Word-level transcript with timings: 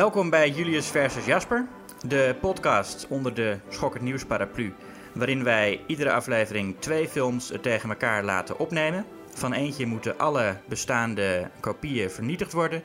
Welkom 0.00 0.30
bij 0.30 0.50
Julius 0.50 0.86
versus 0.86 1.24
Jasper, 1.24 1.68
de 2.06 2.36
podcast 2.40 3.06
onder 3.08 3.34
de 3.34 3.58
Schokkend 3.68 4.04
Nieuws 4.04 4.24
paraplu, 4.24 4.74
waarin 5.12 5.44
wij 5.44 5.80
iedere 5.86 6.12
aflevering 6.12 6.76
twee 6.78 7.08
films 7.08 7.52
tegen 7.62 7.90
elkaar 7.90 8.24
laten 8.24 8.58
opnemen. 8.58 9.04
Van 9.34 9.52
eentje 9.52 9.86
moeten 9.86 10.18
alle 10.18 10.56
bestaande 10.68 11.50
kopieën 11.60 12.10
vernietigd 12.10 12.52
worden 12.52 12.82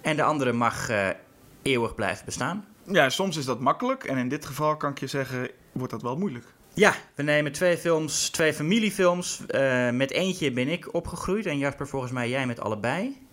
en 0.00 0.16
de 0.16 0.22
andere 0.22 0.52
mag 0.52 0.90
uh, 0.90 1.08
eeuwig 1.62 1.94
blijven 1.94 2.24
bestaan. 2.24 2.66
Ja, 2.84 3.08
soms 3.08 3.36
is 3.36 3.44
dat 3.44 3.60
makkelijk 3.60 4.04
en 4.04 4.16
in 4.16 4.28
dit 4.28 4.46
geval 4.46 4.76
kan 4.76 4.90
ik 4.90 4.98
je 4.98 5.06
zeggen, 5.06 5.50
wordt 5.72 5.92
dat 5.92 6.02
wel 6.02 6.16
moeilijk. 6.16 6.44
Ja, 6.74 6.94
we 7.14 7.22
nemen 7.22 7.52
twee 7.52 7.76
films, 7.76 8.30
twee 8.30 8.54
familiefilms. 8.54 9.42
Uh, 9.48 9.90
met 9.90 10.10
eentje 10.10 10.52
ben 10.52 10.68
ik 10.68 10.94
opgegroeid 10.94 11.46
en 11.46 11.58
Jasper 11.58 11.88
volgens 11.88 12.12
mij 12.12 12.28
jij 12.28 12.46
met 12.46 12.60
allebei. 12.60 13.27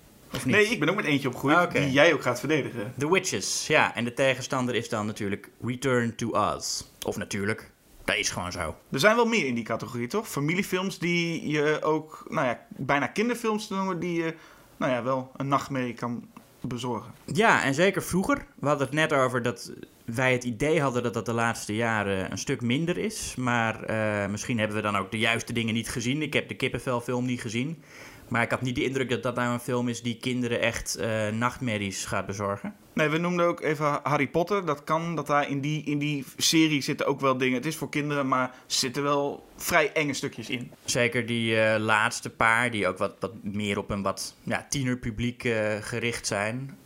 Nee, 0.45 0.65
ik 0.65 0.79
ben 0.79 0.89
ook 0.89 0.95
met 0.95 1.05
eentje 1.05 1.27
opgegroeid 1.27 1.57
ah, 1.57 1.71
die 1.71 1.91
jij 1.91 2.13
ook 2.13 2.21
gaat 2.21 2.39
verdedigen. 2.39 2.93
The 2.97 3.11
Witches, 3.11 3.67
ja. 3.67 3.95
En 3.95 4.03
de 4.03 4.13
tegenstander 4.13 4.75
is 4.75 4.89
dan 4.89 5.05
natuurlijk 5.05 5.49
Return 5.61 6.15
to 6.15 6.29
Oz. 6.29 6.83
Of 7.05 7.17
natuurlijk, 7.17 7.71
dat 8.05 8.15
is 8.15 8.29
gewoon 8.29 8.51
zo. 8.51 8.75
Er 8.91 8.99
zijn 8.99 9.15
wel 9.15 9.25
meer 9.25 9.45
in 9.45 9.55
die 9.55 9.63
categorie, 9.63 10.07
toch? 10.07 10.27
Familiefilms 10.27 10.99
die 10.99 11.47
je 11.47 11.79
ook, 11.81 12.25
nou 12.29 12.47
ja, 12.47 12.65
bijna 12.69 13.07
kinderfilms 13.07 13.69
noemen, 13.69 13.99
die 13.99 14.23
je, 14.23 14.33
nou 14.77 14.91
ja, 14.91 15.03
wel 15.03 15.31
een 15.37 15.47
nachtmerrie 15.47 15.93
kan 15.93 16.27
bezorgen. 16.61 17.13
Ja, 17.25 17.63
en 17.63 17.73
zeker 17.73 18.03
vroeger. 18.03 18.45
We 18.59 18.67
hadden 18.67 18.87
het 18.87 18.95
net 18.95 19.13
over 19.13 19.41
dat 19.41 19.71
wij 20.05 20.31
het 20.31 20.43
idee 20.43 20.81
hadden 20.81 21.03
dat 21.03 21.13
dat 21.13 21.25
de 21.25 21.33
laatste 21.33 21.75
jaren 21.75 22.31
een 22.31 22.37
stuk 22.37 22.61
minder 22.61 22.97
is. 22.97 23.35
Maar 23.35 23.89
uh, 23.89 24.27
misschien 24.31 24.59
hebben 24.59 24.75
we 24.77 24.83
dan 24.83 24.97
ook 24.97 25.11
de 25.11 25.19
juiste 25.19 25.53
dingen 25.53 25.73
niet 25.73 25.89
gezien. 25.89 26.21
Ik 26.21 26.33
heb 26.33 26.47
de 26.47 26.55
kippenvelfilm 26.55 27.25
niet 27.25 27.41
gezien. 27.41 27.83
Maar 28.27 28.41
ik 28.41 28.49
had 28.49 28.61
niet 28.61 28.75
de 28.75 28.83
indruk 28.83 29.09
dat 29.09 29.23
dat 29.23 29.35
nou 29.35 29.53
een 29.53 29.59
film 29.59 29.87
is 29.87 30.01
die 30.01 30.17
kinderen 30.17 30.61
echt 30.61 30.97
uh, 30.99 31.27
nachtmerries 31.27 32.05
gaat 32.05 32.25
bezorgen. 32.25 32.75
Nee, 32.93 33.09
we 33.09 33.17
noemden 33.17 33.45
ook 33.45 33.61
even 33.61 33.99
Harry 34.03 34.27
Potter. 34.27 34.65
Dat 34.65 34.83
kan, 34.83 35.15
dat 35.15 35.27
daar 35.27 35.49
in 35.49 35.61
die, 35.61 35.83
in 35.83 35.97
die 35.97 36.25
serie 36.37 36.81
zitten 36.81 37.05
ook 37.05 37.19
wel 37.19 37.37
dingen. 37.37 37.55
Het 37.55 37.65
is 37.65 37.75
voor 37.75 37.89
kinderen, 37.89 38.27
maar 38.27 38.47
er 38.49 38.55
zitten 38.65 39.03
wel 39.03 39.47
vrij 39.55 39.91
enge 39.91 40.13
stukjes 40.13 40.49
in. 40.49 40.71
Zeker 40.85 41.25
die 41.25 41.55
uh, 41.55 41.75
laatste 41.77 42.29
paar, 42.29 42.71
die 42.71 42.87
ook 42.87 42.97
wat, 42.97 43.15
wat 43.19 43.31
meer 43.41 43.77
op 43.77 43.89
een 43.89 44.01
wat 44.01 44.35
ja, 44.43 44.65
tienerpubliek 44.69 45.43
uh, 45.43 45.73
gericht 45.81 46.27
zijn. 46.27 46.77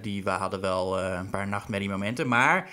die 0.00 0.24
we 0.24 0.30
hadden 0.30 0.60
wel 0.60 1.00
een 1.00 1.30
paar 1.30 1.48
nachtmerriemomenten. 1.48 2.28
Maar 2.28 2.70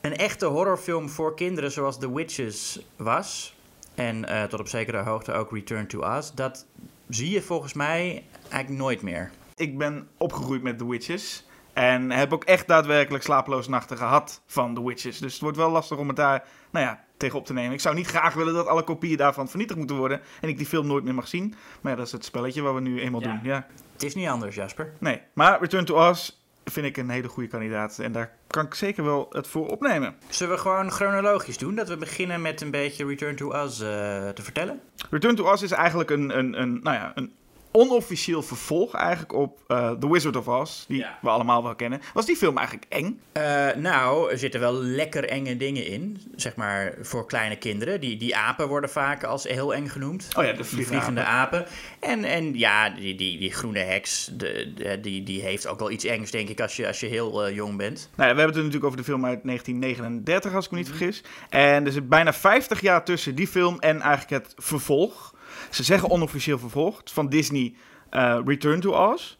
een 0.00 0.16
echte 0.16 0.46
horrorfilm 0.46 1.08
voor 1.08 1.34
kinderen 1.34 1.72
zoals 1.72 1.98
The 1.98 2.14
Witches 2.14 2.80
was... 2.96 3.54
En 3.94 4.16
uh, 4.28 4.42
tot 4.42 4.60
op 4.60 4.68
zekere 4.68 5.02
hoogte 5.02 5.32
ook 5.32 5.50
Return 5.50 5.86
to 5.86 6.16
Us. 6.16 6.32
Dat 6.32 6.66
zie 7.08 7.30
je 7.30 7.42
volgens 7.42 7.72
mij 7.72 8.24
eigenlijk 8.48 8.82
nooit 8.82 9.02
meer. 9.02 9.30
Ik 9.54 9.78
ben 9.78 10.08
opgegroeid 10.16 10.62
met 10.62 10.78
The 10.78 10.88
Witches. 10.88 11.46
En 11.72 12.10
heb 12.10 12.32
ook 12.32 12.44
echt 12.44 12.68
daadwerkelijk 12.68 13.24
slapeloze 13.24 13.70
nachten 13.70 13.96
gehad 13.96 14.42
van 14.46 14.74
The 14.74 14.86
Witches. 14.86 15.18
Dus 15.18 15.32
het 15.32 15.42
wordt 15.42 15.56
wel 15.56 15.70
lastig 15.70 15.98
om 15.98 16.08
het 16.08 16.16
daar 16.16 16.44
nou 16.70 16.86
ja, 16.86 17.04
tegen 17.16 17.38
op 17.38 17.46
te 17.46 17.52
nemen. 17.52 17.72
Ik 17.72 17.80
zou 17.80 17.94
niet 17.94 18.06
graag 18.06 18.34
willen 18.34 18.54
dat 18.54 18.66
alle 18.66 18.84
kopieën 18.84 19.16
daarvan 19.16 19.48
vernietigd 19.48 19.78
moeten 19.78 19.96
worden. 19.96 20.20
En 20.40 20.48
ik 20.48 20.56
die 20.56 20.66
film 20.66 20.86
nooit 20.86 21.04
meer 21.04 21.14
mag 21.14 21.28
zien. 21.28 21.54
Maar 21.80 21.92
ja, 21.92 21.98
dat 21.98 22.06
is 22.06 22.12
het 22.12 22.24
spelletje 22.24 22.62
wat 22.62 22.74
we 22.74 22.80
nu 22.80 23.00
eenmaal 23.00 23.20
doen. 23.20 23.40
Ja. 23.42 23.66
Het 23.92 24.02
is 24.02 24.14
niet 24.14 24.28
anders, 24.28 24.54
Jasper. 24.54 24.92
Nee, 24.98 25.20
maar 25.34 25.60
Return 25.60 25.84
to 25.84 26.08
Us 26.08 26.41
vind 26.64 26.86
ik 26.86 26.96
een 26.96 27.10
hele 27.10 27.28
goede 27.28 27.48
kandidaat. 27.48 27.98
En 27.98 28.12
daar 28.12 28.36
kan 28.46 28.66
ik 28.66 28.74
zeker 28.74 29.04
wel 29.04 29.26
het 29.30 29.46
voor 29.46 29.68
opnemen. 29.68 30.14
Zullen 30.28 30.54
we 30.54 30.60
gewoon 30.60 30.90
chronologisch 30.90 31.58
doen? 31.58 31.74
Dat 31.74 31.88
we 31.88 31.96
beginnen 31.96 32.42
met 32.42 32.60
een 32.60 32.70
beetje 32.70 33.06
Return 33.06 33.36
to 33.36 33.52
Us 33.54 33.80
uh, 33.80 33.88
te 34.28 34.42
vertellen? 34.42 34.80
Return 35.10 35.34
to 35.34 35.52
Us 35.52 35.62
is 35.62 35.70
eigenlijk 35.70 36.10
een, 36.10 36.38
een, 36.38 36.60
een, 36.60 36.80
nou 36.82 36.96
ja, 36.96 37.12
een 37.14 37.32
onofficieel 37.72 38.42
vervolg 38.42 38.94
eigenlijk 38.94 39.32
op 39.32 39.60
uh, 39.68 39.90
The 39.90 40.12
Wizard 40.12 40.36
of 40.36 40.48
Oz, 40.48 40.84
die 40.88 41.06
we 41.20 41.28
allemaal 41.28 41.62
wel 41.62 41.74
kennen. 41.74 42.00
Was 42.14 42.26
die 42.26 42.36
film 42.36 42.56
eigenlijk 42.56 42.86
eng? 42.88 43.20
Uh, 43.36 43.74
nou, 43.76 44.30
er 44.30 44.38
zitten 44.38 44.60
wel 44.60 44.74
lekker 44.74 45.24
enge 45.28 45.56
dingen 45.56 45.86
in, 45.86 46.20
zeg 46.36 46.56
maar, 46.56 46.94
voor 47.00 47.26
kleine 47.26 47.56
kinderen. 47.56 48.00
Die, 48.00 48.16
die 48.16 48.36
apen 48.36 48.68
worden 48.68 48.90
vaak 48.90 49.24
als 49.24 49.44
heel 49.44 49.74
eng 49.74 49.88
genoemd. 49.88 50.28
Oh 50.36 50.44
ja, 50.44 50.52
de 50.52 50.64
vliegende, 50.64 51.24
apen. 51.24 51.66
En, 52.00 52.24
en 52.24 52.58
ja, 52.58 52.90
die, 52.90 53.14
die, 53.14 53.38
die 53.38 53.52
groene 53.52 53.78
heks, 53.78 54.30
de, 54.32 54.98
die, 55.02 55.22
die 55.22 55.42
heeft 55.42 55.66
ook 55.66 55.78
wel 55.78 55.90
iets 55.90 56.04
engs, 56.04 56.30
denk 56.30 56.48
ik, 56.48 56.60
als 56.60 56.76
je, 56.76 56.86
als 56.86 57.00
je 57.00 57.06
heel 57.06 57.48
uh, 57.48 57.54
jong 57.54 57.76
bent. 57.76 58.10
Nou 58.16 58.28
ja, 58.28 58.34
we 58.34 58.40
hebben 58.40 58.44
het 58.44 58.54
natuurlijk 58.54 58.84
over 58.84 58.96
de 58.96 59.04
film 59.04 59.24
uit 59.24 59.40
1939, 59.44 60.54
als 60.54 60.64
ik 60.64 60.70
me 60.70 60.76
niet 60.76 60.88
vergis. 60.88 61.22
En 61.48 61.86
er 61.86 61.92
zit 61.92 62.08
bijna 62.08 62.32
50 62.32 62.80
jaar 62.80 63.04
tussen 63.04 63.34
die 63.34 63.46
film 63.46 63.78
en 63.78 64.00
eigenlijk 64.00 64.44
het 64.44 64.54
vervolg. 64.56 65.31
Ze 65.72 65.82
zeggen 65.82 66.10
onofficieel 66.10 66.58
vervolgd 66.58 67.12
van 67.12 67.28
Disney 67.28 67.74
uh, 68.10 68.38
Return 68.44 68.80
to 68.80 69.12
Oz. 69.12 69.36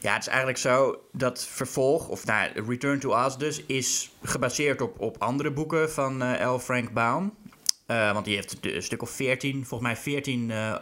Ja, 0.00 0.12
het 0.12 0.22
is 0.22 0.28
eigenlijk 0.28 0.58
zo 0.58 1.00
dat 1.12 1.46
vervolg, 1.46 2.08
of 2.08 2.26
nou, 2.26 2.50
Return 2.68 2.98
to 2.98 3.24
Oz 3.24 3.36
dus, 3.36 3.62
is 3.66 4.10
gebaseerd 4.22 4.80
op, 4.80 5.00
op 5.00 5.16
andere 5.18 5.50
boeken 5.50 5.90
van 5.90 6.22
uh, 6.22 6.52
L. 6.54 6.58
Frank 6.58 6.92
Baum. 6.92 7.32
Uh, 7.86 8.12
want 8.12 8.24
die 8.24 8.34
heeft 8.34 8.58
een 8.60 8.82
stuk 8.82 9.02
of 9.02 9.10
14, 9.10 9.66
volgens 9.66 9.90
mij 9.90 9.96
14 9.96 10.50
uh, 10.50 10.74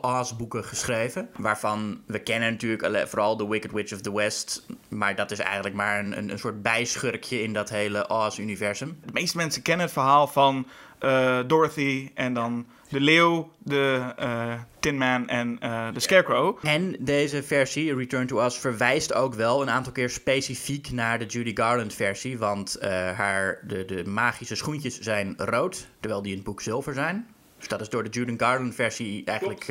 Oz-boeken 0.00 0.64
geschreven. 0.64 1.28
Waarvan 1.36 2.00
we 2.06 2.18
kennen 2.18 2.50
natuurlijk 2.50 3.08
vooral 3.08 3.36
The 3.36 3.48
Wicked 3.48 3.72
Witch 3.72 3.92
of 3.92 4.00
the 4.00 4.14
West. 4.14 4.66
Maar 4.88 5.14
dat 5.14 5.30
is 5.30 5.38
eigenlijk 5.38 5.74
maar 5.74 5.98
een, 5.98 6.18
een, 6.18 6.30
een 6.30 6.38
soort 6.38 6.62
bijschurkje 6.62 7.42
in 7.42 7.52
dat 7.52 7.68
hele 7.68 8.08
Oz-universum. 8.08 8.98
De 9.04 9.12
meeste 9.12 9.36
mensen 9.36 9.62
kennen 9.62 9.84
het 9.84 9.94
verhaal 9.94 10.26
van 10.26 10.66
uh, 11.00 11.38
Dorothy 11.46 12.10
en 12.14 12.34
dan 12.34 12.66
de 12.88 13.00
leeuw, 13.00 13.50
de 13.58 14.14
uh, 14.20 14.54
Tin 14.80 14.98
Man 14.98 15.28
en 15.28 15.58
uh, 15.62 15.88
de 15.92 16.00
Scarecrow. 16.00 16.58
En 16.62 16.96
deze 16.98 17.42
versie, 17.42 17.94
Return 17.94 18.26
to 18.26 18.44
Us, 18.44 18.58
verwijst 18.58 19.14
ook 19.14 19.34
wel 19.34 19.62
een 19.62 19.70
aantal 19.70 19.92
keer 19.92 20.10
specifiek 20.10 20.90
naar 20.90 21.18
de 21.18 21.26
Judy 21.26 21.54
Garland 21.54 21.94
versie. 21.94 22.38
Want 22.38 22.78
haar, 23.14 23.60
de, 23.66 23.84
de 23.84 24.04
magische 24.04 24.54
schoentjes 24.54 25.00
zijn 25.00 25.34
rood, 25.36 25.88
terwijl 26.00 26.22
die 26.22 26.30
in 26.30 26.36
het 26.36 26.46
boek 26.46 26.62
zilver 26.62 26.94
zijn. 26.94 27.26
Dus 27.58 27.68
dat 27.68 27.80
is 27.80 27.88
door 27.88 28.04
de 28.04 28.10
Judy 28.10 28.34
Garland 28.36 28.74
versie 28.74 29.24
eigenlijk... 29.24 29.66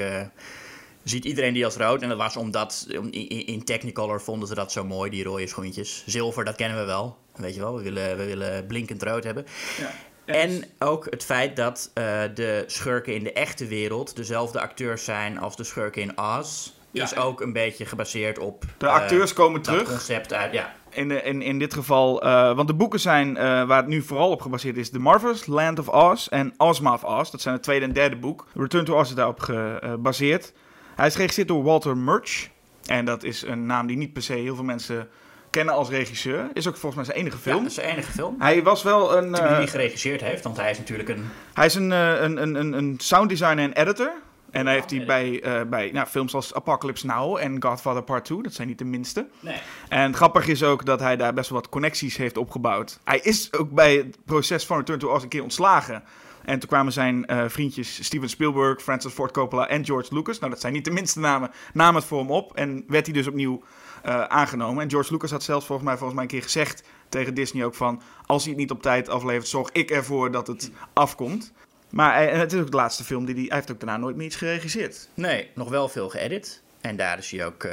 ziet 1.03 1.25
iedereen 1.25 1.53
die 1.53 1.65
als 1.65 1.75
rood. 1.75 2.01
En 2.01 2.09
dat 2.09 2.17
was 2.17 2.37
omdat 2.37 2.85
in, 2.89 3.11
in 3.45 3.63
Technicolor 3.63 4.21
vonden 4.21 4.47
ze 4.47 4.55
dat 4.55 4.71
zo 4.71 4.83
mooi, 4.83 5.09
die 5.09 5.23
rode 5.23 5.47
schoentjes. 5.47 6.03
Zilver, 6.05 6.45
dat 6.45 6.55
kennen 6.55 6.77
we 6.77 6.85
wel. 6.85 7.17
Weet 7.35 7.53
je 7.53 7.59
wel, 7.59 7.75
we 7.75 7.83
willen, 7.83 8.17
we 8.17 8.25
willen 8.25 8.67
blinkend 8.67 9.03
rood 9.03 9.23
hebben. 9.23 9.45
Ja. 9.77 9.91
En 10.27 10.63
ook 10.79 11.07
het 11.09 11.23
feit 11.23 11.55
dat 11.55 11.91
uh, 11.93 12.03
de 12.33 12.63
schurken 12.67 13.13
in 13.13 13.23
de 13.23 13.33
echte 13.33 13.67
wereld 13.67 14.15
dezelfde 14.15 14.61
acteurs 14.61 15.03
zijn 15.03 15.39
als 15.39 15.55
de 15.55 15.63
schurken 15.63 16.01
in 16.01 16.19
Oz. 16.19 16.71
Ja, 16.91 17.03
is 17.03 17.15
ook 17.15 17.41
een 17.41 17.53
beetje 17.53 17.85
gebaseerd 17.85 18.39
op. 18.39 18.63
De 18.77 18.87
acteurs 18.87 19.31
uh, 19.31 19.37
komen 19.37 19.61
terug. 19.61 19.83
concept 19.83 20.33
uit, 20.33 20.53
ja. 20.53 20.75
In, 20.89 21.07
de, 21.07 21.21
in, 21.21 21.41
in 21.41 21.59
dit 21.59 21.73
geval, 21.73 22.25
uh, 22.25 22.55
want 22.55 22.67
de 22.67 22.73
boeken 22.73 22.99
zijn 22.99 23.33
waar 23.33 23.77
het 23.77 23.87
nu 23.87 24.01
vooral 24.01 24.31
op 24.31 24.41
gebaseerd 24.41 24.77
is: 24.77 24.89
The 24.89 24.99
Marvels, 24.99 25.45
Land 25.45 25.79
of 25.79 25.87
Oz 25.87 26.27
en 26.27 26.53
Ozma 26.57 26.93
of 26.93 27.03
Oz. 27.03 27.29
Dat 27.29 27.41
zijn 27.41 27.53
het 27.53 27.63
tweede 27.63 27.85
en 27.85 27.93
derde 27.93 28.15
boek. 28.15 28.47
Return 28.53 28.85
to 28.85 28.99
Oz 28.99 29.09
is 29.09 29.15
daarop 29.15 29.39
gebaseerd. 29.39 30.53
Hij 30.95 31.07
is 31.07 31.13
geregisseerd 31.13 31.47
door 31.47 31.63
Walter 31.63 31.97
Murch. 31.97 32.49
En 32.85 33.05
dat 33.05 33.23
is 33.23 33.41
een 33.41 33.65
naam 33.65 33.87
die 33.87 33.97
niet 33.97 34.13
per 34.13 34.21
se 34.21 34.33
heel 34.33 34.55
veel 34.55 34.63
mensen 34.63 35.09
kennen 35.57 35.75
als 35.75 35.89
regisseur. 35.89 36.49
Is 36.53 36.67
ook 36.67 36.77
volgens 36.77 36.95
mij 36.95 37.05
zijn 37.05 37.17
enige 37.17 37.37
film. 37.37 37.63
Ja, 37.63 37.69
zijn 37.69 37.89
enige 37.89 38.11
film. 38.11 38.35
Hij 38.39 38.63
was 38.63 38.83
wel 38.83 39.17
een... 39.17 39.31
Die 39.31 39.41
uh, 39.41 39.59
niet 39.59 39.69
geregisseerd 39.69 40.21
heeft, 40.21 40.43
want 40.43 40.57
hij 40.57 40.71
is 40.71 40.77
natuurlijk 40.77 41.09
een... 41.09 41.29
Hij 41.53 41.65
is 41.65 41.75
een, 41.75 41.91
uh, 41.91 42.21
een, 42.21 42.41
een, 42.41 42.55
een, 42.55 42.73
een 42.73 42.95
sound 42.97 43.29
designer 43.29 43.63
en 43.63 43.73
editor. 43.73 44.11
En 44.51 44.65
hij 44.65 44.75
heeft 44.75 44.91
hij 44.91 45.05
bij, 45.05 45.43
uh, 45.45 45.69
bij 45.69 45.91
nou, 45.91 46.07
films 46.07 46.33
als 46.33 46.53
Apocalypse 46.53 47.05
Now 47.05 47.37
en 47.37 47.63
Godfather 47.63 48.03
Part 48.03 48.25
2. 48.25 48.41
Dat 48.41 48.53
zijn 48.53 48.67
niet 48.67 48.77
de 48.77 48.85
minste. 48.85 49.27
Nee. 49.39 49.55
En 49.89 50.15
grappig 50.15 50.47
is 50.47 50.63
ook 50.63 50.85
dat 50.85 50.99
hij 50.99 51.15
daar 51.15 51.33
best 51.33 51.49
wel 51.49 51.59
wat 51.59 51.69
connecties 51.69 52.17
heeft 52.17 52.37
opgebouwd. 52.37 52.99
Hij 53.03 53.19
is 53.19 53.53
ook 53.53 53.71
bij 53.71 53.95
het 53.95 54.17
proces 54.25 54.65
van 54.65 54.77
Return 54.77 54.99
to 54.99 55.13
Oz 55.13 55.23
een 55.23 55.29
keer 55.29 55.43
ontslagen. 55.43 56.03
En 56.45 56.59
toen 56.59 56.69
kwamen 56.69 56.93
zijn 56.93 57.25
uh, 57.31 57.43
vriendjes 57.47 58.03
Steven 58.05 58.29
Spielberg, 58.29 58.81
Francis 58.81 59.13
Ford 59.13 59.31
Coppola 59.31 59.67
en 59.67 59.85
George 59.85 60.13
Lucas. 60.13 60.39
Nou, 60.39 60.51
dat 60.51 60.61
zijn 60.61 60.73
niet 60.73 60.85
de 60.85 60.91
minste 60.91 61.19
namen. 61.19 61.51
Namen 61.73 61.95
het 61.95 62.05
voor 62.05 62.19
hem 62.19 62.31
op 62.31 62.55
en 62.55 62.83
werd 62.87 63.05
hij 63.05 63.13
dus 63.13 63.27
opnieuw 63.27 63.63
uh, 64.05 64.23
aangenomen. 64.23 64.83
En 64.83 64.89
George 64.89 65.13
Lucas 65.13 65.31
had 65.31 65.43
zelfs 65.43 65.65
volgens 65.65 65.87
mij, 65.87 65.97
volgens 65.97 66.15
mij 66.15 66.23
een 66.23 66.29
keer 66.29 66.43
gezegd 66.43 66.83
tegen 67.09 67.33
Disney 67.33 67.65
ook 67.65 67.75
van... 67.75 68.01
als 68.25 68.43
hij 68.43 68.51
het 68.51 68.61
niet 68.61 68.71
op 68.71 68.81
tijd 68.81 69.09
aflevert, 69.09 69.47
zorg 69.47 69.69
ik 69.71 69.91
ervoor 69.91 70.31
dat 70.31 70.47
het 70.47 70.71
afkomt. 70.93 71.53
Maar 71.89 72.27
en 72.27 72.39
het 72.39 72.53
is 72.53 72.59
ook 72.59 72.71
de 72.71 72.77
laatste 72.77 73.03
film 73.03 73.25
die 73.25 73.35
hij... 73.35 73.43
Hij 73.43 73.55
heeft 73.55 73.71
ook 73.71 73.79
daarna 73.79 73.97
nooit 73.97 74.15
meer 74.15 74.25
iets 74.25 74.35
geregisseerd. 74.35 75.09
Nee, 75.13 75.49
nog 75.55 75.69
wel 75.69 75.89
veel 75.89 76.09
geëdit. 76.09 76.61
En 76.81 76.95
daar 76.95 77.17
is 77.17 77.31
hij 77.31 77.45
ook... 77.45 77.67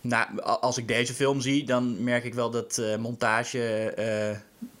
Nou, 0.00 0.40
als 0.40 0.78
ik 0.78 0.88
deze 0.88 1.14
film 1.14 1.40
zie, 1.40 1.64
dan 1.64 2.04
merk 2.04 2.24
ik 2.24 2.34
wel 2.34 2.50
dat 2.50 2.82
montage 2.98 3.94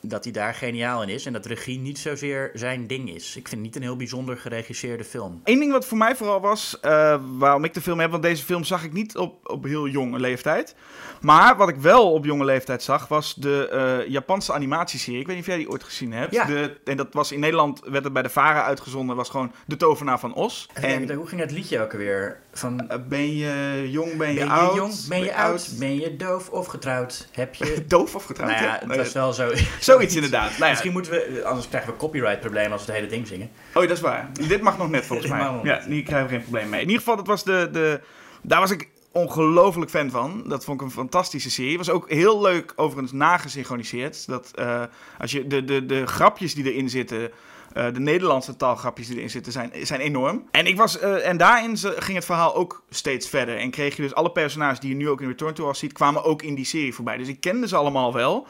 dat 0.00 0.24
hij 0.24 0.32
daar 0.32 0.54
geniaal 0.54 1.02
in 1.02 1.08
is 1.08 1.26
en 1.26 1.32
dat 1.32 1.46
regie 1.46 1.78
niet 1.78 1.98
zozeer 1.98 2.50
zijn 2.54 2.86
ding 2.86 3.14
is. 3.14 3.36
Ik 3.36 3.48
vind 3.48 3.50
het 3.50 3.60
niet 3.60 3.76
een 3.76 3.82
heel 3.82 3.96
bijzonder 3.96 4.36
geregisseerde 4.36 5.04
film. 5.04 5.40
Eén 5.44 5.58
ding 5.58 5.72
wat 5.72 5.86
voor 5.86 5.98
mij 5.98 6.16
vooral 6.16 6.40
was, 6.40 6.78
uh, 6.82 7.20
waarom 7.38 7.64
ik 7.64 7.74
de 7.74 7.80
film 7.80 8.00
heb, 8.00 8.10
want 8.10 8.22
deze 8.22 8.44
film 8.44 8.64
zag 8.64 8.84
ik 8.84 8.92
niet 8.92 9.16
op, 9.16 9.50
op 9.50 9.64
heel 9.64 9.88
jonge 9.88 10.18
leeftijd. 10.18 10.74
Maar 11.20 11.56
wat 11.56 11.68
ik 11.68 11.76
wel 11.76 12.12
op 12.12 12.24
jonge 12.24 12.44
leeftijd 12.44 12.82
zag, 12.82 13.08
was 13.08 13.34
de 13.34 13.70
uh, 14.04 14.10
Japanse 14.12 14.52
animatieserie. 14.52 15.20
Ik 15.20 15.26
weet 15.26 15.36
niet 15.36 15.44
of 15.44 15.50
jij 15.50 15.58
die 15.60 15.70
ooit 15.70 15.84
gezien 15.84 16.12
hebt. 16.12 16.34
Ja. 16.34 16.44
De, 16.44 16.76
en 16.84 16.96
dat 16.96 17.08
was 17.10 17.32
in 17.32 17.40
Nederland, 17.40 17.80
werd 17.84 18.04
het 18.04 18.12
bij 18.12 18.22
de 18.22 18.28
Vara 18.28 18.64
uitgezonden, 18.64 19.16
was 19.16 19.28
gewoon 19.28 19.52
De 19.66 19.76
Tovenaar 19.76 20.18
van 20.20 20.34
Os. 20.34 20.68
En, 20.72 21.08
en 21.08 21.16
hoe 21.16 21.26
ging 21.26 21.40
het 21.40 21.50
liedje 21.50 21.80
ook 21.80 21.92
alweer? 21.92 22.40
Van, 22.52 22.86
uh, 22.90 22.96
ben 23.08 23.36
je 23.36 23.84
jong, 23.90 24.16
ben 24.16 24.32
je, 24.32 24.34
ben 24.34 24.44
je 24.46 24.52
oud? 24.52 24.74
Jong, 24.74 25.06
ben 25.08 25.22
je 25.22 25.34
oud? 25.34 25.74
Ben 25.78 25.94
je 25.94 26.16
doof 26.16 26.48
of 26.48 26.66
getrouwd? 26.66 27.28
Heb 27.32 27.54
je... 27.54 27.84
doof 27.88 28.14
of 28.14 28.24
getrouwd? 28.24 28.50
Nou 28.50 28.64
ja, 28.64 28.80
het 28.86 28.96
was 28.96 29.12
wel 29.12 29.32
zo... 29.32 29.52
Zoiets 29.80 30.14
inderdaad. 30.14 30.50
Nou 30.50 30.62
ja. 30.62 30.68
Misschien 30.68 30.92
moeten 30.92 31.12
we, 31.12 31.44
anders 31.44 31.68
krijgen 31.68 31.92
we 31.92 31.98
copyright 31.98 32.40
problemen 32.40 32.72
als 32.72 32.84
we 32.84 32.92
het 32.92 33.00
hele 33.00 33.12
ding 33.12 33.26
zingen. 33.26 33.50
Oh, 33.74 33.82
dat 33.82 33.90
is 33.90 34.00
waar. 34.00 34.28
Dit 34.48 34.60
mag 34.60 34.78
nog 34.78 34.90
net 34.90 35.06
volgens 35.06 35.30
mij. 35.32 35.60
Ja, 35.62 35.82
hier 35.86 36.02
krijgen 36.02 36.28
we 36.28 36.34
geen 36.34 36.42
probleem 36.42 36.68
mee. 36.68 36.80
In 36.80 36.86
ieder 36.86 37.02
geval, 37.02 37.16
dat 37.16 37.26
was 37.26 37.44
de, 37.44 37.68
de, 37.72 38.00
daar 38.42 38.60
was 38.60 38.70
ik 38.70 38.88
ongelooflijk 39.12 39.90
fan 39.90 40.10
van. 40.10 40.44
Dat 40.46 40.64
vond 40.64 40.80
ik 40.80 40.86
een 40.86 40.92
fantastische 40.92 41.50
serie. 41.50 41.76
Was 41.76 41.90
ook 41.90 42.10
heel 42.10 42.40
leuk 42.40 42.72
overigens 42.76 43.12
nagesynchroniseerd. 43.12 44.26
Dat 44.26 44.52
uh, 44.58 44.82
als 45.18 45.30
je 45.30 45.46
de, 45.46 45.64
de, 45.64 45.86
de 45.86 46.06
grapjes 46.06 46.54
die 46.54 46.72
erin 46.72 46.90
zitten. 46.90 47.30
Uh, 47.76 47.84
de 47.92 48.00
Nederlandse 48.00 48.56
taalgrapjes 48.56 49.06
die 49.06 49.16
erin 49.16 49.30
zitten 49.30 49.52
zijn, 49.52 49.70
zijn 49.82 50.00
enorm. 50.00 50.48
En, 50.50 50.66
ik 50.66 50.76
was, 50.76 51.02
uh, 51.02 51.28
en 51.28 51.36
daarin 51.36 51.76
ging 51.78 52.14
het 52.14 52.24
verhaal 52.24 52.54
ook 52.54 52.84
steeds 52.90 53.28
verder. 53.28 53.56
En 53.56 53.70
kreeg 53.70 53.96
je 53.96 54.02
dus 54.02 54.14
alle 54.14 54.32
personages 54.32 54.80
die 54.80 54.90
je 54.90 54.96
nu 54.96 55.08
ook 55.08 55.20
in 55.20 55.28
Return 55.28 55.54
to 55.54 55.68
Us 55.68 55.78
ziet, 55.78 55.92
kwamen 55.92 56.24
ook 56.24 56.42
in 56.42 56.54
die 56.54 56.64
serie 56.64 56.94
voorbij. 56.94 57.16
Dus 57.16 57.28
ik 57.28 57.40
kende 57.40 57.68
ze 57.68 57.76
allemaal 57.76 58.12
wel. 58.12 58.46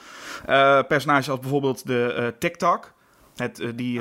Uh, 0.48 0.82
personages 0.88 1.30
als 1.30 1.40
bijvoorbeeld 1.40 1.86
de 1.86 2.34
TikTok. 2.38 2.94
Het, 3.36 3.62
die 3.74 4.00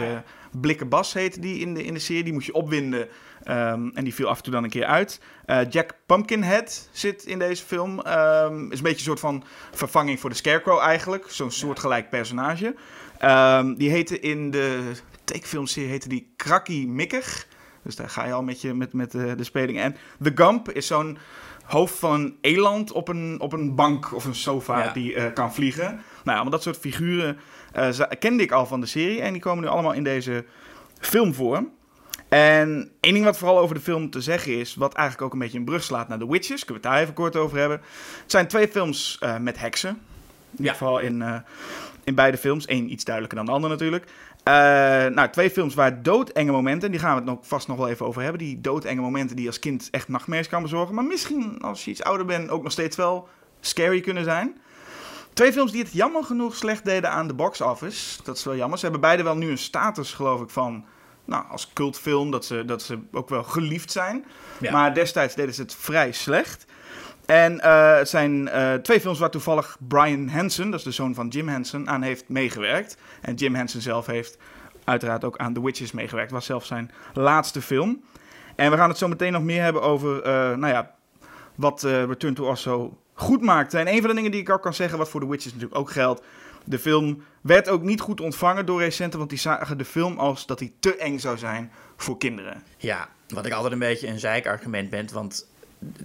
blikken 0.62 0.90
bas 0.90 1.14
heette 1.14 1.40
die 1.40 1.60
in 1.60 1.74
de, 1.74 1.84
in 1.84 1.94
de 1.94 2.00
serie. 2.00 2.24
Die 2.24 2.34
moest 2.34 2.46
je 2.46 2.54
opwinden. 2.54 3.08
Um, 3.48 3.92
en 3.94 4.04
die 4.04 4.14
viel 4.14 4.28
af 4.28 4.38
en 4.38 4.44
toe 4.44 4.54
dan 4.54 4.64
een 4.64 4.70
keer 4.70 4.86
uit. 4.86 5.22
Uh, 5.46 5.60
Jack 5.70 5.94
Pumpkinhead 6.06 6.90
zit 6.92 7.24
in 7.24 7.40
deze 7.40 7.66
film. 7.66 8.00
Um, 8.00 8.72
is 8.72 8.78
een 8.78 8.84
beetje 8.84 8.90
een 8.90 8.98
soort 8.98 9.20
van 9.20 9.44
vervanging 9.72 10.20
voor 10.20 10.30
de 10.30 10.36
Scarecrow 10.36 10.80
eigenlijk. 10.80 11.26
Zo'n 11.28 11.52
soortgelijk 11.52 12.10
personage. 12.10 12.76
Um, 13.24 13.76
die 13.76 13.90
heette 13.90 14.20
in 14.20 14.52
de 14.52 14.92
tekenfilmserie 15.26 15.90
heette 15.90 16.10
die 16.10 16.34
Krakkie 16.36 16.88
Mikker. 16.88 17.46
Dus 17.84 17.96
daar 17.96 18.10
ga 18.10 18.26
je 18.26 18.34
al 18.34 18.44
met, 18.44 18.62
je, 18.62 18.74
met, 18.74 18.94
met 18.94 19.14
uh, 19.14 19.32
de 19.38 19.44
speling. 19.44 19.80
En 19.80 19.96
The 20.22 20.32
Gump 20.36 20.72
is 20.72 20.88
zo'n 20.88 21.18
hoofd 21.64 22.00
van 22.00 22.14
een 22.14 22.38
eland 22.42 22.92
op 22.92 23.08
een, 23.08 23.40
op 23.40 23.54
een 23.54 23.76
bank 23.76 24.14
of 24.14 24.26
een 24.26 24.36
sofa 24.36 24.84
ja. 24.84 24.94
die 24.94 25.14
uh, 25.14 25.24
kan 25.34 25.54
vliegen. 25.54 25.86
Nou 25.86 26.02
ja, 26.24 26.34
allemaal 26.34 26.52
dat 26.52 26.64
soort 26.64 26.78
figuren 26.78 27.38
kende 28.20 28.44
ik 28.44 28.52
al 28.52 28.66
van 28.66 28.82
de 28.82 28.86
serie. 28.86 29.22
En 29.22 29.32
die 29.32 29.42
komen 29.42 29.64
nu 29.64 29.70
allemaal 29.70 29.94
in 29.94 30.04
deze 30.04 30.46
film 31.00 31.34
voor. 31.34 31.64
En 32.30 32.92
één 33.00 33.14
ding 33.14 33.26
wat 33.26 33.38
vooral 33.38 33.60
over 33.60 33.76
de 33.76 33.82
film 33.82 34.10
te 34.10 34.22
zeggen 34.22 34.60
is, 34.60 34.76
wat 34.76 34.94
eigenlijk 34.94 35.28
ook 35.28 35.34
een 35.34 35.40
beetje 35.40 35.58
een 35.58 35.66
brug 35.66 35.84
slaat 35.84 36.08
naar 36.08 36.20
The 36.20 36.32
Witches, 36.32 36.66
kunnen 36.66 36.82
we 36.82 36.88
het 36.88 36.96
daar 36.96 37.02
even 37.02 37.14
kort 37.14 37.36
over 37.36 37.58
hebben. 37.58 37.82
Het 38.22 38.32
zijn 38.32 38.48
twee 38.48 38.68
films 38.68 39.20
uh, 39.24 39.38
met 39.38 39.60
heksen. 39.60 39.90
In 39.90 40.58
ieder 40.58 40.72
geval 40.72 41.00
in, 41.00 41.44
in 42.04 42.16
beide 42.16 42.38
films. 42.38 42.70
Eén 42.70 42.92
iets 42.92 43.04
duidelijker 43.04 43.38
dan 43.38 43.48
de 43.48 43.52
ander 43.52 43.70
natuurlijk. 43.70 44.06
Uh, 44.48 44.54
nou, 45.06 45.30
twee 45.30 45.50
films 45.50 45.74
waar 45.74 46.04
doodenge 46.04 46.52
momenten, 46.52 46.92
die 46.92 47.00
gaan 47.00 47.10
we 47.10 47.16
het 47.16 47.26
nog, 47.26 47.40
vast 47.42 47.68
nog 47.68 47.78
wel 47.78 47.90
even 47.90 48.06
over 48.06 48.22
hebben. 48.22 48.40
Die 48.40 48.62
doodenge 48.62 49.02
momenten 49.02 49.36
die 49.36 49.48
als 49.48 49.60
kind 49.60 49.88
echt 49.92 50.08
nachtmerries 50.08 50.48
kan 50.48 50.62
bezorgen. 50.62 50.96
Maar 50.96 51.04
misschien 51.04 51.62
als 51.62 51.86
je 51.86 51.92
iets 51.92 52.04
ouder 52.04 52.26
bent 52.26 52.50
ook 52.50 52.64
nog 52.64 52.72
steeds 52.72 52.96
wel 52.96 53.28
scary 53.60 54.02
kunnen 54.02 54.24
zijn. 54.24 54.58
Twee 55.34 55.54
films 55.54 55.72
die 55.72 55.84
het 55.84 55.94
jammer 55.94 56.24
genoeg 56.24 56.56
slecht 56.56 56.86
deden 56.86 57.12
aan 57.12 57.28
de 57.28 57.34
box 57.34 57.62
office. 57.62 58.24
Dat 58.24 58.38
is 58.38 58.44
wel 58.44 58.56
jammer. 58.56 58.78
Ze 58.78 58.84
hebben 58.84 59.02
beide 59.02 59.24
wel 59.24 59.36
nu 59.36 59.50
een 59.50 59.58
status, 59.58 60.14
geloof 60.14 60.42
ik, 60.42 60.50
van 60.50 60.86
nou, 61.26 61.44
als 61.50 61.74
cultfilm, 61.74 62.32
dat 62.32 62.46
ze, 62.46 62.66
dat 62.66 62.82
ze 62.82 63.00
ook 63.12 63.30
wel 63.30 63.44
geliefd 63.44 63.92
zijn. 63.92 64.26
Ja. 64.60 64.72
Maar 64.72 64.94
destijds 64.94 65.36
deden 65.36 65.54
ze 65.54 65.62
het 65.62 65.76
vrij 65.76 66.12
slecht. 66.12 66.66
En 67.26 67.54
uh, 67.54 67.98
het 67.98 68.10
zijn 68.10 68.48
uh, 68.48 68.74
twee 68.74 69.00
films 69.00 69.20
waar 69.20 69.30
toevallig 69.30 69.78
Brian 69.88 70.28
Hansen, 70.28 70.70
dat 70.70 70.80
is 70.80 70.86
de 70.86 70.92
zoon 70.92 71.14
van 71.14 71.28
Jim 71.28 71.48
Henson, 71.48 71.90
aan 71.90 72.02
heeft 72.02 72.30
meegewerkt. 72.30 72.98
En 73.22 73.34
Jim 73.36 73.56
Henson 73.56 73.82
zelf 73.82 74.06
heeft 74.06 74.38
uiteraard 74.84 75.24
ook 75.24 75.38
aan 75.38 75.54
The 75.54 75.64
Witches 75.64 75.92
meegewerkt. 75.92 76.32
was 76.32 76.46
zelf 76.46 76.66
zijn 76.66 76.92
laatste 77.14 77.62
film. 77.62 78.04
En 78.56 78.72
we 78.72 78.78
gaan 78.78 78.90
het 78.90 78.98
zo 78.98 79.08
meteen 79.08 79.32
nog 79.32 79.44
meer 79.44 79.62
hebben 79.62 79.82
over, 79.82 80.18
uh, 80.18 80.24
nou 80.58 80.68
ja, 80.68 80.92
wat 81.56 81.84
Return 81.84 82.34
to 82.34 82.52
Us 82.52 82.62
zo 82.62 82.98
goed 83.14 83.42
maakte. 83.42 83.78
En 83.78 83.88
een 83.88 84.00
van 84.00 84.10
de 84.10 84.16
dingen 84.16 84.32
die 84.32 84.42
ik 84.42 84.50
ook 84.50 84.62
kan 84.62 84.74
zeggen, 84.74 84.98
wat 84.98 85.10
voor 85.10 85.22
The 85.22 85.30
Witches 85.30 85.54
natuurlijk 85.54 85.80
ook 85.80 85.92
geldt, 85.92 86.22
de 86.64 86.80
film 86.80 87.24
werd 87.42 87.70
ook 87.70 87.82
niet 87.82 88.02
goed 88.02 88.22
ontvangen 88.22 88.66
door 88.66 88.80
recenten, 88.80 89.18
want 89.18 89.30
die 89.30 89.40
zagen 89.40 89.78
de 89.78 89.86
film 89.86 90.18
als 90.18 90.46
dat 90.46 90.60
hij 90.60 90.74
te 90.80 90.96
eng 90.96 91.18
zou 91.18 91.38
zijn 91.38 91.72
voor 91.98 92.18
kinderen. 92.18 92.64
Ja, 92.78 93.10
wat 93.28 93.46
ik 93.46 93.54
altijd 93.54 93.74
een 93.74 93.80
beetje 93.80 94.08
een 94.08 94.20
zeikargument 94.20 94.90
ben, 94.90 95.08
want 95.14 95.48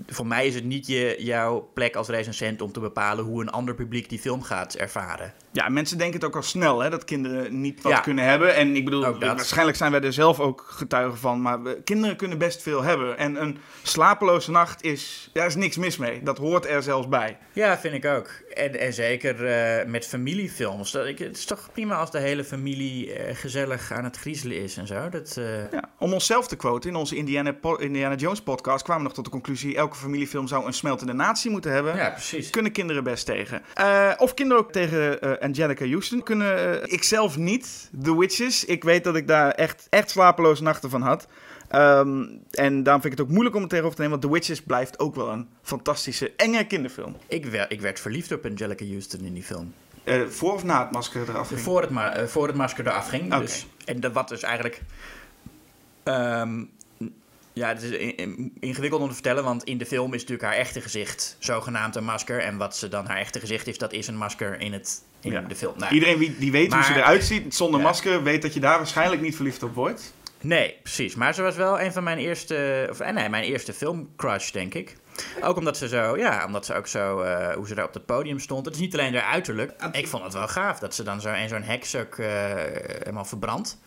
voor 0.07 0.27
mij 0.27 0.47
is 0.47 0.55
het 0.55 0.65
niet 0.65 0.87
je, 0.87 1.17
jouw 1.19 1.71
plek 1.75 1.97
als 1.97 2.09
recensent 2.09 2.63
om 2.63 2.73
te 2.73 2.81
bepalen 2.81 3.25
hoe 3.25 3.41
een 3.41 3.51
ander 3.51 3.75
publiek 3.75 4.09
die 4.09 4.19
film 4.19 4.43
gaat 4.43 4.75
ervaren. 4.75 5.33
Ja, 5.53 5.69
mensen 5.69 5.99
denken 5.99 6.17
het 6.17 6.25
ook 6.25 6.37
al 6.37 6.43
snel, 6.43 6.81
hè, 6.81 6.91
dat 6.91 7.05
kinderen 7.05 7.61
niet 7.61 7.83
wat 7.83 7.93
ja. 7.93 8.01
kunnen 8.01 8.25
hebben. 8.25 8.55
En 8.55 8.77
ik 8.77 8.85
bedoel, 8.85 9.19
waarschijnlijk 9.19 9.77
zijn 9.77 9.93
wij 9.93 10.01
er 10.01 10.13
zelf 10.13 10.41
ook 10.41 10.67
getuigen 10.69 11.19
van, 11.19 11.43
maar 11.43 11.63
we, 11.63 11.81
kinderen 11.85 12.17
kunnen 12.17 12.39
best 12.39 12.63
veel 12.63 12.83
hebben. 12.83 13.19
En 13.19 13.43
een 13.43 13.59
slapeloze 13.83 14.51
nacht 14.51 14.83
is, 14.83 15.31
daar 15.33 15.47
is 15.47 15.55
niks 15.55 15.77
mis 15.77 15.97
mee. 15.97 16.23
Dat 16.23 16.39
hoort 16.39 16.67
er 16.67 16.83
zelfs 16.83 17.09
bij. 17.09 17.39
Ja, 17.53 17.79
vind 17.79 17.95
ik 17.95 18.05
ook. 18.05 18.29
En, 18.55 18.79
en 18.79 18.93
zeker 18.93 19.35
uh, 19.81 19.91
met 19.91 20.07
familiefilms. 20.07 20.91
Dat, 20.91 21.07
ik, 21.07 21.19
het 21.19 21.37
is 21.37 21.45
toch 21.45 21.69
prima 21.73 21.95
als 21.97 22.11
de 22.11 22.19
hele 22.19 22.45
familie 22.45 23.07
uh, 23.07 23.35
gezellig 23.37 23.93
aan 23.93 24.05
het 24.05 24.17
griezelen 24.17 24.57
is 24.57 24.77
en 24.77 24.87
zo. 24.87 25.09
Dat, 25.09 25.37
uh... 25.39 25.73
ja, 25.73 25.91
om 25.99 26.13
onszelf 26.13 26.49
te 26.49 26.57
quoten, 26.57 26.91
in 26.91 26.97
onze 26.97 27.17
Indiana, 27.17 27.55
Indiana 27.79 28.15
Jones 28.15 28.43
podcast 28.43 28.85
kwamen 28.85 29.03
we 29.03 29.09
nog 29.09 29.17
tot 29.17 29.25
de 29.25 29.31
conclusie, 29.31 29.60
elke 29.63 29.97
familiefilm 29.97 30.47
zou 30.47 30.67
een 30.67 30.73
smeltende 30.73 31.13
natie 31.13 31.51
moeten 31.51 31.73
hebben. 31.73 31.97
Ja, 31.97 32.11
precies. 32.11 32.51
Kunnen 32.51 32.73
kinderen 32.73 33.05
best 33.05 33.27
tegen. 33.27 33.63
of 34.19 34.35
kinderen 34.35 34.63
ook 34.63 34.73
tegen 34.73 35.21
Angelica 35.41 35.87
Houston. 35.87 36.23
Kunnen 36.23 36.77
uh, 36.77 36.93
ik 36.93 37.03
zelf 37.03 37.37
niet. 37.37 37.91
The 38.03 38.19
Witches. 38.19 38.65
Ik 38.65 38.85
weet 38.85 39.05
dat 39.05 39.17
ik 39.17 39.29
daar 39.29 39.51
echt, 39.51 39.87
echt 39.91 40.11
slapeloze 40.11 40.63
nachten 40.63 40.91
van 40.91 41.03
had. 41.03 41.27
Um, 41.75 42.43
en 42.51 42.83
daarom 42.83 43.03
vind 43.03 43.13
ik 43.13 43.19
het 43.19 43.21
ook 43.21 43.33
moeilijk 43.33 43.55
om 43.55 43.61
het 43.61 43.71
tegenover 43.71 43.97
te 43.97 44.03
nemen. 44.03 44.21
Want 44.21 44.33
The 44.33 44.39
Witches 44.39 44.63
blijft 44.63 44.99
ook 44.99 45.15
wel 45.15 45.29
een 45.29 45.49
fantastische, 45.63 46.33
enge 46.37 46.65
kinderfilm. 46.65 47.17
Ik, 47.29 47.47
werd, 47.47 47.73
ik 47.73 47.81
werd 47.81 48.01
verliefd 48.01 48.33
op 48.33 48.45
Angelica 48.45 48.85
Houston 48.85 49.21
in 49.21 49.35
die 49.35 49.43
film. 49.43 49.75
Uh, 50.05 50.27
voor 50.27 50.53
of 50.53 50.65
na 50.65 50.83
het 50.83 50.93
masker 50.93 51.29
eraf 51.29 51.49
ging? 51.49 51.61
Voor 51.61 51.81
het, 51.81 51.91
ma 51.91 52.21
uh, 52.21 52.27
voor 52.27 52.47
het 52.47 52.57
masker 52.57 52.87
eraf 52.87 53.09
ging. 53.09 53.27
Okay. 53.27 53.41
Dus, 53.41 53.67
en 53.85 54.01
de, 54.01 54.13
wat 54.13 54.29
dus 54.29 54.43
eigenlijk... 54.43 54.83
Um, 56.05 56.71
ja, 57.53 57.69
het 57.69 57.83
is 57.83 58.17
ingewikkeld 58.61 59.03
om 59.03 59.09
te 59.09 59.15
vertellen, 59.15 59.45
want 59.45 59.65
in 59.65 59.79
de 59.79 59.87
film 59.87 60.15
is 60.15 60.21
natuurlijk 60.21 60.49
haar 60.49 60.59
echte 60.59 60.81
gezicht 60.81 61.37
zogenaamd 61.39 61.97
een 61.97 62.05
masker. 62.05 62.41
En 62.41 62.57
wat 62.57 62.77
ze 62.77 62.89
dan 62.89 63.07
haar 63.07 63.17
echte 63.17 63.41
gezicht 63.41 63.67
is, 63.67 63.79
dat 63.79 63.93
is 63.93 64.07
een 64.07 64.17
masker 64.17 64.61
in, 64.61 64.73
het, 64.73 65.03
in 65.21 65.33
ja. 65.33 65.41
de 65.41 65.57
film. 65.57 65.75
Nou, 65.77 65.95
Iedereen 65.95 66.19
wie, 66.19 66.37
die 66.39 66.53
weet 66.53 66.71
maar, 66.71 66.79
hoe 66.79 66.95
ze 66.95 67.01
eruit 67.01 67.25
ziet 67.25 67.55
zonder 67.55 67.81
ja. 67.81 67.87
masker, 67.87 68.23
weet 68.23 68.43
dat 68.43 68.55
je 68.55 68.61
daar 68.61 68.77
waarschijnlijk 68.77 69.23
niet 69.23 69.37
verliefd 69.37 69.63
op 69.63 69.75
wordt. 69.75 70.13
Nee, 70.41 70.77
precies. 70.83 71.15
Maar 71.15 71.35
ze 71.35 71.43
was 71.43 71.57
wel 71.57 71.81
een 71.81 71.93
van 71.93 72.03
mijn 72.03 72.19
eerste, 72.19 72.87
of 72.91 72.99
nee, 72.99 73.29
mijn 73.29 73.45
eerste 73.45 73.73
filmcrush, 73.73 74.51
denk 74.51 74.75
ik. 74.75 74.97
Ook 75.43 75.57
omdat 75.57 75.77
ze 75.77 75.89
zo, 75.89 76.17
ja, 76.17 76.45
omdat 76.47 76.67
ze 76.67 76.75
ook 76.75 76.87
zo, 76.87 77.23
uh, 77.23 77.53
hoe 77.53 77.67
ze 77.67 77.75
daar 77.75 77.87
op 77.87 77.95
het 77.95 78.07
podium 78.07 78.39
stond. 78.39 78.65
Het 78.65 78.75
is 78.75 78.81
niet 78.81 78.93
alleen 78.93 79.15
haar 79.15 79.33
uiterlijk. 79.33 79.73
Ik 79.93 80.09
vond 80.09 80.25
het 80.25 80.33
wel 80.33 80.49
gaaf 80.49 80.79
dat 80.79 80.95
ze 80.95 81.03
dan 81.03 81.21
zo 81.21 81.33
in 81.33 81.49
zo'n 81.49 81.63
heks 81.63 81.97
ook 81.97 82.17
uh, 82.17 82.27
helemaal 82.99 83.25
verbrandt. 83.25 83.79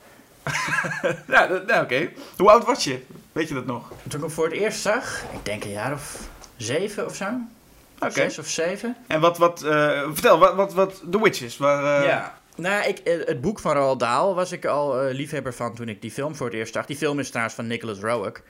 ja, 1.27 1.47
nou, 1.47 1.61
oké. 1.63 1.79
Okay. 1.79 2.13
Hoe 2.37 2.49
oud 2.49 2.65
was 2.65 2.83
je? 2.83 3.01
Weet 3.31 3.47
je 3.47 3.53
dat 3.53 3.65
nog? 3.65 3.89
Toen 3.89 4.19
ik 4.19 4.25
hem 4.25 4.31
voor 4.31 4.45
het 4.45 4.53
eerst 4.53 4.81
zag, 4.81 5.23
ik 5.33 5.45
denk 5.45 5.63
een 5.63 5.71
jaar 5.71 5.93
of 5.93 6.27
zeven 6.57 7.05
of 7.05 7.15
zo. 7.15 7.25
Oké. 7.25 8.05
Okay. 8.05 8.29
Zes 8.29 8.39
of 8.39 8.47
zeven. 8.47 8.95
En 9.07 9.19
wat, 9.19 9.37
wat, 9.37 9.63
uh, 9.63 10.03
vertel, 10.11 10.39
wat, 10.39 10.55
wat, 10.55 10.73
wat 10.73 11.03
The 11.11 11.21
Witches? 11.21 11.57
Waar, 11.57 12.01
uh... 12.01 12.07
Ja. 12.07 12.41
Nou, 12.55 12.87
ik, 12.87 13.01
het 13.03 13.41
boek 13.41 13.59
van 13.59 13.73
Roald 13.73 13.99
Dahl 13.99 14.33
was 14.33 14.51
ik 14.51 14.65
al 14.65 15.07
uh, 15.07 15.13
liefhebber 15.13 15.53
van 15.53 15.75
toen 15.75 15.89
ik 15.89 16.01
die 16.01 16.11
film 16.11 16.35
voor 16.35 16.45
het 16.45 16.55
eerst 16.55 16.73
zag. 16.73 16.85
Die 16.85 16.97
film 16.97 17.19
is 17.19 17.27
trouwens 17.29 17.55
van 17.55 17.67
Nicholas 17.67 17.99
Roeg. 17.99 18.41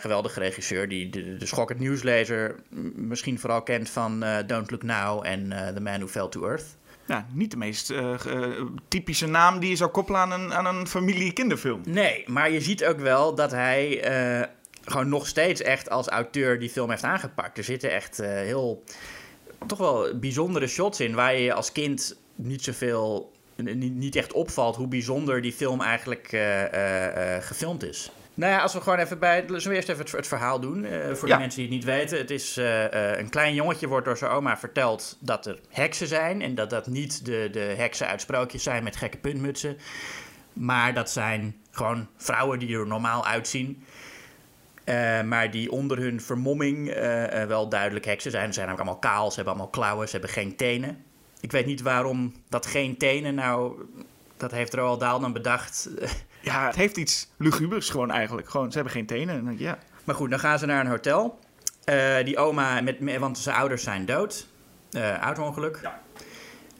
Geweldige 0.00 0.40
regisseur 0.40 0.88
die 0.88 1.10
de, 1.10 1.36
de 1.36 1.46
schokkend 1.46 1.78
nieuwslezer 1.78 2.54
misschien 2.94 3.38
vooral 3.38 3.62
kent 3.62 3.90
van 3.90 4.24
Don't 4.46 4.70
Look 4.70 4.82
Now 4.82 5.26
en 5.26 5.48
The 5.74 5.80
Man 5.80 5.98
Who 5.98 6.06
Fell 6.06 6.28
to 6.28 6.48
Earth. 6.48 6.64
Nou, 7.06 7.22
niet 7.32 7.50
de 7.50 7.56
meest 7.56 7.90
uh, 7.90 8.14
uh, 8.26 8.62
typische 8.88 9.26
naam 9.26 9.58
die 9.58 9.70
je 9.70 9.76
zou 9.76 9.90
koppelen 9.90 10.20
aan 10.20 10.32
een, 10.32 10.54
aan 10.54 10.66
een 10.66 10.86
familie-kinderfilm. 10.86 11.80
Nee, 11.84 12.24
maar 12.26 12.50
je 12.50 12.60
ziet 12.60 12.84
ook 12.84 12.98
wel 12.98 13.34
dat 13.34 13.50
hij 13.50 14.10
uh, 14.40 14.46
gewoon 14.84 15.08
nog 15.08 15.26
steeds 15.26 15.62
echt 15.62 15.90
als 15.90 16.08
auteur 16.08 16.58
die 16.58 16.70
film 16.70 16.90
heeft 16.90 17.02
aangepakt. 17.02 17.58
Er 17.58 17.64
zitten 17.64 17.90
echt 17.90 18.16
heel, 18.16 18.84
toch 19.66 19.78
wel 19.78 20.18
bijzondere 20.18 20.66
shots 20.66 21.00
in 21.00 21.14
waar 21.14 21.36
je 21.36 21.52
als 21.52 21.72
kind 21.72 22.16
niet 22.34 22.62
zoveel, 22.62 23.32
niet 23.76 24.16
echt 24.16 24.32
opvalt 24.32 24.76
hoe 24.76 24.88
bijzonder 24.88 25.42
die 25.42 25.52
film 25.52 25.80
eigenlijk 25.80 26.28
gefilmd 27.40 27.82
is. 27.82 28.10
Nou 28.36 28.52
ja, 28.52 28.60
als 28.60 28.72
we 28.72 28.80
gewoon 28.80 28.98
even 28.98 29.18
bij. 29.18 29.44
Zullen 29.46 29.68
we 29.68 29.74
eerst 29.74 29.88
even 29.88 30.02
het, 30.04 30.12
het 30.12 30.26
verhaal 30.26 30.60
doen? 30.60 30.84
eh, 30.84 31.14
voor 31.14 31.28
Ja. 31.28 31.34
de 31.34 31.40
mensen 31.40 31.60
die 31.60 31.68
het 31.68 31.76
niet 31.76 31.84
weten. 31.84 32.18
Het 32.18 32.30
is 32.30 32.56
eh, 32.56 33.12
eh, 33.12 33.18
een 33.18 33.28
klein 33.28 33.54
jongetje 33.54 33.88
wordt 33.88 34.06
door 34.06 34.16
zijn 34.16 34.30
oma 34.30 34.56
verteld 34.58 35.16
dat 35.20 35.46
er 35.46 35.60
heksen 35.68 36.06
zijn. 36.06 36.42
En 36.42 36.54
dat 36.54 36.70
dat 36.70 36.86
niet 36.86 37.24
de, 37.24 37.48
de 37.52 37.60
heksen 37.76 38.06
uit 38.06 38.20
sprookjes 38.20 38.62
zijn 38.62 38.82
met 38.84 38.96
gekke 38.96 39.16
puntmutsen. 39.18 39.76
Maar 40.52 40.94
dat 40.94 41.10
zijn 41.10 41.56
gewoon 41.70 42.08
vrouwen 42.16 42.58
die 42.58 42.76
er 42.78 42.86
normaal 42.86 43.26
uitzien. 43.26 43.84
Maar 45.24 45.50
die 45.50 45.70
onder 45.70 45.98
hun 45.98 46.20
vermomming 46.20 46.94
wel 47.48 47.68
duidelijk 47.68 48.04
heksen 48.04 48.30
zijn. 48.30 48.46
Ze 48.46 48.52
zijn 48.52 48.70
ook 48.70 48.76
allemaal 48.76 48.98
kaal, 48.98 49.28
ze 49.28 49.34
hebben 49.36 49.54
allemaal 49.54 49.72
klauwen, 49.72 50.06
ze 50.06 50.12
hebben 50.12 50.30
geen 50.30 50.56
tenen. 50.56 51.04
Ik 51.40 51.52
weet 51.52 51.66
niet 51.66 51.82
waarom 51.82 52.34
dat 52.48 52.66
geen 52.66 52.96
tenen 52.96 53.34
nou... 53.34 53.86
Dat 54.36 54.50
heeft 54.50 54.74
Roald 54.74 55.00
Dahl 55.00 55.20
dan 55.20 55.32
bedacht. 55.32 55.88
Ja, 56.46 56.66
het 56.66 56.74
heeft 56.74 56.96
iets 56.96 57.28
lugubers 57.36 57.90
gewoon 57.90 58.10
eigenlijk. 58.10 58.48
Gewoon, 58.50 58.68
ze 58.70 58.74
hebben 58.74 58.92
geen 58.94 59.06
tenen. 59.06 59.34
En 59.36 59.44
dan- 59.44 59.58
Ja. 59.58 59.78
Maar 60.04 60.14
goed, 60.14 60.30
dan 60.30 60.38
gaan 60.38 60.58
ze 60.58 60.66
naar 60.66 60.80
een 60.80 60.90
hotel. 60.90 61.38
Eh, 61.84 62.24
die 62.24 62.38
oma, 62.38 62.80
met, 62.80 63.18
want 63.18 63.38
zijn 63.38 63.56
ouders 63.56 63.82
zijn 63.82 64.06
dood. 64.06 64.46
Eh 64.90 65.16
auto-ongeluk. 65.18 65.78
Ja. 65.82 66.00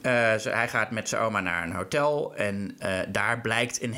Eh, 0.03 0.39
ze- 0.41 0.51
hij 0.51 0.69
gaat 0.69 0.91
met 0.91 1.09
zijn 1.09 1.23
oma 1.23 1.41
naar 1.41 1.63
een 1.63 1.73
hotel. 1.73 2.35
En 2.37 2.77
daar 3.09 3.41
blijkt 3.41 3.83
een 3.83 3.93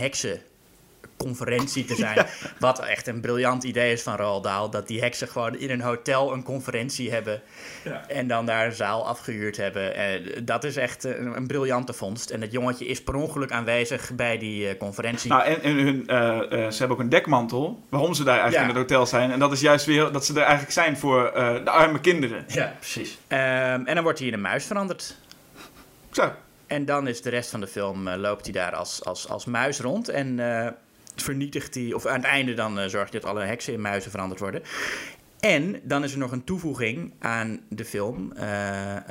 heksenconferentie 1.18 1.84
te 1.84 1.94
zijn. 1.94 2.26
Wat 2.58 2.78
echt 2.78 3.06
een 3.06 3.20
briljant 3.20 3.64
idee 3.64 3.92
is 3.92 4.02
van 4.02 4.16
Roald 4.16 4.44
Dahl. 4.44 4.68
Dat 4.70 4.86
die 4.86 5.00
heksen 5.00 5.28
gewoon 5.28 5.58
in 5.58 5.70
een 5.70 5.80
hotel 5.80 6.32
een 6.32 6.42
conferentie 6.42 7.10
hebben. 7.12 7.40
Ja. 7.84 8.08
En 8.08 8.28
dan 8.28 8.46
daar 8.46 8.66
een 8.66 8.72
zaal 8.72 9.06
afgehuurd 9.06 9.56
hebben. 9.56 9.94
Eh, 9.94 10.40
dat 10.42 10.64
is 10.64 10.76
echt 10.76 11.04
een, 11.04 11.36
een 11.36 11.46
briljante 11.46 11.92
vondst. 11.92 12.30
En 12.30 12.40
het 12.40 12.52
jongetje 12.52 12.86
is 12.86 13.02
per 13.02 13.14
ongeluk 13.14 13.50
aanwezig 13.52 14.10
bij 14.14 14.38
die 14.38 14.68
eh, 14.68 14.78
conferentie. 14.78 15.30
Nou, 15.30 15.42
en, 15.44 15.62
en 15.62 15.76
hun, 15.76 16.06
eh, 16.06 16.38
eh, 16.38 16.70
ze 16.70 16.78
hebben 16.78 16.96
ook 16.96 17.02
een 17.02 17.08
dekmantel. 17.08 17.82
Waarom 17.88 18.14
ze 18.14 18.24
daar 18.24 18.38
eigenlijk 18.40 18.64
Ja. 18.64 18.74
in 18.74 18.80
het 18.80 18.90
hotel 18.90 19.06
zijn. 19.06 19.30
En 19.32 19.38
dat 19.38 19.52
is 19.52 19.60
juist 19.60 19.86
weer 19.86 20.12
dat 20.12 20.24
ze 20.24 20.32
er 20.32 20.40
eigenlijk 20.42 20.72
zijn 20.72 20.96
voor 20.96 21.26
eh, 21.26 21.64
de 21.64 21.70
arme 21.70 22.00
kinderen. 22.00 22.44
ja, 22.48 22.74
precies. 22.78 23.18
Ehm, 23.26 23.40
en 23.84 23.94
dan 23.94 24.02
wordt 24.02 24.18
hij 24.18 24.28
in 24.28 24.34
een 24.34 24.40
muis 24.40 24.64
veranderd. 24.66 25.16
Zo. 26.10 26.32
En 26.66 26.84
dan 26.84 27.06
is 27.08 27.22
de 27.22 27.30
rest 27.30 27.50
van 27.50 27.60
de 27.60 27.66
film, 27.66 28.08
eh, 28.08 28.16
loopt 28.18 28.44
hij 28.44 28.52
daar 28.52 28.74
als, 28.74 29.04
als, 29.04 29.28
als 29.28 29.44
muis 29.44 29.80
rond. 29.80 30.08
En 30.08 30.38
eh, 30.64 30.68
vernietigt 31.22 31.74
hij, 31.74 31.92
of 31.92 32.06
aan 32.06 32.16
het 32.16 32.24
einde 32.24 32.54
dan 32.54 32.78
eh, 32.78 32.88
zorgt 32.88 33.12
hij 33.12 33.20
dat 33.20 33.30
alle 33.30 33.42
heksen 33.44 33.72
in 33.72 33.80
muizen 33.80 34.10
veranderd 34.10 34.40
worden. 34.40 34.62
En 35.40 35.80
dan 35.82 36.04
is 36.04 36.12
er 36.12 36.18
nog 36.18 36.32
een 36.32 36.44
toevoeging 36.44 37.12
aan 37.18 37.60
de 37.68 37.84
film, 37.84 38.32
eh, 38.32 38.46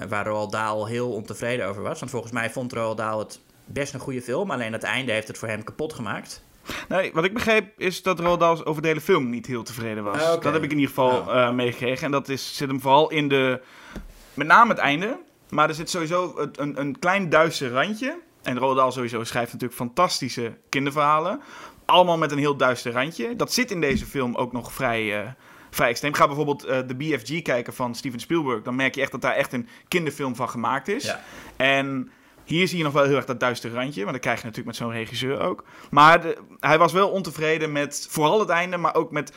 waar 0.08 0.26
Roald 0.26 0.52
Dahl 0.52 0.86
heel 0.86 1.12
ontevreden 1.14 1.68
over 1.68 1.82
was. 1.82 2.00
Want 2.00 2.12
volgens 2.12 2.32
mij 2.32 2.50
vond 2.50 2.74
Roald 2.74 2.98
Dahl 2.98 3.20
het 3.20 3.40
best 3.66 3.94
een 3.94 4.00
goede 4.00 4.22
film, 4.22 4.52
alleen 4.52 4.74
het 4.74 4.84
einde 4.84 5.12
heeft 5.12 5.28
het 5.28 5.38
voor 5.38 5.48
hem 5.48 5.64
kapot 5.64 5.94
gemaakt. 5.94 6.44
Nee, 6.88 7.12
wat 7.14 7.24
ik 7.24 7.34
begreep 7.34 7.80
is 7.80 8.02
dat 8.04 8.20
Roald 8.20 8.40
Dahl 8.40 8.64
over 8.66 8.82
de 8.82 8.88
hele 8.88 9.02
film 9.02 9.30
niet 9.30 9.46
heel 9.46 9.64
tevreden 9.64 10.04
was. 10.04 10.22
Ah. 10.22 10.42
Dat 10.42 10.54
heb 10.54 10.64
ik 10.64 10.72
in 10.72 10.80
ieder 10.80 10.88
geval 10.96 11.20
Oh. 11.20 11.36
eh, 11.42 11.52
meegekregen. 11.52 12.06
En 12.06 12.12
dat 12.12 12.30
is, 12.30 12.56
zit 12.56 12.68
hem 12.68 12.82
vooral 12.82 13.10
in 13.12 13.28
de... 13.28 13.62
Met 14.34 14.48
name 14.48 14.70
het 14.70 14.80
einde. 14.80 15.18
Maar 15.50 15.70
er 15.70 15.76
zit 15.76 15.90
sowieso 15.90 16.50
een, 16.56 16.80
een 16.80 17.00
klein 17.00 17.30
duister 17.30 17.72
randje. 17.72 18.18
En 18.44 18.58
Roald 18.58 18.78
Dahl 18.78 18.92
sowieso 18.92 19.24
schrijft 19.24 19.52
natuurlijk 19.52 19.80
fantastische 19.80 20.58
kinderverhalen. 20.70 21.42
Allemaal 21.88 22.18
met 22.18 22.32
een 22.32 22.38
heel 22.38 22.56
duister 22.58 22.92
randje. 22.92 23.36
Dat 23.36 23.54
zit 23.54 23.72
in 23.72 23.82
deze 23.82 24.06
film 24.06 24.36
ook 24.36 24.52
nog 24.52 24.72
vrij, 24.72 25.22
eh, 25.24 25.30
vrij 25.70 25.90
extreem. 25.90 26.14
Ga 26.14 26.26
bijvoorbeeld 26.28 26.64
eh, 26.64 26.80
de 26.88 26.96
BFG 26.96 27.42
kijken 27.42 27.74
van 27.74 27.96
Steven 27.96 28.20
Spielberg. 28.20 28.62
Dan 28.62 28.76
merk 28.76 28.96
je 28.96 29.02
echt 29.02 29.12
dat 29.12 29.22
daar 29.22 29.34
echt 29.36 29.54
een 29.54 29.68
kinderfilm 29.88 30.36
van 30.36 30.50
gemaakt 30.50 30.88
is. 30.88 31.04
Ja. 31.04 31.22
En 31.56 32.12
hier 32.44 32.68
zie 32.68 32.78
je 32.78 32.84
nog 32.84 32.94
wel 32.94 33.04
heel 33.04 33.16
erg 33.16 33.26
dat 33.26 33.40
duistere 33.40 33.74
randje. 33.74 34.00
Want 34.02 34.12
dat 34.14 34.22
krijg 34.22 34.38
je 34.40 34.46
natuurlijk 34.46 34.78
met 34.78 34.88
zo'n 34.88 34.98
regisseur 34.98 35.40
ook. 35.42 35.64
Maar 35.90 36.22
de- 36.22 36.38
hij 36.60 36.78
was 36.78 36.92
wel 36.94 37.10
ontevreden 37.10 37.72
met 37.72 38.08
vooral 38.10 38.40
het 38.40 38.50
einde, 38.50 38.78
maar 38.78 38.96
ook 38.96 39.12
met 39.12 39.34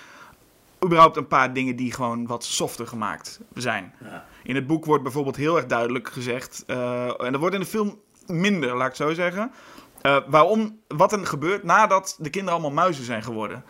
überhaupt 0.84 1.16
een 1.16 1.26
paar 1.26 1.52
dingen 1.52 1.76
die 1.76 1.92
gewoon 1.92 2.26
wat 2.26 2.44
softer 2.44 2.86
gemaakt 2.86 3.40
zijn. 3.54 3.94
Ja. 4.04 4.24
In 4.42 4.54
het 4.54 4.66
boek 4.66 4.84
wordt 4.84 5.02
bijvoorbeeld 5.02 5.36
heel 5.36 5.56
erg 5.56 5.66
duidelijk 5.66 6.08
gezegd, 6.08 6.64
eh, 6.66 7.04
en 7.24 7.32
dat 7.32 7.40
wordt 7.40 7.54
in 7.54 7.60
de 7.60 7.66
film 7.66 7.98
minder, 8.26 8.68
laat 8.68 8.90
ik 8.92 8.96
het 8.98 9.08
zo 9.08 9.14
zeggen. 9.14 9.52
Eh, 10.02 10.16
waarom, 10.26 10.80
wat 10.88 11.12
er 11.12 11.26
gebeurt 11.26 11.62
nadat 11.62 12.16
de 12.18 12.30
kinderen 12.30 12.58
allemaal 12.60 12.84
muizen 12.84 13.04
zijn 13.04 13.22
geworden. 13.22 13.64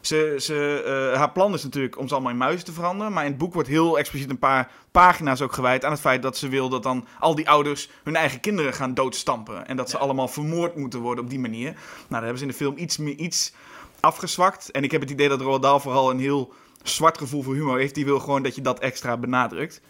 Ze, 0.00 0.36
ze, 0.38 0.82
eh, 1.12 1.18
haar 1.18 1.30
plan 1.32 1.54
is 1.54 1.62
natuurlijk 1.62 1.98
om 1.98 2.08
ze 2.08 2.14
allemaal 2.14 2.32
in 2.32 2.38
muizen 2.38 2.64
te 2.64 2.72
veranderen. 2.72 3.12
Maar 3.12 3.24
in 3.24 3.30
het 3.30 3.38
boek 3.38 3.54
wordt 3.54 3.68
heel 3.68 3.98
expliciet 3.98 4.30
een 4.30 4.38
paar 4.38 4.70
pagina's 4.90 5.40
ook 5.40 5.52
gewijd 5.52 5.84
aan 5.84 5.90
het 5.90 6.00
feit 6.00 6.22
dat 6.22 6.36
ze 6.36 6.48
wil 6.48 6.68
dat 6.68 6.82
dan 6.82 7.06
al 7.18 7.34
die 7.34 7.48
ouders 7.50 7.90
hun 8.04 8.16
eigen 8.16 8.40
kinderen 8.40 8.72
gaan 8.74 8.94
doodstampen. 8.94 9.66
En 9.66 9.76
dat 9.76 9.90
ze 9.90 9.96
Ja. 9.96 10.02
allemaal 10.02 10.28
vermoord 10.28 10.76
moeten 10.76 11.00
worden 11.00 11.24
op 11.24 11.30
die 11.30 11.38
manier. 11.38 11.72
Nou, 11.72 11.76
daar 12.08 12.20
hebben 12.22 12.38
ze 12.38 12.44
in 12.44 12.50
de 12.50 12.56
film 12.56 12.74
iets, 12.76 12.96
meer, 12.96 13.14
iets 13.14 13.52
afgezwakt. 14.00 14.70
En 14.70 14.82
ik 14.84 14.90
heb 14.90 15.00
het 15.00 15.10
idee 15.10 15.28
dat 15.28 15.40
Roald 15.40 15.62
Dahl 15.62 15.78
vooral 15.78 16.10
een 16.10 16.20
heel 16.20 16.52
zwart 16.82 17.18
gevoel 17.18 17.42
voor 17.42 17.54
humor 17.54 17.78
heeft. 17.78 17.94
Die 17.94 18.04
wil 18.04 18.20
gewoon 18.20 18.42
dat 18.42 18.54
je 18.54 18.60
dat 18.60 18.78
extra 18.78 19.16
benadrukt. 19.16 19.80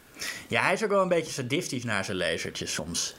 Ja, 0.48 0.62
hij 0.62 0.72
is 0.72 0.84
ook 0.84 0.90
wel 0.90 1.02
een 1.02 1.08
beetje 1.08 1.32
sadistisch 1.32 1.84
naar 1.84 2.04
zijn 2.04 2.16
lezertjes 2.16 2.72
soms. 2.72 3.16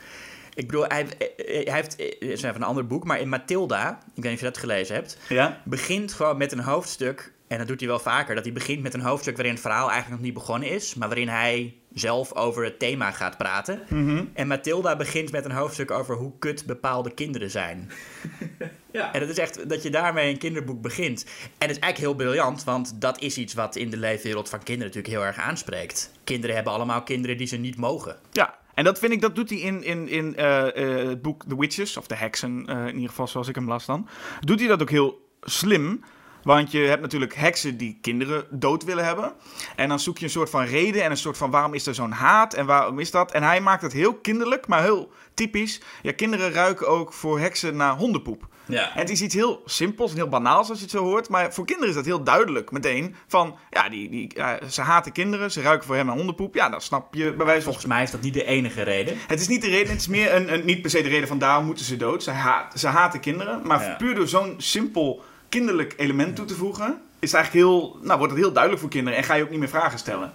Ik 0.54 0.66
bedoel, 0.68 0.86
hij, 0.88 1.06
hij 1.38 1.74
heeft, 1.74 1.92
het 1.98 2.16
is 2.20 2.42
even 2.44 2.56
een 2.56 2.64
ander 2.64 2.88
boek, 2.88 3.04
maar 3.04 3.20
in 3.20 3.30
Matilda, 3.30 3.90
ik 4.16 4.24
weet 4.24 4.24
niet 4.24 4.34
of 4.34 4.40
je 4.40 4.46
dat 4.46 4.58
gelezen 4.58 4.96
hebt, 4.96 5.18
Ja? 5.30 5.62
begint 5.66 6.14
gewoon 6.14 6.38
met 6.38 6.52
een 6.52 6.60
hoofdstuk, 6.60 7.34
en 7.48 7.58
dat 7.58 7.68
doet 7.68 7.80
hij 7.80 7.90
wel 7.90 8.00
vaker, 8.00 8.36
dat 8.36 8.44
hij 8.44 8.54
begint 8.54 8.82
met 8.82 8.94
een 8.94 9.02
hoofdstuk 9.02 9.36
waarin 9.36 9.54
het 9.54 9.62
verhaal 9.62 9.90
eigenlijk 9.90 10.12
nog 10.22 10.22
niet 10.22 10.34
begonnen 10.34 10.70
is, 10.70 10.96
maar 10.96 11.08
waarin 11.08 11.28
hij 11.28 11.76
zelf 11.94 12.34
over 12.36 12.64
het 12.64 12.80
thema 12.80 13.12
gaat 13.12 13.38
praten. 13.38 13.80
Mhm. 13.90 14.24
En 14.34 14.48
Matilda 14.48 14.96
begint 14.96 15.32
met 15.32 15.46
een 15.46 15.52
hoofdstuk 15.52 15.92
over 15.92 16.16
hoe 16.16 16.32
kut 16.40 16.66
bepaalde 16.66 17.14
kinderen 17.14 17.50
zijn. 17.52 17.90
Ja. 18.92 19.14
En 19.14 19.20
dat 19.20 19.30
is 19.30 19.38
echt 19.38 19.70
dat 19.70 19.84
je 19.84 19.90
daarmee 19.90 20.32
een 20.32 20.38
kinderboek 20.38 20.82
begint. 20.82 21.24
En 21.58 21.68
het 21.68 21.70
is 21.70 21.80
eigenlijk 21.80 21.98
heel 21.98 22.14
briljant, 22.26 22.64
want 22.64 23.02
dat 23.02 23.22
is 23.22 23.38
iets 23.38 23.54
wat 23.54 23.76
in 23.76 23.90
de 23.90 23.98
leefwereld 23.98 24.50
van 24.50 24.64
kinderen 24.64 24.94
natuurlijk 24.94 25.14
heel 25.14 25.26
erg 25.26 25.38
aanspreekt. 25.48 26.12
Kinderen 26.24 26.56
hebben 26.56 26.74
allemaal 26.74 27.04
kinderen 27.04 27.38
die 27.38 27.48
ze 27.48 27.58
niet 27.58 27.78
mogen. 27.78 28.16
Ja, 28.32 28.56
en 28.82 28.88
dat 28.88 29.00
vind 29.00 29.12
ik, 29.12 29.22
dat 29.22 29.36
doet 29.36 29.50
hij 29.50 29.60
in, 29.60 29.84
in, 29.84 30.08
in 30.08 30.36
eh, 30.36 31.00
eh, 31.00 31.08
het 31.08 31.22
boek 31.22 31.44
The 31.48 31.58
Witches, 31.58 31.98
of 31.98 32.08
The 32.08 32.16
Heksen, 32.16 32.64
eh, 32.68 32.88
in 32.88 32.94
ieder 32.94 33.10
geval 33.10 33.28
zoals 33.28 33.48
ik 33.48 33.56
hem 33.56 33.68
las 33.68 33.86
dan. 33.86 34.08
Doet 34.40 34.60
hij 34.60 34.68
dat 34.68 34.82
ook 34.82 34.90
heel 34.90 35.28
slim. 35.42 36.04
Want 36.44 36.72
je 36.72 36.80
hebt 36.80 37.02
natuurlijk 37.02 37.36
heksen 37.36 37.78
die 37.78 37.98
kinderen 38.02 38.46
dood 38.50 38.84
willen 38.84 39.06
hebben. 39.06 39.34
En 39.76 39.90
dan 39.90 40.00
zoek 40.00 40.18
je 40.18 40.24
een 40.24 40.32
soort 40.32 40.50
van 40.50 40.64
reden 40.64 41.04
en 41.04 41.12
een 41.12 41.18
soort 41.18 41.38
van 41.38 41.52
waarom 41.52 41.74
is 41.74 41.86
er 41.86 41.96
zo'n 41.96 42.12
haat 42.12 42.54
en 42.54 42.66
waarom 42.66 43.00
is 43.00 43.12
dat? 43.12 43.32
En 43.32 43.44
hij 43.44 43.62
maakt 43.62 43.82
het 43.82 43.94
heel 43.94 44.14
kinderlijk, 44.14 44.68
maar 44.68 44.82
heel 44.82 45.12
typisch. 45.34 45.82
Ja, 46.02 46.12
kinderen 46.14 46.52
ruiken 46.52 46.88
ook 46.88 47.14
voor 47.14 47.40
heksen 47.40 47.76
naar 47.76 47.96
hondenpoep. 47.96 48.48
Ja. 48.72 48.94
En 48.94 49.00
het 49.00 49.10
is 49.10 49.22
iets 49.22 49.36
heel 49.36 49.62
simpels 49.66 50.12
en 50.12 50.18
heel 50.18 50.28
banaals 50.30 50.70
als 50.70 50.78
je 50.78 50.84
het 50.84 50.94
zo 50.94 51.04
hoort. 51.04 51.30
Maar 51.30 51.54
voor 51.54 51.66
kinderen 51.66 51.90
is 51.90 51.96
dat 51.96 52.06
heel 52.06 52.24
duidelijk 52.24 52.72
meteen. 52.72 53.16
Van, 53.28 53.58
ja, 53.70 53.90
die, 53.90 54.10
die, 54.10 54.32
ze 54.70 54.82
haten 54.82 55.12
kinderen, 55.12 55.52
ze 55.52 55.62
ruiken 55.62 55.88
voor 55.88 55.96
hem 55.96 56.06
naar 56.06 56.16
hondenpoep. 56.16 56.56
Ja, 56.56 56.70
dan 56.70 56.82
snap 56.82 57.14
je 57.14 57.34
bij 57.34 57.46
wijze 57.46 57.62
van 57.62 57.72
Volgens 57.74 57.86
mij 57.86 58.04
is 58.04 58.12
dat 58.12 58.22
niet 58.22 58.34
de 58.34 58.44
enige 58.46 58.82
reden. 58.82 59.18
het 59.28 59.40
is 59.40 59.48
niet 59.48 59.62
de 59.62 59.70
reden, 59.70 59.90
het 59.92 60.00
is 60.02 60.08
meer 60.08 60.34
een, 60.36 60.54
een, 60.54 60.66
niet 60.66 60.82
per 60.82 60.90
se 60.90 61.02
de 61.02 61.10
reden 61.10 61.28
van 61.28 61.40
daarom 61.40 61.66
moeten 61.66 61.86
ze 61.86 61.98
dood. 61.98 62.24
Ze, 62.24 62.32
haat, 62.32 62.80
ze 62.80 62.88
haten 62.88 63.20
kinderen. 63.20 63.62
Maar 63.68 63.82
Ja. 63.82 63.96
puur 63.96 64.16
door 64.16 64.28
zo'n 64.28 64.54
simpel 64.58 65.24
kinderlijk 65.50 65.94
element 65.98 66.36
toe 66.36 66.46
te 66.46 66.56
voegen, 66.56 67.02
is 67.20 67.34
eigenlijk 67.34 67.66
heel, 67.66 67.98
nou, 68.02 68.18
wordt 68.18 68.34
het 68.34 68.42
heel 68.42 68.52
duidelijk 68.52 68.82
voor 68.82 68.92
kinderen. 68.92 69.20
En 69.20 69.26
ga 69.26 69.34
je 69.34 69.44
ook 69.44 69.50
niet 69.50 69.60
meer 69.60 69.70
vragen 69.70 70.00
stellen. 70.00 70.32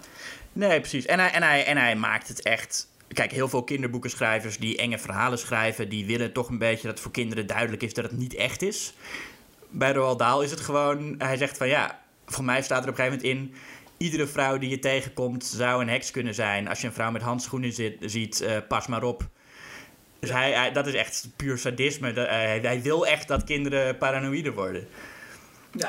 Nee, 0.52 0.80
precies. 0.80 1.06
En 1.06 1.18
hij, 1.18 1.30
en, 1.30 1.42
hij, 1.42 1.64
en 1.64 1.76
hij 1.76 1.96
maakt 1.96 2.28
het 2.28 2.42
echt. 2.42 2.88
Kijk, 3.12 3.32
heel 3.32 3.48
veel 3.48 3.64
kinderboekenschrijvers 3.64 4.58
die 4.58 4.76
enge 4.76 4.98
verhalen 4.98 5.38
schrijven, 5.38 5.88
die 5.88 6.06
willen 6.06 6.32
toch 6.32 6.48
een 6.48 6.58
beetje 6.58 6.88
dat 6.88 7.00
voor 7.00 7.10
kinderen 7.10 7.46
duidelijk 7.46 7.82
is 7.82 7.94
dat 7.94 8.04
het 8.04 8.18
niet 8.18 8.34
echt 8.34 8.62
is. 8.62 8.94
Bij 9.70 9.92
Roald 9.92 10.18
Dahl 10.18 10.40
is 10.42 10.50
het 10.50 10.60
gewoon, 10.60 11.14
hij 11.18 11.36
zegt 11.36 11.56
van 11.56 11.68
ja, 11.68 12.00
voor 12.26 12.44
mij 12.44 12.62
staat 12.62 12.82
er 12.84 12.90
op 12.90 12.98
een 12.98 13.04
gegeven 13.04 13.26
moment 13.28 13.50
in, 13.50 13.54
iedere 14.06 14.26
vrouw 14.26 14.58
die 14.58 14.70
je 14.70 14.78
tegenkomt 14.78 15.44
zou 15.44 15.82
een 15.82 15.88
heks 15.88 16.10
kunnen 16.10 16.34
zijn. 16.34 16.68
Als 16.68 16.80
je 16.80 16.86
een 16.86 16.92
vrouw 16.92 17.10
met 17.10 17.22
handschoenen 17.22 17.72
zit, 17.72 17.96
ziet, 18.00 18.40
eh, 18.40 18.56
pas 18.68 18.86
maar 18.86 19.02
op. 19.02 19.28
Dus 20.18 20.30
hij, 20.30 20.52
hij- 20.52 20.72
dat 20.72 20.86
is 20.86 20.94
echt 20.94 21.28
puur 21.36 21.58
sadisme. 21.58 22.12
Dat- 22.12 22.28
hij, 22.28 22.58
hij 22.62 22.82
wil 22.82 23.06
echt 23.06 23.28
dat 23.28 23.44
kinderen 23.44 23.98
paranoïde 23.98 24.52
worden. 24.52 24.88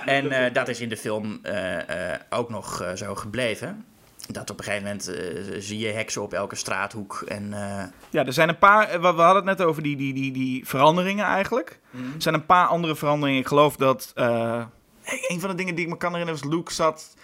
En 0.05 0.31
eh, 0.31 0.53
dat 0.53 0.67
is 0.67 0.79
in 0.79 0.89
de 0.89 0.97
film 0.97 1.39
eh, 1.43 2.13
eh, 2.13 2.19
ook 2.29 2.49
nog 2.49 2.81
eh, 2.81 2.93
zo 2.95 3.15
gebleven. 3.15 3.85
Dat 4.31 4.49
op 4.49 4.57
een 4.57 4.63
gegeven 4.63 4.83
moment 4.87 5.07
eh, 5.07 5.55
zie 5.59 5.79
je 5.79 5.87
heksen 5.87 6.21
op 6.21 6.33
elke 6.33 6.55
straathoek. 6.55 7.23
En 7.27 7.53
eh, 7.53 7.83
Ja, 8.09 8.25
er 8.25 8.33
zijn 8.33 8.49
een 8.49 8.57
paar, 8.57 8.87
eh, 8.89 9.01
we 9.01 9.13
we 9.13 9.21
hadden 9.21 9.47
het 9.47 9.57
net 9.57 9.67
over 9.67 9.83
die, 9.83 9.95
die, 9.95 10.13
die, 10.13 10.31
die 10.31 10.67
veranderingen 10.67 11.25
eigenlijk. 11.25 11.79
Er 11.93 12.21
zijn 12.21 12.35
een 12.35 12.45
paar 12.45 12.67
andere 12.67 12.95
veranderingen. 12.95 13.41
Ik 13.41 13.47
geloof 13.47 13.75
dat, 13.75 14.11
een 14.15 15.39
van 15.39 15.49
de 15.49 15.55
dingen 15.55 15.75
die 15.75 15.85
ik 15.85 15.91
me 15.91 15.97
kan 15.97 16.11
herinneren 16.11 16.41
was 16.41 16.51
Luke 16.51 16.73
zat 16.73 17.15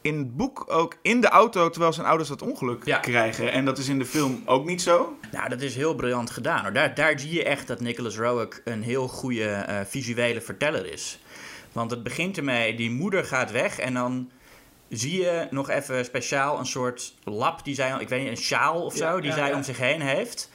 in 0.00 0.18
het 0.18 0.36
boek 0.36 0.64
ook 0.66 0.96
in 1.02 1.20
de 1.20 1.28
auto 1.28 1.70
terwijl 1.70 1.92
zijn 1.92 2.06
ouders 2.06 2.28
dat 2.28 2.42
ongeluk 2.42 2.84
Ja. 2.84 2.98
krijgen. 2.98 3.52
En 3.52 3.64
dat 3.64 3.78
is 3.78 3.88
in 3.88 3.98
de 3.98 4.04
film 4.04 4.42
ook 4.44 4.64
niet 4.66 4.82
zo. 4.82 5.16
nou, 5.32 5.48
dat 5.48 5.60
is 5.60 5.74
heel 5.74 5.94
briljant 5.94 6.30
gedaan. 6.30 6.62
Hoor. 6.62 6.72
Daar, 6.72 6.94
daar 6.94 7.18
zie 7.20 7.32
je 7.34 7.44
echt 7.44 7.66
dat 7.66 7.80
Nicholas 7.80 8.16
Roeg 8.16 8.60
een 8.64 8.82
heel 8.82 9.08
goede 9.08 9.66
visuele 9.88 10.40
verteller 10.40 10.92
is. 10.92 11.18
Want 11.72 11.90
het 11.90 12.02
begint 12.02 12.36
ermee, 12.36 12.74
die 12.74 12.90
moeder 12.90 13.24
gaat 13.24 13.50
weg 13.50 13.78
en 13.78 13.94
dan 13.94 14.30
zie 14.92 15.20
je 15.22 15.46
nog 15.50 15.70
even 15.70 16.04
speciaal 16.04 16.58
een 16.58 16.66
soort 16.66 17.14
lap 17.24 17.64
die 17.64 17.74
zij, 17.74 17.96
ik 17.98 18.08
weet 18.08 18.20
niet, 18.20 18.30
een 18.30 18.36
sjaal 18.36 18.82
of 18.84 18.96
zo, 18.96 19.04
Ja, 19.04 19.20
die 19.20 19.30
ja, 19.30 19.36
zij 19.36 19.48
ja. 19.48 19.54
om 19.56 19.62
zich 19.62 19.78
heen 19.78 20.00
heeft. 20.00 20.50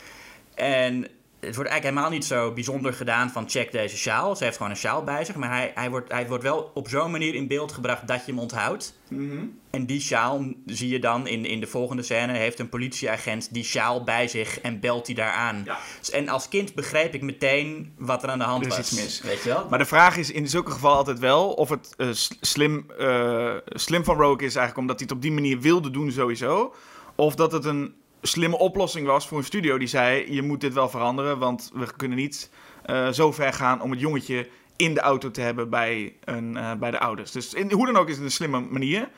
En 0.56 1.08
het 1.48 1.56
wordt 1.56 1.72
eigenlijk 1.72 1.84
helemaal 1.84 2.10
niet 2.20 2.26
zo 2.26 2.52
bijzonder 2.54 2.94
gedaan 2.94 3.30
van 3.30 3.50
check 3.50 3.72
deze 3.72 3.98
sjaal. 3.98 4.36
Ze 4.36 4.44
heeft 4.44 4.56
gewoon 4.58 4.72
een 4.72 4.78
sjaal 4.78 5.04
bij 5.04 5.26
zich, 5.26 5.36
maar 5.36 5.50
hij, 5.50 5.72
hij, 5.76 5.90
wordt, 5.90 6.12
hij 6.12 6.28
wordt 6.28 6.44
wel 6.44 6.72
op 6.74 6.90
zo'n 6.90 7.12
manier 7.12 7.36
in 7.36 7.48
beeld 7.48 7.72
gebracht 7.72 8.08
dat 8.08 8.26
je 8.26 8.32
hem 8.32 8.40
onthoudt. 8.42 9.00
Mhm. 9.10 9.46
En 9.70 9.86
die 9.86 10.02
sjaal 10.02 10.46
zie 10.66 10.90
je 10.90 11.00
dan 11.00 11.28
in, 11.28 11.46
in 11.46 11.60
de 11.60 11.68
volgende 11.68 12.04
scène. 12.04 12.34
Heeft 12.34 12.60
een 12.60 12.70
politieagent 12.70 13.54
die 13.54 13.64
sjaal 13.64 14.04
bij 14.04 14.28
zich 14.28 14.60
en 14.60 14.80
belt 14.80 15.06
die 15.06 15.16
daar 15.16 15.32
aan. 15.32 15.62
Ja. 15.66 15.78
Dus- 16.00 16.10
En 16.12 16.30
als 16.30 16.48
kind 16.50 16.74
begreep 16.76 17.14
ik 17.14 17.22
meteen 17.22 17.94
wat 17.98 18.24
er 18.24 18.30
aan 18.30 18.40
de 18.40 18.46
hand 18.46 18.66
Er 18.66 18.72
is 18.72 18.78
was. 18.78 18.92
iets 18.92 19.02
mis. 19.02 19.22
Weet 19.22 19.44
je 19.44 19.50
wel? 19.50 19.68
Maar 19.70 19.80
de 19.80 19.86
vraag 19.86 20.18
is 20.18 20.32
in 20.32 20.48
zulke 20.48 20.72
gevallen 20.72 20.98
altijd 20.98 21.20
wel 21.20 21.54
of 21.54 21.70
het 21.70 21.94
eh, 21.98 22.08
slim, 22.42 22.86
eh, 22.98 23.56
slim 23.66 24.04
van 24.04 24.16
Rogue 24.18 24.48
is 24.48 24.56
eigenlijk 24.56 24.78
omdat 24.78 24.96
hij 25.00 25.08
het 25.08 25.16
op 25.16 25.22
die 25.22 25.32
manier 25.32 25.60
wilde 25.60 25.90
doen 25.92 26.12
sowieso. 26.12 26.74
Of 27.16 27.36
dat 27.36 27.52
het 27.52 27.66
een 27.66 27.94
slimme 28.22 28.58
oplossing 28.58 29.08
was 29.08 29.28
voor 29.28 29.38
een 29.38 29.44
studio 29.44 29.78
die 29.78 29.88
zei 29.88 30.34
je 30.34 30.42
moet 30.42 30.62
dit 30.62 30.74
wel 30.74 30.90
veranderen, 30.90 31.40
want 31.40 31.72
we 31.74 31.96
kunnen 31.96 32.18
niet 32.18 32.50
eh, 32.86 33.10
zo 33.10 33.32
ver 33.32 33.54
gaan 33.54 33.82
om 33.82 33.92
het 33.92 34.00
jongetje 34.00 34.50
in 34.76 34.94
de 34.94 35.00
auto 35.00 35.32
te 35.32 35.42
hebben 35.42 35.70
bij, 35.70 36.16
een, 36.24 36.58
eh, 36.58 36.74
bij 36.74 36.92
de 36.92 37.00
ouders. 37.00 37.32
Dus 37.32 37.54
in, 37.54 37.72
hoe 37.72 37.86
dan 37.86 37.98
ook 37.98 38.08
is 38.08 38.16
het 38.16 38.24
een 38.24 38.32
slimme 38.32 38.60
manier. 38.60 39.10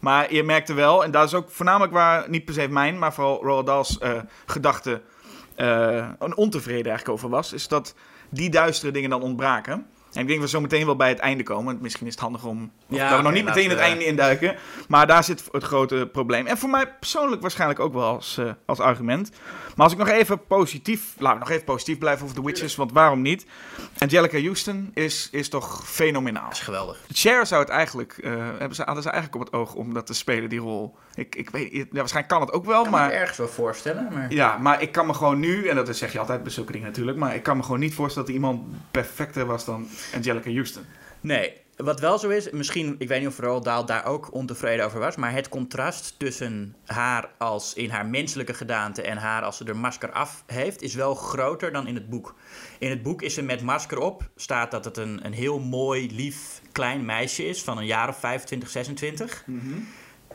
Maar 0.00 0.34
je 0.34 0.42
merkte 0.42 0.74
wel, 0.74 1.04
en 1.04 1.10
dat 1.10 1.26
is 1.26 1.34
ook 1.34 1.50
voornamelijk 1.50 1.92
waar 1.92 2.30
niet 2.30 2.44
per 2.44 2.54
se 2.54 2.68
mijn, 2.68 2.98
maar 2.98 3.14
vooral 3.14 3.42
Roald 3.42 3.66
Dahl's 3.66 3.98
eh 3.98 4.20
gedachte 4.46 5.02
een 6.18 6.36
ontevreden 6.36 6.86
eigenlijk 6.86 7.08
over 7.08 7.28
was, 7.28 7.52
is 7.52 7.68
dat 7.68 7.94
die 8.28 8.50
duistere 8.50 8.92
dingen 8.92 9.10
dan 9.10 9.22
ontbraken. 9.22 9.86
En 10.16 10.22
ik 10.22 10.28
denk 10.28 10.40
dat 10.40 10.50
we 10.50 10.56
zo 10.56 10.62
meteen 10.62 10.86
wel 10.86 10.96
bij 10.96 11.08
het 11.08 11.18
einde 11.18 11.42
komen. 11.42 11.78
Misschien 11.80 12.06
is 12.06 12.12
het 12.12 12.22
handig 12.22 12.44
om. 12.44 12.70
Ja, 12.86 13.08
dat 13.08 13.16
we 13.18 13.24
nog 13.24 13.32
niet 13.32 13.44
meteen 13.44 13.70
het 13.70 13.78
einde 13.78 14.04
induiken. 14.04 14.56
Maar 14.88 15.06
daar 15.06 15.24
zit 15.24 15.44
het 15.52 15.64
grote 15.64 16.08
probleem. 16.12 16.46
En 16.46 16.58
voor 16.58 16.68
mij 16.70 16.88
persoonlijk 16.92 17.42
waarschijnlijk 17.42 17.80
ook 17.80 17.92
wel 17.92 18.04
als, 18.04 18.38
eh, 18.38 18.50
als 18.66 18.78
argument. 18.80 19.30
Maar 19.76 19.84
als 19.84 19.92
ik 19.92 19.98
nog 19.98 20.08
even 20.08 20.46
positief. 20.46 21.14
Laten 21.18 21.38
we 21.38 21.44
nog 21.44 21.52
even 21.54 21.64
positief 21.64 21.98
blijven 21.98 22.24
over 22.24 22.36
The 22.36 22.44
Witches. 22.44 22.76
Want 22.76 22.92
waarom 22.92 23.22
niet? 23.22 23.46
Angelica 23.98 24.40
Houston 24.40 24.90
is, 24.94 25.28
is 25.32 25.48
toch 25.48 25.88
fenomenaal. 25.88 26.44
Dat 26.44 26.52
is 26.52 26.60
geweldig. 26.60 27.00
Cher 27.12 27.46
zou 27.46 27.60
het 27.60 27.70
eigenlijk. 27.70 28.18
eh, 28.18 28.32
hebben 28.58 28.74
ze, 28.74 28.82
hadden 28.82 29.02
ze 29.02 29.10
eigenlijk 29.10 29.40
op 29.42 29.50
het 29.50 29.60
oog 29.60 29.74
om 29.74 29.94
dat 29.94 30.06
te 30.06 30.14
spelen, 30.14 30.48
die 30.48 30.58
rol. 30.60 30.96
Ik, 31.16 31.34
ik 31.34 31.50
weet, 31.50 31.72
ja, 31.72 31.84
waarschijnlijk 31.90 32.28
kan 32.28 32.40
het 32.40 32.52
ook 32.52 32.64
wel. 32.64 32.76
Ik 32.76 32.82
kan 32.82 32.92
me 32.92 32.98
maar 32.98 33.10
het 33.10 33.20
ergens 33.20 33.38
wel 33.38 33.48
voorstellen. 33.48 34.08
Maar... 34.12 34.32
ja, 34.32 34.58
maar 34.58 34.82
ik 34.82 34.92
kan 34.92 35.06
me 35.06 35.14
gewoon 35.14 35.38
nu, 35.38 35.66
en 35.66 35.76
dat 35.76 35.96
zeg 35.96 36.12
je 36.12 36.18
altijd 36.18 36.42
bij 36.42 36.52
zulke 36.52 36.72
dingen 36.72 36.86
natuurlijk, 36.86 37.18
maar 37.18 37.34
ik 37.34 37.42
kan 37.42 37.56
me 37.56 37.62
gewoon 37.62 37.80
niet 37.80 37.94
voorstellen 37.94 38.28
dat 38.28 38.36
er 38.36 38.42
iemand 38.42 38.62
perfecter 38.90 39.46
was 39.46 39.64
dan 39.64 39.88
Angelica 40.14 40.50
Houston. 40.50 40.82
Nee, 41.20 41.52
wat 41.76 42.00
wel 42.00 42.18
zo 42.18 42.28
is, 42.28 42.50
misschien, 42.50 42.94
ik 42.98 43.08
weet 43.08 43.18
niet 43.18 43.28
of 43.28 43.38
Roald 43.38 43.64
Dahl 43.64 43.84
daar 43.84 44.04
ook 44.04 44.32
ontevreden 44.32 44.84
over 44.84 45.00
was, 45.00 45.16
maar 45.16 45.32
het 45.32 45.48
contrast 45.48 46.14
tussen 46.18 46.76
haar 46.86 47.28
als 47.38 47.74
in 47.74 47.90
haar 47.90 48.06
menselijke 48.06 48.54
gedaante 48.54 49.02
en 49.02 49.16
haar 49.16 49.42
als 49.42 49.56
ze 49.56 49.64
er 49.64 49.76
masker 49.76 50.10
af 50.12 50.42
heeft, 50.46 50.82
is 50.82 50.94
wel 50.94 51.14
groter 51.14 51.72
dan 51.72 51.86
in 51.86 51.94
het 51.94 52.08
boek. 52.08 52.34
In 52.78 52.90
het 52.90 53.02
boek 53.02 53.22
is 53.22 53.34
ze 53.34 53.42
met 53.42 53.62
masker 53.62 53.98
op, 53.98 54.30
staat 54.36 54.70
dat 54.70 54.84
het 54.84 54.96
een, 54.96 55.20
een 55.24 55.32
heel 55.32 55.58
mooi, 55.58 56.14
lief, 56.14 56.60
klein 56.72 57.04
meisje 57.04 57.48
is 57.48 57.62
van 57.62 57.78
een 57.78 57.86
jaar 57.86 58.08
of 58.08 58.18
25, 58.18 58.68
26. 58.68 59.44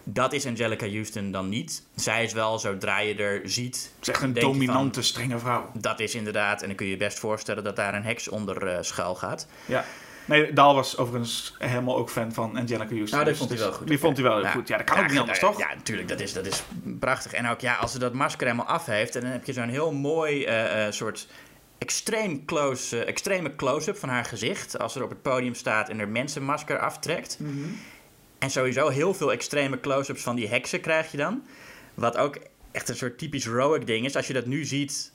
Dat 0.04 0.34
is 0.34 0.46
Angelica 0.46 0.90
Houston 0.90 1.32
dan 1.32 1.50
niet. 1.50 1.84
Zij 1.96 2.24
is 2.24 2.34
wel, 2.34 2.60
zodra 2.60 3.00
je 3.00 3.16
er 3.16 3.42
ziet, 3.44 3.76
Het 3.76 4.08
is 4.08 4.14
echt 4.14 4.22
een 4.22 4.34
van, 4.34 4.42
dominante, 4.42 5.02
strenge 5.02 5.40
vrouw. 5.40 5.72
dat 5.74 6.00
is 6.00 6.16
inderdaad, 6.16 6.62
en 6.62 6.68
dan 6.68 6.76
kun 6.76 6.86
je 6.86 6.92
je 6.92 6.98
best 6.98 7.20
voorstellen 7.20 7.64
dat 7.64 7.76
daar 7.76 7.94
een 7.94 8.04
heks 8.04 8.28
onder 8.28 8.68
eh, 8.68 8.78
schuil 8.82 9.16
gaat. 9.16 9.48
Ja. 9.66 9.86
Nee, 10.26 10.54
Daal 10.54 10.76
was 10.76 10.98
overigens 10.98 11.56
helemaal 11.60 11.98
ook 11.98 12.10
fan 12.10 12.34
van 12.34 12.58
Angelica 12.58 12.76
Houston. 12.96 13.20
Nou, 13.20 13.24
dat 13.24 13.26
Dus 13.26 13.38
vond 13.38 13.50
hij 13.50 13.60
wel 13.60 13.72
goed. 13.72 13.88
Die 13.88 14.00
vond 14.00 14.18
hij 14.18 14.26
wel 14.26 14.38
heel 14.38 14.52
goed. 14.52 14.68
Ja, 14.68 14.78
dat 14.78 14.86
kan 14.86 15.00
ook 15.04 15.10
niet 15.10 15.20
anders, 15.20 15.40
toch? 15.40 15.60
Ja, 15.60 15.74
natuurlijk. 15.76 16.08
Dat 16.08 16.20
is, 16.20 16.34
dat 16.34 16.46
is 16.46 16.64
prachtig. 17.00 17.34
En 17.34 17.48
ook 17.48 17.60
ja, 17.60 17.76
als 17.76 17.92
ze 17.92 18.00
dat 18.00 18.14
masker 18.14 18.48
helemaal 18.48 18.68
af 18.68 18.86
heeft... 18.86 19.16
en 19.16 19.22
dan 19.22 19.32
heb 19.32 19.46
je 19.46 19.54
zo'n 19.54 19.70
heel 19.70 19.92
mooi 19.92 20.44
eh, 20.46 20.86
eh, 20.86 20.94
soort 20.94 21.28
extreem 21.78 22.46
close, 22.46 23.04
extreme 23.06 23.56
close-up 23.56 23.98
van 23.98 24.10
haar 24.10 24.26
gezicht... 24.26 24.80
als 24.80 24.94
ze 24.94 25.00
er 25.00 25.06
op 25.06 25.12
het 25.12 25.22
podium 25.22 25.54
staat 25.56 25.90
en 25.90 26.00
er 26.00 26.08
mensenmasker 26.08 26.80
aftrekt. 26.80 27.38
Mhm. 27.40 27.68
En 28.42 28.50
sowieso 28.50 28.90
heel 28.90 29.14
veel 29.14 29.32
extreme 29.32 29.80
close-ups 29.80 30.22
van 30.22 30.36
die 30.36 30.48
heksen 30.48 30.82
krijg 30.82 31.12
je 31.12 31.18
dan. 31.18 31.44
Wat 31.94 32.18
ook 32.18 32.38
echt 32.72 32.90
een 32.90 32.96
soort 32.96 33.18
typisch 33.18 33.48
Roic 33.48 33.86
ding 33.86 34.06
is. 34.06 34.16
Als 34.16 34.28
je 34.28 34.34
dat 34.34 34.46
nu 34.46 34.66
ziet, 34.66 35.11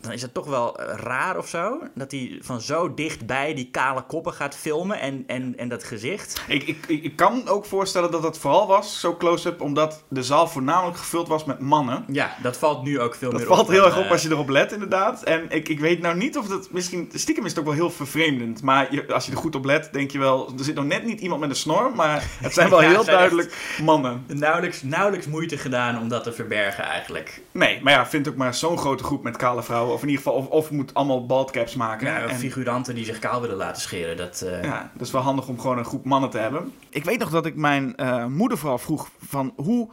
dan 0.00 0.12
is 0.12 0.22
het 0.22 0.34
toch 0.34 0.46
wel 0.46 0.78
eh, 0.78 0.94
raar 0.96 1.38
of 1.38 1.48
zo. 1.48 1.78
Dat 1.94 2.10
hij 2.10 2.38
van 2.42 2.60
zo 2.60 2.94
dichtbij 2.94 3.54
die 3.54 3.68
kale 3.70 4.02
koppen 4.02 4.32
gaat 4.32 4.56
filmen 4.56 5.00
en, 5.00 5.24
en, 5.26 5.54
en 5.56 5.68
dat 5.68 5.84
gezicht. 5.84 6.42
Ik, 6.48 6.62
ik, 6.62 6.86
ik 6.86 7.16
kan 7.16 7.48
ook 7.48 7.64
voorstellen 7.64 8.10
dat 8.10 8.22
dat 8.22 8.38
vooral 8.38 8.66
was, 8.66 9.00
zo 9.00 9.16
close-up, 9.16 9.60
omdat 9.60 10.04
de 10.08 10.22
zaal 10.22 10.46
voornamelijk 10.46 10.96
gevuld 10.96 11.28
was 11.28 11.44
met 11.44 11.58
mannen. 11.58 12.04
Ja, 12.08 12.36
dat 12.42 12.56
valt 12.56 12.82
nu 12.82 13.00
ook 13.00 13.14
veel 13.14 13.30
Dat 13.30 13.38
meer 13.38 13.48
valt 13.48 13.60
op. 13.60 13.68
heel 13.68 13.78
dan, 13.78 13.88
erg 13.88 13.98
op 13.98 14.04
eh, 14.04 14.10
als 14.10 14.22
je 14.22 14.30
erop 14.30 14.48
let, 14.48 14.72
inderdaad. 14.72 15.22
En 15.22 15.50
ik, 15.50 15.68
ik 15.68 15.80
weet 15.80 16.00
nou 16.00 16.16
niet 16.16 16.38
of 16.38 16.46
dat 16.46 16.70
misschien... 16.70 17.10
Stiekem 17.14 17.44
is 17.44 17.50
het 17.50 17.58
ook 17.58 17.66
wel 17.66 17.74
heel 17.74 17.90
vervreemdend. 17.90 18.62
Maar 18.62 18.94
je, 18.94 19.12
als 19.12 19.26
je 19.26 19.32
er 19.32 19.38
goed 19.38 19.54
op 19.54 19.64
let, 19.64 19.88
denk 19.92 20.10
je 20.10 20.18
wel... 20.18 20.52
Er 20.58 20.64
zit 20.64 20.74
nog 20.74 20.84
net 20.84 21.04
niet 21.04 21.20
iemand 21.20 21.40
met 21.40 21.50
een 21.50 21.56
snor, 21.56 21.92
maar 21.94 22.24
het 22.40 22.54
zijn 22.54 22.70
wel 22.70 22.82
Ja, 22.82 22.88
heel 22.88 23.04
zijn 23.04 23.16
duidelijk 23.16 23.76
mannen. 23.82 24.24
Nauwelijks, 24.26 24.82
nauwelijks 24.82 25.26
moeite 25.26 25.58
gedaan 25.58 26.00
om 26.00 26.08
dat 26.08 26.22
te 26.22 26.32
verbergen 26.32 26.84
eigenlijk. 26.84 27.42
Nee, 27.52 27.80
maar 27.82 27.92
ja, 27.92 28.06
vind 28.06 28.28
ook 28.28 28.36
maar 28.36 28.54
zo'n 28.54 28.78
grote 28.78 29.04
groep 29.04 29.22
met 29.22 29.36
kale 29.36 29.62
vrouwen. 29.62 29.87
Of 29.92 30.02
in 30.02 30.08
ieder 30.08 30.22
geval, 30.24 30.38
of, 30.38 30.46
of 30.48 30.70
moet 30.70 30.94
allemaal 30.94 31.26
baldcaps 31.26 31.74
maken. 31.74 32.06
Ja, 32.06 32.18
En- 32.20 32.34
figuranten 32.36 32.94
die 32.94 33.04
zich 33.04 33.18
kaal 33.18 33.40
willen 33.40 33.56
laten 33.56 33.82
scheren. 33.82 34.16
Dat, 34.16 34.40
eh, 34.40 34.62
Ja, 34.64 34.90
dat 34.94 35.06
is 35.06 35.12
wel 35.12 35.22
handig 35.22 35.48
om 35.48 35.60
gewoon 35.60 35.78
een 35.78 35.84
groep 35.84 36.04
mannen 36.04 36.30
te 36.30 36.38
hebben. 36.38 36.72
Ik 36.90 37.04
weet 37.04 37.18
nog 37.18 37.30
dat 37.30 37.46
ik 37.46 37.56
mijn 37.56 37.96
eh, 37.96 38.24
moeder 38.26 38.58
vooral 38.58 38.78
vroeg 38.78 39.08
van 39.26 39.52
hoe, 39.56 39.88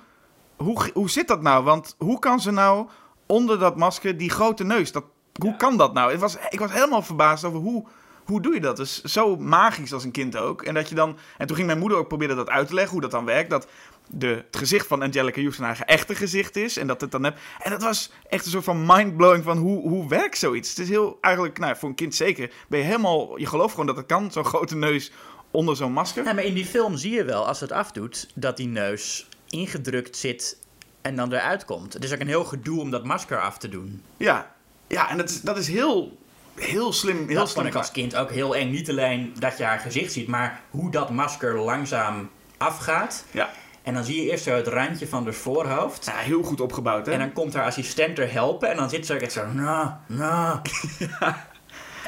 hoe, 0.57 0.89
hoe 0.93 1.09
zit 1.09 1.27
dat 1.27 1.41
nou? 1.41 1.63
Want 1.63 1.95
hoe 1.97 2.19
kan 2.19 2.39
ze 2.39 2.51
nou 2.51 2.87
onder 3.25 3.59
dat 3.59 3.77
masker 3.77 4.17
die 4.17 4.29
grote 4.29 4.63
neus? 4.63 4.91
Dat, 4.91 5.03
hoe 5.39 5.49
Ja. 5.49 5.55
kan 5.55 5.77
dat 5.77 5.93
nou? 5.93 6.11
Het 6.11 6.19
was, 6.19 6.37
ik 6.49 6.59
was 6.59 6.71
helemaal 6.71 7.01
verbaasd 7.01 7.43
over 7.43 7.59
hoe, 7.59 7.85
hoe 8.25 8.41
doe 8.41 8.53
je 8.53 8.59
dat? 8.59 8.77
Dus 8.77 9.01
zo 9.01 9.37
magisch 9.37 9.93
als 9.93 10.03
een 10.03 10.11
kind 10.11 10.37
ook. 10.37 10.61
En, 10.61 10.73
dat 10.73 10.89
je 10.89 10.95
dan, 10.95 11.17
en 11.37 11.47
toen 11.47 11.55
ging 11.55 11.67
mijn 11.67 11.79
moeder 11.79 11.97
ook 11.97 12.07
proberen 12.07 12.35
dat 12.35 12.49
uit 12.49 12.67
te 12.67 12.73
leggen, 12.73 12.91
hoe 12.91 13.01
dat 13.01 13.11
dan 13.11 13.25
werkt. 13.25 13.49
Dat 13.49 13.67
de, 14.07 14.27
het 14.27 14.57
gezicht 14.57 14.87
van 14.87 15.01
Angelica 15.01 15.41
Houston 15.41 15.65
haar 15.65 15.81
echte 15.81 16.15
gezicht 16.15 16.55
is. 16.55 16.77
En 16.77 16.87
dat 16.87 17.01
het 17.01 17.11
dan 17.11 17.23
heb. 17.23 17.37
En 17.59 17.71
dat 17.71 17.83
was 17.83 18.11
echt 18.29 18.45
een 18.45 18.51
soort 18.51 18.63
van 18.63 18.85
mindblowing 18.85 19.43
van 19.43 19.57
hoe, 19.57 19.89
hoe 19.89 20.09
werkt 20.09 20.37
zoiets. 20.37 20.69
Het 20.69 20.79
is 20.79 20.89
heel 20.89 21.17
eigenlijk, 21.21 21.59
nou, 21.59 21.75
voor 21.75 21.89
een 21.89 21.95
kind 21.95 22.15
zeker, 22.15 22.51
ben 22.67 22.79
je 22.79 22.85
helemaal, 22.85 23.39
je 23.39 23.45
gelooft 23.45 23.71
gewoon 23.71 23.87
dat 23.87 23.97
het 23.97 24.05
kan, 24.05 24.31
zo'n 24.31 24.45
grote 24.45 24.75
neus 24.75 25.11
onder 25.51 25.75
zo'n 25.75 25.91
masker. 25.91 26.23
Ja, 26.23 26.33
maar 26.33 26.43
in 26.43 26.53
die 26.53 26.65
film 26.65 26.97
zie 26.97 27.13
je 27.13 27.23
wel, 27.23 27.47
als 27.47 27.59
het 27.59 27.71
afdoet, 27.71 28.29
dat 28.35 28.57
die 28.57 28.67
neus 28.67 29.27
ingedrukt 29.49 30.17
zit 30.17 30.57
en 31.01 31.15
dan 31.15 31.33
eruit 31.33 31.65
komt. 31.65 31.93
Het 31.93 32.03
is 32.03 32.13
ook 32.13 32.19
een 32.19 32.27
heel 32.27 32.43
gedoe 32.43 32.79
om 32.79 32.91
dat 32.91 33.03
masker 33.03 33.41
af 33.41 33.57
te 33.57 33.69
doen. 33.69 34.03
Ja, 34.17 34.55
ja 34.87 35.09
en 35.09 35.17
dat 35.17 35.29
is, 35.29 35.41
dat 35.41 35.57
is 35.57 35.67
heel, 35.67 36.17
heel 36.55 36.93
slim. 36.93 37.17
Heel 37.17 37.27
dat 37.27 37.37
vond 37.37 37.49
slim 37.51 37.65
ik 37.65 37.75
als 37.75 37.91
kind 37.91 38.15
ook 38.15 38.31
heel 38.31 38.55
eng. 38.55 38.71
Niet 38.71 38.89
alleen 38.89 39.33
dat 39.39 39.57
je 39.57 39.63
haar 39.63 39.79
gezicht 39.79 40.11
ziet, 40.11 40.27
maar 40.27 40.61
hoe 40.69 40.91
dat 40.91 41.09
masker 41.09 41.59
langzaam 41.59 42.29
afgaat. 42.57 43.25
Ja. 43.31 43.49
En 43.83 43.93
dan 43.93 44.03
zie 44.03 44.23
je 44.23 44.31
eerst 44.31 44.43
zo 44.43 44.55
het 44.55 44.67
randje 44.67 45.07
van 45.07 45.23
de 45.23 45.33
voorhoofd. 45.33 46.05
ja, 46.05 46.11
heel 46.15 46.43
goed 46.43 46.61
opgebouwd, 46.61 47.05
hè? 47.05 47.11
En 47.11 47.19
dan 47.19 47.33
komt 47.33 47.53
haar 47.53 47.65
assistent 47.65 48.19
er 48.19 48.31
helpen 48.31 48.69
en 48.69 48.77
dan 48.77 48.89
zit 48.89 49.05
ze 49.05 49.13
ook 49.13 49.19
echt 49.19 49.31
zo, 49.31 49.47
nou, 49.47 49.89
nou. 50.07 50.59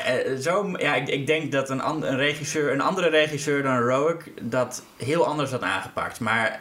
Eh, 0.06 0.36
zo, 0.40 0.72
ja, 0.78 0.96
ik, 0.96 1.08
ik 1.08 1.28
denk 1.28 1.52
dat 1.52 1.70
een, 1.70 1.82
an- 1.82 2.04
een, 2.04 2.16
regisseur, 2.18 2.72
een 2.72 2.82
andere 2.82 3.10
regisseur 3.10 3.64
dan 3.64 3.80
Roic 3.80 4.32
dat 4.42 4.84
heel 4.98 5.26
anders 5.26 5.52
had 5.52 5.62
aangepakt. 5.62 6.20
Maar 6.20 6.60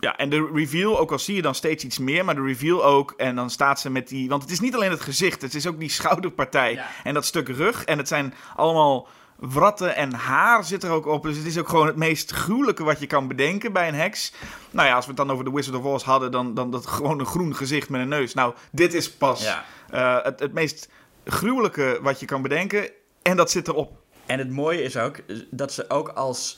Ja, 0.00 0.16
en 0.16 0.30
de 0.30 0.50
reveal, 0.54 0.98
ook 0.98 1.12
al 1.12 1.18
zie 1.18 1.34
je 1.34 1.42
dan 1.42 1.54
steeds 1.54 1.84
iets 1.84 1.98
meer, 1.98 2.24
maar 2.24 2.34
de 2.34 2.42
reveal 2.42 2.84
ook. 2.84 3.14
En 3.16 3.36
dan 3.36 3.50
staat 3.50 3.80
ze 3.80 3.90
met 3.90 4.08
die. 4.08 4.28
Want 4.28 4.42
het 4.42 4.50
is 4.50 4.60
niet 4.60 4.74
alleen 4.74 4.90
het 4.90 5.00
gezicht, 5.00 5.42
het 5.42 5.54
is 5.54 5.66
ook 5.66 5.78
die 5.78 5.90
schouderpartij. 6.00 6.72
Ja. 6.72 6.86
En 7.04 7.14
dat 7.14 7.24
stuk 7.24 7.48
rug. 7.48 7.84
En 7.84 7.98
het 7.98 8.08
zijn 8.08 8.34
allemaal 8.56 9.08
wratten 9.38 9.96
en 9.96 10.12
haar 10.12 10.64
zit 10.64 10.82
er 10.82 10.90
ook 10.90 11.06
op. 11.06 11.22
Dus 11.22 11.36
het 11.36 11.46
is 11.46 11.58
ook 11.58 11.68
gewoon 11.68 11.86
het 11.86 11.96
meest 11.96 12.30
gruwelijke 12.30 12.84
wat 12.84 13.00
je 13.00 13.06
kan 13.06 13.28
bedenken 13.28 13.72
bij 13.72 13.88
een 13.88 13.94
heks. 13.94 14.32
Nou 14.70 14.88
ja, 14.88 14.94
als 14.94 15.04
we 15.04 15.10
het 15.10 15.20
dan 15.20 15.30
over 15.30 15.44
The 15.44 15.54
Wizard 15.54 15.76
of 15.76 15.84
Oz 15.84 16.02
hadden, 16.02 16.30
dan, 16.30 16.54
dan 16.54 16.70
dat 16.70 16.86
gewoon 16.86 17.20
een 17.20 17.26
groen 17.26 17.54
gezicht 17.56 17.88
met 17.88 18.00
een 18.00 18.08
neus. 18.08 18.34
Nou, 18.34 18.54
dit 18.70 18.94
is 18.94 19.12
pas 19.12 19.42
ja. 19.42 19.64
eh, 19.90 20.24
het, 20.24 20.40
het 20.40 20.52
meest 20.52 20.88
gruwelijke 21.24 21.98
wat 22.02 22.20
je 22.20 22.26
kan 22.26 22.42
bedenken. 22.42 22.90
En 23.22 23.36
dat 23.36 23.50
zit 23.50 23.68
erop. 23.68 23.92
En 24.26 24.38
het 24.38 24.50
mooie 24.50 24.82
is 24.82 24.96
ook 24.96 25.16
dat 25.50 25.72
ze 25.72 25.90
ook 25.90 26.08
als. 26.08 26.56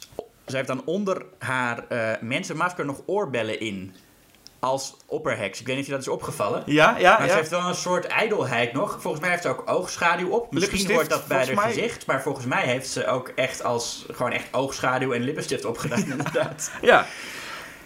Ze 0.51 0.57
heeft 0.57 0.69
dan 0.69 0.83
onder 0.85 1.25
haar 1.39 1.87
eh, 1.89 2.21
mensenmasker 2.21 2.85
nog 2.85 3.03
oorbellen 3.07 3.61
in. 3.61 3.95
Als 4.59 4.97
opperheks. 5.07 5.61
Ik 5.61 5.67
weet 5.67 5.77
niet 5.77 5.85
of 5.85 5.91
je 5.91 5.97
dat 5.97 6.07
is 6.07 6.13
opgevallen. 6.13 6.63
Ja, 6.67 6.99
ja, 6.99 7.13
Maar 7.13 7.27
ja. 7.27 7.33
ze 7.33 7.37
heeft 7.37 7.51
wel 7.51 7.69
een 7.69 7.75
soort 7.75 8.07
ijdelheid 8.07 8.73
nog. 8.73 8.99
Volgens 9.01 9.23
mij 9.23 9.31
heeft 9.31 9.43
ze 9.43 9.49
ook 9.49 9.63
oogschaduw 9.67 10.29
op. 10.29 10.53
Misschien 10.53 10.93
hoort 10.93 11.09
dat 11.11 11.27
bij 11.27 11.47
haar 11.47 11.55
mij. 11.55 11.65
gezicht. 11.65 12.07
Maar 12.07 12.23
volgens 12.23 12.47
mij 12.47 12.63
heeft 12.63 12.89
ze 12.89 13.07
ook 13.07 13.29
echt 13.29 13.63
als 13.65 14.07
gewoon 14.11 14.33
echt 14.33 14.47
oogschaduw 14.53 15.13
en 15.13 15.23
lippenstift 15.23 15.65
opgedaan. 15.65 16.05
inderdaad. 16.11 16.71
Ja. 16.83 17.07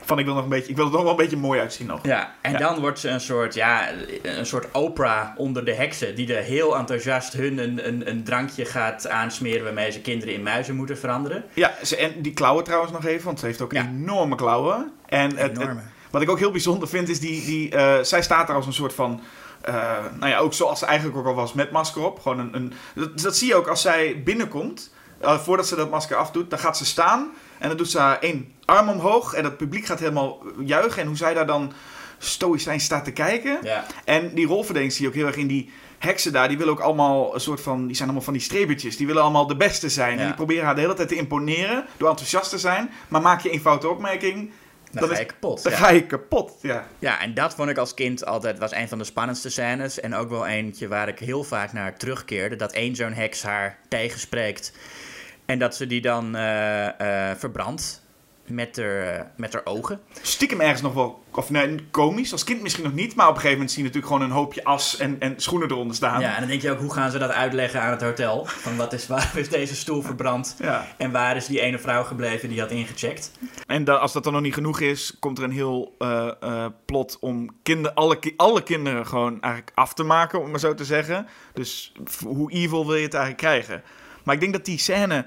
Van 0.04 0.18
ik 0.18 0.24
wil 0.24 0.34
nog 0.34 0.42
een 0.42 0.48
beetje, 0.48 0.70
ik 0.70 0.76
wil 0.76 0.84
er 0.86 0.90
nog 0.92 1.02
wel 1.02 1.10
een 1.10 1.16
beetje 1.16 1.36
mooi 1.36 1.60
uitzien 1.60 1.86
nog. 1.86 2.00
Ja, 2.02 2.34
en 2.40 2.52
Ja. 2.52 2.58
dan 2.58 2.80
wordt 2.80 2.98
ze 2.98 3.08
een 3.08 3.20
soort, 3.20 3.54
ja, 3.54 3.88
een 4.22 4.46
soort 4.46 4.66
Oprah 4.72 5.28
onder 5.36 5.64
de 5.64 5.74
heksen. 5.74 6.14
Die 6.14 6.34
er 6.34 6.42
heel 6.42 6.76
enthousiast 6.76 7.32
hun 7.32 7.58
een, 7.58 7.86
een, 7.88 8.08
een 8.08 8.24
drankje 8.24 8.64
gaat 8.64 9.08
aansmeren 9.08 9.64
waarmee 9.64 9.90
ze 9.90 10.00
kinderen 10.00 10.34
in 10.34 10.42
muizen 10.42 10.76
moeten 10.76 10.98
veranderen. 10.98 11.44
Ja, 11.54 11.74
ze, 11.84 11.96
en 11.96 12.22
die 12.22 12.32
klauwen 12.32 12.64
trouwens 12.64 12.92
nog 12.92 13.04
even, 13.04 13.24
want 13.24 13.40
ze 13.40 13.46
heeft 13.46 13.60
ook 13.60 13.72
Ja. 13.72 13.82
enorme 13.86 14.34
klauwen. 14.34 14.92
En 15.06 15.28
het, 15.30 15.38
het- 15.38 15.60
Enorme. 15.60 15.80
wat 16.10 16.22
ik 16.22 16.30
ook 16.30 16.38
heel 16.38 16.50
bijzonder 16.50 16.88
vind 16.88 17.08
is 17.08 17.20
die, 17.20 17.44
die 17.44 17.70
eh, 17.70 18.02
zij 18.02 18.22
staat 18.22 18.46
daar 18.46 18.56
als 18.56 18.66
een 18.66 18.72
soort 18.72 18.94
van 18.94 19.20
eh, 19.60 19.74
nou 20.18 20.30
ja, 20.30 20.38
ook 20.38 20.54
zoals 20.54 20.78
ze 20.78 20.86
eigenlijk 20.86 21.18
ook 21.18 21.26
al 21.26 21.34
was 21.34 21.52
met 21.52 21.70
masker 21.70 22.04
op. 22.04 22.20
Gewoon 22.20 22.38
een, 22.38 22.54
een, 22.54 22.72
dat, 22.94 23.20
dat 23.20 23.36
zie 23.36 23.48
je 23.48 23.54
ook 23.54 23.66
als 23.68 23.82
zij 23.82 24.22
binnenkomt. 24.24 24.92
eh, 25.20 25.38
voordat 25.38 25.66
ze 25.68 25.76
dat 25.76 25.90
masker 25.90 26.16
afdoet, 26.16 26.50
dan 26.50 26.58
gaat 26.58 26.76
ze 26.76 26.84
staan. 26.84 27.30
En 27.64 27.70
dan 27.70 27.78
doet 27.78 27.90
ze 27.90 27.98
haar 27.98 28.18
één 28.18 28.52
arm 28.64 28.88
omhoog. 28.88 29.34
En 29.34 29.44
het 29.44 29.56
publiek 29.56 29.86
gaat 29.86 29.98
helemaal 29.98 30.38
juichen. 30.64 31.02
En 31.02 31.08
hoe 31.08 31.16
zij 31.16 31.34
daar 31.34 31.46
dan 31.46 31.72
stoïcijn 32.18 32.80
staat 32.80 33.04
te 33.04 33.12
kijken. 33.12 33.58
Ja. 33.62 33.86
En 34.04 34.34
die 34.34 34.46
rolverdeling 34.46 34.92
zie 34.92 35.02
je 35.02 35.08
ook 35.08 35.14
heel 35.14 35.26
erg 35.26 35.36
in 35.36 35.46
die 35.46 35.70
heksen 35.98 36.32
daar. 36.32 36.48
Die 36.48 36.58
willen 36.58 36.72
ook 36.72 36.80
allemaal 36.80 37.34
een 37.34 37.40
soort 37.40 37.60
van... 37.60 37.86
Die 37.86 37.96
zijn 37.96 38.08
allemaal 38.08 38.24
van 38.24 38.32
die 38.32 38.42
strebertjes. 38.42 38.96
Die 38.96 39.06
willen 39.06 39.22
allemaal 39.22 39.46
de 39.46 39.56
beste 39.56 39.88
zijn. 39.88 40.14
Ja. 40.14 40.20
En 40.20 40.26
die 40.26 40.34
proberen 40.34 40.64
haar 40.64 40.74
de 40.74 40.80
hele 40.80 40.94
tijd 40.94 41.08
te 41.08 41.14
imponeren. 41.14 41.84
Door 41.96 42.08
enthousiast 42.08 42.50
te 42.50 42.58
zijn. 42.58 42.90
Maar 43.08 43.22
maak 43.22 43.40
je 43.40 43.50
één 43.50 43.60
foute 43.60 43.88
opmerking... 43.88 44.50
Dan 44.90 45.08
Dat 45.08 45.16
ga 45.16 45.18
je 45.18 45.26
kapot. 45.26 45.62
Dan 45.62 45.72
ja. 45.72 45.78
ga 45.78 45.90
je 45.90 46.06
kapot. 46.06 46.52
Ja. 46.60 46.86
Ja, 46.98 47.20
en 47.20 47.34
dat 47.34 47.54
vond 47.54 47.70
ik 47.70 47.78
als 47.78 47.94
kind 47.94 48.26
altijd 48.26 48.58
was 48.58 48.72
een 48.72 48.88
van 48.88 48.98
de 48.98 49.04
spannendste 49.04 49.50
scènes. 49.50 50.00
En 50.00 50.14
ook 50.14 50.28
wel 50.28 50.46
eentje 50.46 50.88
waar 50.88 51.08
ik 51.08 51.18
heel 51.18 51.44
vaak 51.44 51.72
naar 51.72 51.96
terugkeerde. 51.96 52.56
Dat 52.56 52.72
één 52.72 52.96
zo'n 52.96 53.12
heks 53.12 53.42
haar 53.42 53.78
tegenspreekt. 53.88 54.72
En 55.46 55.58
dat 55.58 55.76
ze 55.76 55.86
die 55.86 56.00
dan 56.00 56.36
eh, 56.36 57.30
eh, 57.30 57.36
verbrandt 57.38 58.02
met 58.46 58.76
haar, 58.76 59.14
eh, 59.14 59.24
met 59.36 59.52
haar 59.52 59.62
ogen. 59.64 60.00
Stiekem 60.22 60.60
ergens 60.60 60.82
nog 60.82 60.94
wel... 60.94 61.22
Of 61.30 61.50
nee, 61.50 61.86
komisch. 61.90 62.32
Als 62.32 62.44
kind 62.44 62.62
misschien 62.62 62.84
nog 62.84 62.94
niet. 62.94 63.14
Maar 63.14 63.26
op 63.28 63.34
een 63.34 63.40
gegeven 63.40 63.56
moment 63.58 63.74
zie 63.74 63.82
je 63.82 63.88
natuurlijk 63.88 64.12
gewoon 64.14 64.30
een 64.30 64.36
hoopje 64.36 64.64
as 64.64 64.96
en, 64.96 65.16
en 65.20 65.34
schoenen 65.36 65.70
eronder 65.70 65.96
staan. 65.96 66.20
Ja, 66.20 66.34
en 66.34 66.40
dan 66.40 66.48
denk 66.48 66.62
je 66.62 66.70
ook, 66.70 66.78
hoe 66.78 66.92
gaan 66.92 67.10
ze 67.10 67.18
dat 67.18 67.30
uitleggen 67.30 67.80
aan 67.80 67.90
het 67.90 68.02
hotel? 68.02 68.44
Van 68.46 68.76
wat 68.76 68.92
is, 68.92 69.06
waar 69.06 69.32
is 69.34 69.48
deze 69.48 69.74
stoel 69.74 70.02
verbrand? 70.02 70.56
Ja. 70.58 70.86
En 70.96 71.10
waar 71.10 71.36
is 71.36 71.46
die 71.46 71.60
ene 71.60 71.78
vrouw 71.78 72.04
gebleven 72.04 72.48
die 72.48 72.60
had 72.60 72.70
ingecheckt? 72.70 73.30
En 73.66 73.84
da- 73.84 73.94
als 73.94 74.12
dat 74.12 74.24
dan 74.24 74.32
nog 74.32 74.42
niet 74.42 74.54
genoeg 74.54 74.80
is, 74.80 75.16
komt 75.18 75.38
er 75.38 75.44
een 75.44 75.50
heel 75.50 75.96
plot 76.84 77.18
om 77.20 77.50
kinder, 77.62 77.92
alle, 77.92 78.18
alle 78.36 78.62
kinderen 78.62 79.06
gewoon 79.06 79.40
eigenlijk 79.40 79.76
af 79.76 79.94
te 79.94 80.02
maken, 80.02 80.40
om 80.40 80.50
maar 80.50 80.60
zo 80.60 80.74
te 80.74 80.84
zeggen. 80.84 81.26
Dus 81.52 81.92
hoe 82.24 82.52
evil 82.52 82.86
wil 82.86 82.96
je 82.96 83.04
het 83.04 83.14
eigenlijk 83.14 83.42
krijgen? 83.42 83.82
Maar 84.24 84.34
ik 84.34 84.40
denk 84.40 84.52
dat 84.52 84.64
die 84.64 84.78
scène, 84.78 85.26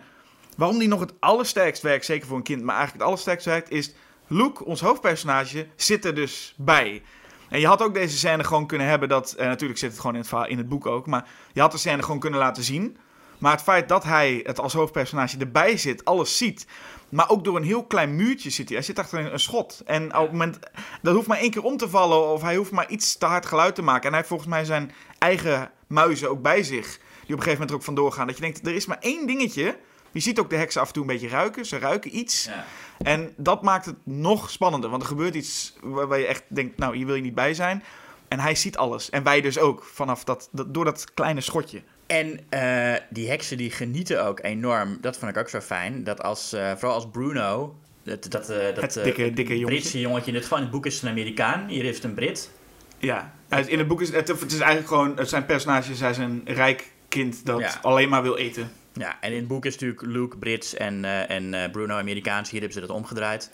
waarom 0.57 0.79
die 0.79 0.87
nog 0.87 0.99
het 0.99 1.13
allersterkst 1.19 1.81
werkt, 1.81 2.05
zeker 2.05 2.27
voor 2.27 2.37
een 2.37 2.43
kind, 2.43 2.61
maar 2.61 2.75
eigenlijk 2.75 3.03
het 3.03 3.07
allersterkst 3.07 3.45
werkt, 3.45 3.71
is 3.71 3.93
Luke, 4.27 4.65
ons 4.65 4.81
hoofdpersonage, 4.81 5.67
zit 5.75 6.05
er 6.05 6.15
dus 6.15 6.53
bij. 6.57 7.01
En 7.49 7.59
je 7.59 7.67
had 7.67 7.81
ook 7.81 7.93
deze 7.93 8.17
scène 8.17 8.43
gewoon 8.43 8.67
kunnen 8.67 8.87
hebben 8.87 9.09
dat, 9.09 9.33
eh, 9.33 9.47
natuurlijk 9.47 9.79
zit 9.79 9.89
het 9.91 9.99
gewoon 9.99 10.15
in 10.15 10.21
het, 10.21 10.29
verhaal- 10.29 10.47
in 10.47 10.57
het 10.57 10.69
boek 10.69 10.85
ook, 10.85 11.07
maar 11.07 11.27
je 11.53 11.61
had 11.61 11.71
de 11.71 11.77
scène 11.77 12.03
gewoon 12.03 12.19
kunnen 12.19 12.39
laten 12.39 12.63
zien. 12.63 12.97
Maar 13.37 13.51
het 13.51 13.61
feit 13.61 13.89
dat 13.89 14.03
hij 14.03 14.39
het 14.43 14.59
als 14.59 14.73
hoofdpersonage 14.73 15.37
erbij 15.37 15.77
zit, 15.77 16.05
alles 16.05 16.37
ziet, 16.37 16.67
maar 17.09 17.29
ook 17.29 17.43
door 17.43 17.55
een 17.55 17.63
heel 17.63 17.85
klein 17.85 18.15
muurtje 18.15 18.49
zit 18.49 18.67
hij. 18.67 18.77
Hij 18.77 18.85
zit 18.85 18.99
achter 18.99 19.33
een, 19.33 19.39
schot. 19.39 19.81
En 19.85 20.15
op 20.15 20.21
het 20.21 20.31
moment, 20.31 20.59
dat 21.01 21.15
hoeft 21.15 21.27
maar 21.27 21.37
één 21.37 21.51
keer 21.51 21.63
om 21.63 21.77
te 21.77 21.89
vallen 21.89 22.27
of 22.31 22.41
hij 22.41 22.55
hoeft 22.55 22.71
maar 22.71 22.89
iets 22.89 23.17
te 23.17 23.25
hard 23.25 23.45
geluid 23.45 23.75
te 23.75 23.81
maken. 23.81 24.03
En 24.03 24.09
hij 24.09 24.17
heeft 24.17 24.29
volgens 24.29 24.49
mij 24.49 24.65
zijn 24.65 24.91
eigen 25.17 25.71
muizen 25.87 26.29
ook 26.29 26.41
bij 26.41 26.63
zich, 26.63 26.99
op 27.33 27.39
een 27.39 27.45
gegeven 27.45 27.51
moment 27.51 27.69
er 27.69 27.75
ook 27.75 27.83
vandoor 27.83 28.11
gaan. 28.11 28.27
Dat 28.27 28.35
je 28.35 28.41
denkt, 28.41 28.67
er 28.67 28.75
is 28.75 28.85
maar 28.85 28.99
één 28.99 29.27
dingetje. 29.27 29.77
Je 30.11 30.19
ziet 30.19 30.39
ook 30.39 30.49
de 30.49 30.55
heksen 30.55 30.81
af 30.81 30.87
en 30.87 30.93
toe 30.93 31.01
een 31.01 31.09
beetje 31.09 31.27
ruiken. 31.27 31.65
Ze 31.65 31.77
ruiken 31.77 32.17
iets. 32.17 32.45
Ja. 32.45 32.65
En 33.03 33.33
dat 33.37 33.61
maakt 33.61 33.85
het 33.85 33.95
nog 34.03 34.49
spannender. 34.49 34.89
Want 34.89 35.01
er 35.01 35.07
gebeurt 35.07 35.35
iets 35.35 35.73
waar, 35.81 36.07
waar 36.07 36.19
je 36.19 36.25
echt 36.25 36.43
denkt, 36.47 36.77
nou, 36.77 36.95
hier 36.95 37.05
wil 37.05 37.15
je 37.15 37.21
niet 37.21 37.35
bij 37.35 37.53
zijn. 37.53 37.83
En 38.27 38.39
hij 38.39 38.55
ziet 38.55 38.77
alles. 38.77 39.09
En 39.09 39.23
wij 39.23 39.41
dus 39.41 39.59
ook, 39.59 39.83
vanaf 39.83 40.23
dat, 40.23 40.49
dat, 40.51 40.73
door 40.73 40.85
dat 40.85 41.13
kleine 41.13 41.41
schotje. 41.41 41.81
En 42.07 42.39
eh, 42.49 42.93
die 43.09 43.29
heksen 43.29 43.57
die 43.57 43.71
genieten 43.71 44.25
ook 44.25 44.39
enorm. 44.43 44.97
Dat 45.01 45.17
vond 45.17 45.31
ik 45.31 45.37
ook 45.37 45.49
zo 45.49 45.59
fijn. 45.59 46.03
Dat 46.03 46.23
als, 46.23 46.53
eh, 46.53 46.71
vooral 46.71 46.93
als 46.93 47.09
Bruno, 47.11 47.75
dat, 48.03 48.31
dat, 48.31 48.49
eh, 48.49 48.75
dat 48.75 48.93
Het 48.93 49.03
dikke, 49.03 49.33
dikke 49.33 49.59
jongetje. 49.59 49.65
Britse 49.65 49.99
jongetje. 49.99 50.31
In 50.31 50.37
het, 50.37 50.45
van 50.45 50.59
het 50.59 50.71
boek 50.71 50.85
is 50.85 50.93
het 50.93 51.03
een 51.03 51.09
Amerikaan. 51.09 51.67
Hier 51.67 51.85
is 51.85 51.95
het 51.95 52.03
een 52.03 52.13
Brit. 52.13 52.51
Ja, 52.99 53.33
in 53.65 53.77
het 53.77 53.87
boek 53.87 54.01
is 54.01 54.11
het, 54.11 54.27
het 54.27 54.51
is 54.51 54.59
eigenlijk 54.59 54.87
gewoon, 54.87 55.17
het 55.17 55.29
zijn 55.29 55.45
personages, 55.45 55.99
hij 55.99 56.09
is 56.09 56.17
een 56.17 56.41
rijk 56.45 56.91
kind 57.07 57.45
dat 57.45 57.59
Ja. 57.59 57.79
alleen 57.81 58.09
maar 58.09 58.21
wil 58.21 58.37
eten. 58.37 58.71
Ja, 58.93 59.17
en 59.21 59.31
in 59.31 59.37
het 59.37 59.47
boek 59.47 59.65
is 59.65 59.73
natuurlijk 59.73 60.01
Luke 60.01 60.37
Brits 60.37 60.73
en, 60.73 61.05
eh, 61.05 61.29
en 61.29 61.53
eh, 61.53 61.71
Bruno 61.71 61.95
Amerikaans. 61.97 62.49
Hier 62.49 62.59
hebben 62.61 62.81
ze 62.81 62.87
dat 62.87 62.95
omgedraaid. 62.95 63.51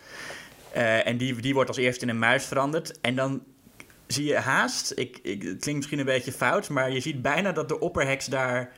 Eh, 0.71 1.07
en 1.07 1.17
die, 1.17 1.35
die 1.35 1.53
wordt 1.53 1.69
als 1.69 1.77
eerste 1.77 2.03
in 2.03 2.09
een 2.09 2.19
muis 2.19 2.45
veranderd. 2.45 3.01
En 3.01 3.15
dan 3.15 3.43
zie 4.07 4.25
je 4.25 4.35
haast, 4.35 4.91
ik, 4.95 5.19
ik, 5.23 5.41
het 5.41 5.59
klinkt 5.59 5.73
misschien 5.73 5.99
een 5.99 6.05
beetje 6.05 6.31
fout, 6.31 6.69
maar 6.69 6.91
je 6.91 6.99
ziet 6.99 7.21
bijna 7.21 7.51
dat 7.51 7.67
de 7.69 7.79
opperheks 7.79 8.25
daar 8.25 8.71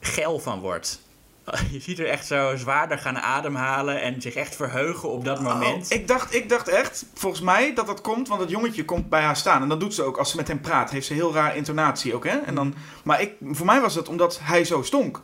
geil 0.00 0.38
van 0.38 0.60
wordt. 0.60 1.02
Je 1.72 1.80
ziet 1.80 1.98
er 1.98 2.06
echt 2.08 2.26
zo 2.26 2.56
zwaarder 2.56 2.98
gaan 2.98 3.18
ademhalen 3.18 4.00
en 4.02 4.20
zich 4.22 4.34
echt 4.34 4.56
verheugen 4.56 5.08
op 5.10 5.24
dat 5.24 5.40
moment. 5.40 5.84
Oh, 5.92 5.98
ik, 5.98 6.08
dacht, 6.08 6.34
ik 6.34 6.48
dacht 6.48 6.68
echt, 6.68 7.04
volgens 7.14 7.42
mij, 7.42 7.74
dat 7.74 7.86
dat 7.86 8.00
komt, 8.00 8.28
want 8.28 8.40
het 8.40 8.50
jongetje 8.50 8.84
komt 8.84 9.08
bij 9.08 9.22
haar 9.22 9.36
staan. 9.36 9.62
En 9.62 9.68
dat 9.68 9.80
doet 9.80 9.94
ze 9.94 10.02
ook 10.02 10.16
als 10.16 10.30
ze 10.30 10.36
met 10.36 10.48
hem 10.48 10.60
praat. 10.60 10.90
Heeft 10.90 11.06
ze 11.06 11.14
heel 11.14 11.34
raar 11.34 11.56
intonatie 11.56 12.14
ook, 12.14 12.24
hè? 12.24 12.38
En 12.38 12.54
dan, 12.54 12.74
maar 13.04 13.20
ik, 13.20 13.32
voor 13.50 13.66
mij 13.66 13.80
was 13.80 13.94
het 13.94 14.08
omdat 14.08 14.38
hij 14.42 14.64
zo 14.64 14.82
stonk. 14.82 15.22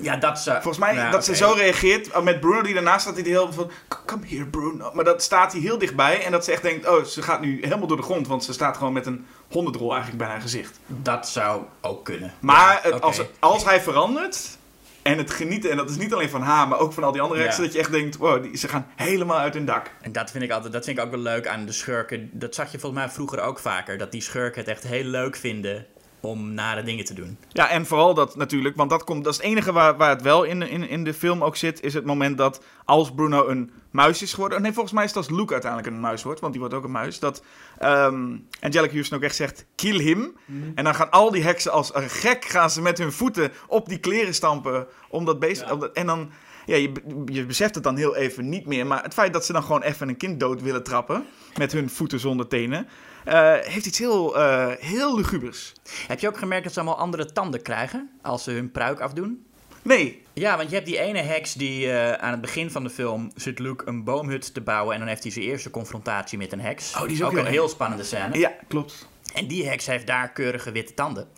Ja, 0.00 0.16
dat 0.16 0.38
zou... 0.38 0.56
Volgens 0.62 0.84
mij 0.84 0.94
Nou, 0.94 1.10
dat 1.10 1.24
ze 1.24 1.34
zo 1.36 1.52
reageert. 1.56 2.08
uh, 2.08 2.20
Met 2.20 2.40
Bruno 2.40 2.62
die 2.62 2.74
daarnaast 2.74 3.00
staat, 3.00 3.14
die 3.16 3.24
heel 3.24 3.52
van... 3.52 3.70
Come 4.06 4.26
here, 4.26 4.46
Bruno. 4.46 4.90
Maar 4.94 5.04
dat 5.04 5.22
staat 5.22 5.52
hij 5.52 5.60
heel 5.60 5.78
dichtbij. 5.78 6.24
En 6.24 6.32
dat 6.32 6.44
ze 6.44 6.52
echt 6.52 6.62
denkt, 6.62 6.88
oh, 6.88 7.04
ze 7.04 7.22
gaat 7.22 7.40
nu 7.40 7.58
helemaal 7.62 7.86
door 7.86 7.96
de 7.96 8.02
grond. 8.02 8.26
Want 8.26 8.44
ze 8.44 8.52
staat 8.52 8.76
gewoon 8.76 8.92
met 8.92 9.06
een 9.06 9.26
hondendrol 9.50 9.88
eigenlijk 9.90 10.18
bij 10.18 10.28
haar 10.32 10.40
gezicht. 10.40 10.78
Dat 10.86 11.28
zou 11.28 11.62
ook 11.80 12.04
kunnen. 12.04 12.34
Maar 12.40 12.72
Ja, 12.72 12.78
het- 12.82 12.92
oké. 12.94 13.04
als, 13.04 13.22
als 13.38 13.64
hij 13.64 13.80
verandert... 13.80 14.58
En 15.06 15.18
het 15.18 15.30
genieten, 15.30 15.70
en 15.70 15.76
dat 15.76 15.90
is 15.90 15.96
niet 15.96 16.12
alleen 16.12 16.28
van 16.28 16.42
haar, 16.42 16.68
maar 16.68 16.78
ook 16.78 16.92
van 16.92 17.02
al 17.04 17.12
die 17.12 17.20
andere 17.20 17.40
Ja. 17.40 17.46
heksen, 17.46 17.64
dat 17.64 17.72
je 17.72 17.78
echt 17.78 17.90
denkt, 17.90 18.16
wow, 18.16 18.42
die, 18.42 18.56
ze 18.56 18.68
gaan 18.68 18.86
helemaal 18.96 19.38
uit 19.38 19.54
hun 19.54 19.64
dak. 19.64 19.90
En 20.00 20.12
dat 20.12 20.30
vind 20.30 20.44
ik 20.44 20.50
altijd, 20.50 20.72
dat 20.72 20.84
vind 20.84 20.98
ik 20.98 21.04
ook 21.04 21.10
wel 21.10 21.20
leuk 21.20 21.46
aan 21.46 21.66
de 21.66 21.72
schurken. 21.72 22.30
Dat 22.32 22.54
zag 22.54 22.72
je 22.72 22.78
volgens 22.78 23.00
mij 23.02 23.10
vroeger 23.10 23.40
ook 23.40 23.58
vaker. 23.58 23.98
Dat 23.98 24.12
die 24.12 24.20
schurken 24.22 24.60
het 24.60 24.70
echt 24.70 24.82
heel 24.82 25.04
leuk 25.04 25.36
vinden 25.36 25.86
om 26.20 26.52
nare 26.54 26.82
dingen 26.82 27.04
te 27.04 27.14
doen. 27.14 27.38
Ja, 27.48 27.68
en 27.68 27.86
vooral 27.86 28.14
dat 28.14 28.36
natuurlijk, 28.36 28.76
want 28.76 28.90
dat, 28.90 29.04
komt, 29.04 29.24
dat 29.24 29.32
is 29.32 29.38
het 29.38 29.46
enige 29.48 29.72
waar, 29.72 29.96
waar 29.96 30.08
het 30.10 30.22
wel 30.22 30.42
in, 30.44 30.60
de- 30.60 30.70
in, 30.70 30.88
in 30.88 31.04
de 31.04 31.14
film 31.14 31.44
ook 31.44 31.56
zit, 31.56 31.82
is 31.82 31.94
het 31.94 32.04
moment 32.04 32.38
dat 32.38 32.62
als 32.84 33.12
Bruno 33.14 33.48
een 33.48 33.70
muis 33.90 34.22
is 34.22 34.32
geworden. 34.34 34.62
Nee, 34.62 34.72
volgens 34.72 34.94
mij 34.94 35.04
is 35.04 35.10
het 35.14 35.18
als 35.18 35.36
Luke 35.38 35.52
uiteindelijk 35.52 35.92
een 35.92 36.00
muis 36.00 36.22
wordt, 36.22 36.40
want 36.40 36.52
die 36.52 36.60
wordt 36.60 36.76
ook 36.76 36.84
een 36.84 36.90
muis. 36.90 37.18
Dat 37.18 37.42
ehm 37.78 38.36
Angelica 38.60 38.92
Houston 38.92 39.16
ook 39.18 39.24
echt 39.24 39.36
zegt, 39.36 39.66
kill 39.74 39.98
him. 39.98 40.36
En 40.74 40.84
dan 40.84 40.94
gaan 40.94 41.10
al 41.10 41.30
die 41.30 41.42
heksen 41.42 41.72
als 41.72 41.94
een 41.94 42.10
gek, 42.10 42.44
gaan 42.44 42.70
ze 42.70 42.82
met 42.82 42.98
hun 42.98 43.12
voeten 43.12 43.52
op 43.66 43.88
die 43.88 43.98
kleren 43.98 44.34
stampen. 44.34 44.86
Om 45.08 45.24
dat 45.24 45.38
beest, 45.38 45.60
Ja. 45.60 45.72
om 45.72 45.80
dat- 45.80 45.92
en 45.92 46.06
dan, 46.06 46.30
ja, 46.66 46.76
je, 46.76 46.92
je 47.24 47.46
beseft 47.46 47.74
het 47.74 47.84
dan 47.84 47.96
heel 47.96 48.16
even 48.16 48.48
niet 48.48 48.66
meer. 48.66 48.86
Maar 48.86 49.02
het 49.02 49.14
feit 49.14 49.32
dat 49.32 49.44
ze 49.44 49.52
dan 49.52 49.62
gewoon 49.62 49.82
even 49.82 50.08
een 50.08 50.16
kind 50.16 50.40
dood 50.40 50.62
willen 50.62 50.82
trappen, 50.82 51.24
met 51.56 51.72
hun 51.72 51.90
voeten 51.90 52.20
zonder 52.20 52.48
tenen, 52.48 52.88
eh, 53.26 53.54
heeft 53.60 53.86
iets 53.86 53.98
heel, 53.98 54.36
eh, 54.36 54.68
heel 54.78 55.16
lugubers. 55.16 55.72
Heb 56.06 56.20
je 56.20 56.28
ook 56.28 56.38
gemerkt 56.38 56.64
dat 56.64 56.72
ze 56.72 56.80
allemaal 56.80 56.98
andere 56.98 57.32
tanden 57.32 57.62
krijgen 57.62 58.10
als 58.22 58.44
ze 58.44 58.50
hun 58.50 58.70
pruik 58.70 59.00
afdoen? 59.00 59.46
Nee, 59.82 60.22
Ja, 60.32 60.56
want 60.56 60.68
je 60.68 60.74
hebt 60.74 60.86
die 60.86 60.98
ene 60.98 61.18
heks 61.18 61.52
die 61.52 61.90
eh, 61.92 62.12
aan 62.12 62.30
het 62.30 62.40
begin 62.40 62.70
van 62.70 62.82
de 62.82 62.90
film 62.90 63.30
zit 63.34 63.58
Luke 63.58 63.88
een 63.88 64.04
boomhut 64.04 64.54
te 64.54 64.60
bouwen 64.60 64.92
en 64.92 64.98
dan 64.98 65.08
heeft 65.08 65.22
hij 65.22 65.32
zijn 65.32 65.44
eerste 65.44 65.70
confrontatie 65.70 66.38
met 66.38 66.52
een 66.52 66.60
heks. 66.60 66.94
Oh, 66.94 67.02
die 67.02 67.10
is 67.10 67.22
ook 67.22 67.30
heel 67.30 67.40
een 67.40 67.46
heel 67.46 67.68
spannende 67.68 68.04
scène. 68.04 68.38
ja, 68.38 68.52
klopt. 68.68 69.08
En 69.34 69.46
die 69.46 69.68
heks 69.68 69.86
heeft 69.86 70.06
daar 70.06 70.32
keurige 70.32 70.72
witte 70.72 70.94
tanden. 70.94 71.28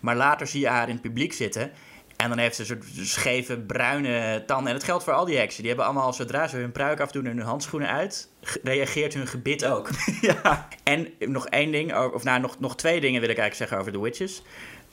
Maar 0.00 0.16
later 0.16 0.46
zie 0.46 0.60
je 0.60 0.68
haar 0.68 0.88
in 0.88 0.92
het 0.92 1.02
publiek 1.02 1.32
zitten. 1.32 1.72
En 2.16 2.28
dan 2.28 2.38
heeft 2.38 2.54
ze 2.54 2.60
een 2.60 2.66
soort 2.66 2.84
scheve 3.08 3.58
bruine 3.58 4.42
tanden. 4.46 4.66
En 4.66 4.72
dat 4.72 4.84
geldt 4.84 5.04
voor 5.04 5.12
al 5.12 5.24
die 5.24 5.36
heksen. 5.36 5.58
Die 5.58 5.68
hebben 5.68 5.86
allemaal, 5.86 6.12
zodra 6.12 6.48
ze 6.48 6.56
hun 6.56 6.72
pruik 6.72 7.00
afdoen 7.00 7.26
en 7.26 7.36
hun 7.36 7.46
handschoenen 7.46 7.88
uit, 7.88 8.28
reageert 8.62 9.14
hun 9.14 9.26
gebit 9.26 9.64
ook. 9.64 9.90
ja. 10.20 10.68
En 10.82 11.08
nog 11.18 11.46
één 11.46 11.72
ding, 11.72 11.96
of 11.96 12.24
nou, 12.24 12.40
nog, 12.40 12.60
nog 12.60 12.76
twee 12.76 13.00
dingen 13.00 13.20
wil 13.20 13.30
ik 13.30 13.38
eigenlijk 13.38 13.70
zeggen 13.70 13.78
over 13.78 13.92
The 13.92 14.02
Witches. 14.02 14.42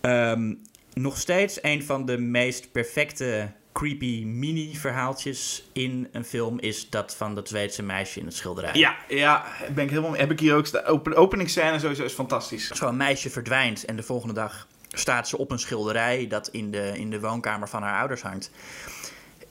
Ehm, 0.02 0.54
nog 0.94 1.18
steeds 1.18 1.60
een 1.62 1.84
van 1.84 2.06
de 2.06 2.18
meest 2.18 2.72
perfecte 2.72 3.52
creepy 3.74 4.24
mini-verhaaltjes 4.26 5.70
in 5.74 6.08
een 6.12 6.26
film 6.26 6.60
is 6.60 6.90
dat 6.90 7.16
van 7.16 7.36
dat 7.36 7.48
Zweedse 7.48 7.84
meisje 7.84 8.20
in 8.20 8.26
het 8.26 8.36
schilderij. 8.36 8.74
Ja, 8.74 8.96
ja, 9.08 9.46
ben 9.74 9.84
ik 9.84 9.90
helemaal. 9.90 10.16
Heb 10.16 10.32
ik 10.32 10.40
hier 10.40 10.56
ook. 10.56 10.72
De 10.72 10.86
open, 10.86 11.16
openingsscène 11.16 11.80
sowieso 11.80 12.04
is 12.04 12.14
fantastisch. 12.14 12.68
Zo'n 12.68 12.98
meisje 12.98 13.30
verdwijnt 13.30 13.86
en 13.86 13.96
de 13.96 14.04
volgende 14.04 14.34
dag 14.34 14.68
staat 14.92 15.28
ze 15.28 15.38
op 15.38 15.52
een 15.52 15.60
schilderij 15.60 16.28
dat 16.28 16.48
in 16.48 16.72
de, 16.72 16.92
in 16.94 17.10
de 17.10 17.20
woonkamer 17.20 17.70
van 17.70 17.84
haar 17.84 18.00
ouders 18.00 18.22
hangt. 18.22 18.52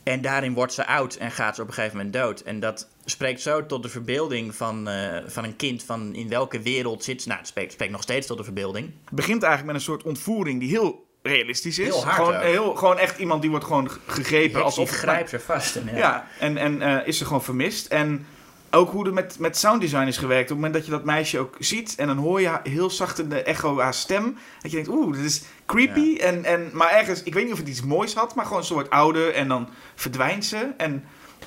En 0.02 0.20
daarin 0.20 0.54
wordt 0.54 0.72
ze 0.72 0.86
oud 0.86 1.14
en 1.14 1.30
gaat 1.30 1.54
ze 1.54 1.62
op 1.62 1.68
een 1.68 1.74
gegeven 1.74 1.96
moment 1.96 2.14
dood. 2.14 2.40
En 2.40 2.60
dat 2.60 2.88
spreekt 3.04 3.40
zo 3.40 3.66
tot 3.66 3.82
de 3.82 3.88
verbeelding 3.88 4.54
van, 4.54 4.88
eh, 4.88 5.18
van 5.26 5.44
een 5.44 5.56
kind 5.56 5.82
van 5.82 6.14
in 6.14 6.28
welke 6.28 6.60
wereld 6.60 7.04
zit 7.04 7.22
ze. 7.22 7.28
Nou, 7.28 7.40
het 7.40 7.48
spreekt, 7.48 7.72
spreekt 7.72 7.92
nog 7.92 8.02
steeds 8.02 8.26
tot 8.26 8.36
de 8.36 8.44
verbeelding. 8.44 8.92
Het 9.04 9.14
begint 9.14 9.42
eigenlijk 9.42 9.72
met 9.72 9.80
een 9.82 9.92
soort 9.92 10.02
ontvoering 10.02 10.60
die 10.60 10.68
heel 10.68 11.06
realistisch 11.22 11.78
is. 11.78 11.86
Heel 11.86 12.04
hard 12.04 12.16
gewoon, 12.16 12.34
ook. 12.34 12.42
heel, 12.42 12.74
gewoon 12.74 12.98
echt 12.98 13.18
iemand 13.18 13.40
die 13.40 13.50
wordt 13.50 13.64
gewoon 13.64 13.90
gegrepen. 14.06 14.52
Heks 14.52 14.64
alsof 14.64 14.90
grijpt 14.90 15.30
ze 15.30 15.40
vast. 15.40 15.76
En, 15.76 15.86
Ja, 15.86 15.96
ja. 15.96 16.28
en, 16.38 16.56
en 16.56 16.82
eh, 16.82 17.06
is 17.06 17.18
ze 17.18 17.24
gewoon 17.24 17.44
vermist. 17.44 17.86
En 17.86 18.26
ook 18.70 18.90
hoe 18.90 19.06
er 19.06 19.12
met, 19.12 19.38
met 19.38 19.56
sounddesign 19.56 20.06
is 20.06 20.16
gewerkt. 20.16 20.42
Op 20.42 20.48
het 20.48 20.56
moment 20.56 20.74
dat 20.74 20.84
je 20.84 20.90
dat 20.90 21.04
meisje 21.04 21.38
ook 21.38 21.56
ziet. 21.58 21.94
En 21.96 22.06
dan 22.06 22.16
hoor 22.16 22.40
je 22.40 22.60
heel 22.62 22.90
zacht 22.90 23.18
in 23.18 23.28
de 23.28 23.42
echo 23.42 23.78
haar 23.78 23.94
stem. 23.94 24.38
Dat 24.62 24.70
je 24.70 24.76
denkt, 24.76 24.90
oeh, 24.90 25.16
dit 25.16 25.24
is 25.24 25.42
creepy. 25.66 26.16
En, 26.16 26.44
en, 26.44 26.70
maar 26.72 26.90
ergens, 26.90 27.22
ik 27.22 27.34
weet 27.34 27.44
niet 27.44 27.52
of 27.52 27.58
het 27.58 27.68
iets 27.68 27.82
moois 27.82 28.14
had. 28.14 28.34
Maar 28.34 28.44
gewoon 28.44 28.60
een 28.60 28.66
soort 28.66 28.90
ouder. 28.90 29.34
En 29.34 29.48
dan 29.48 29.68
verdwijnt 29.94 30.44
ze. 30.44 30.70
En 30.76 31.04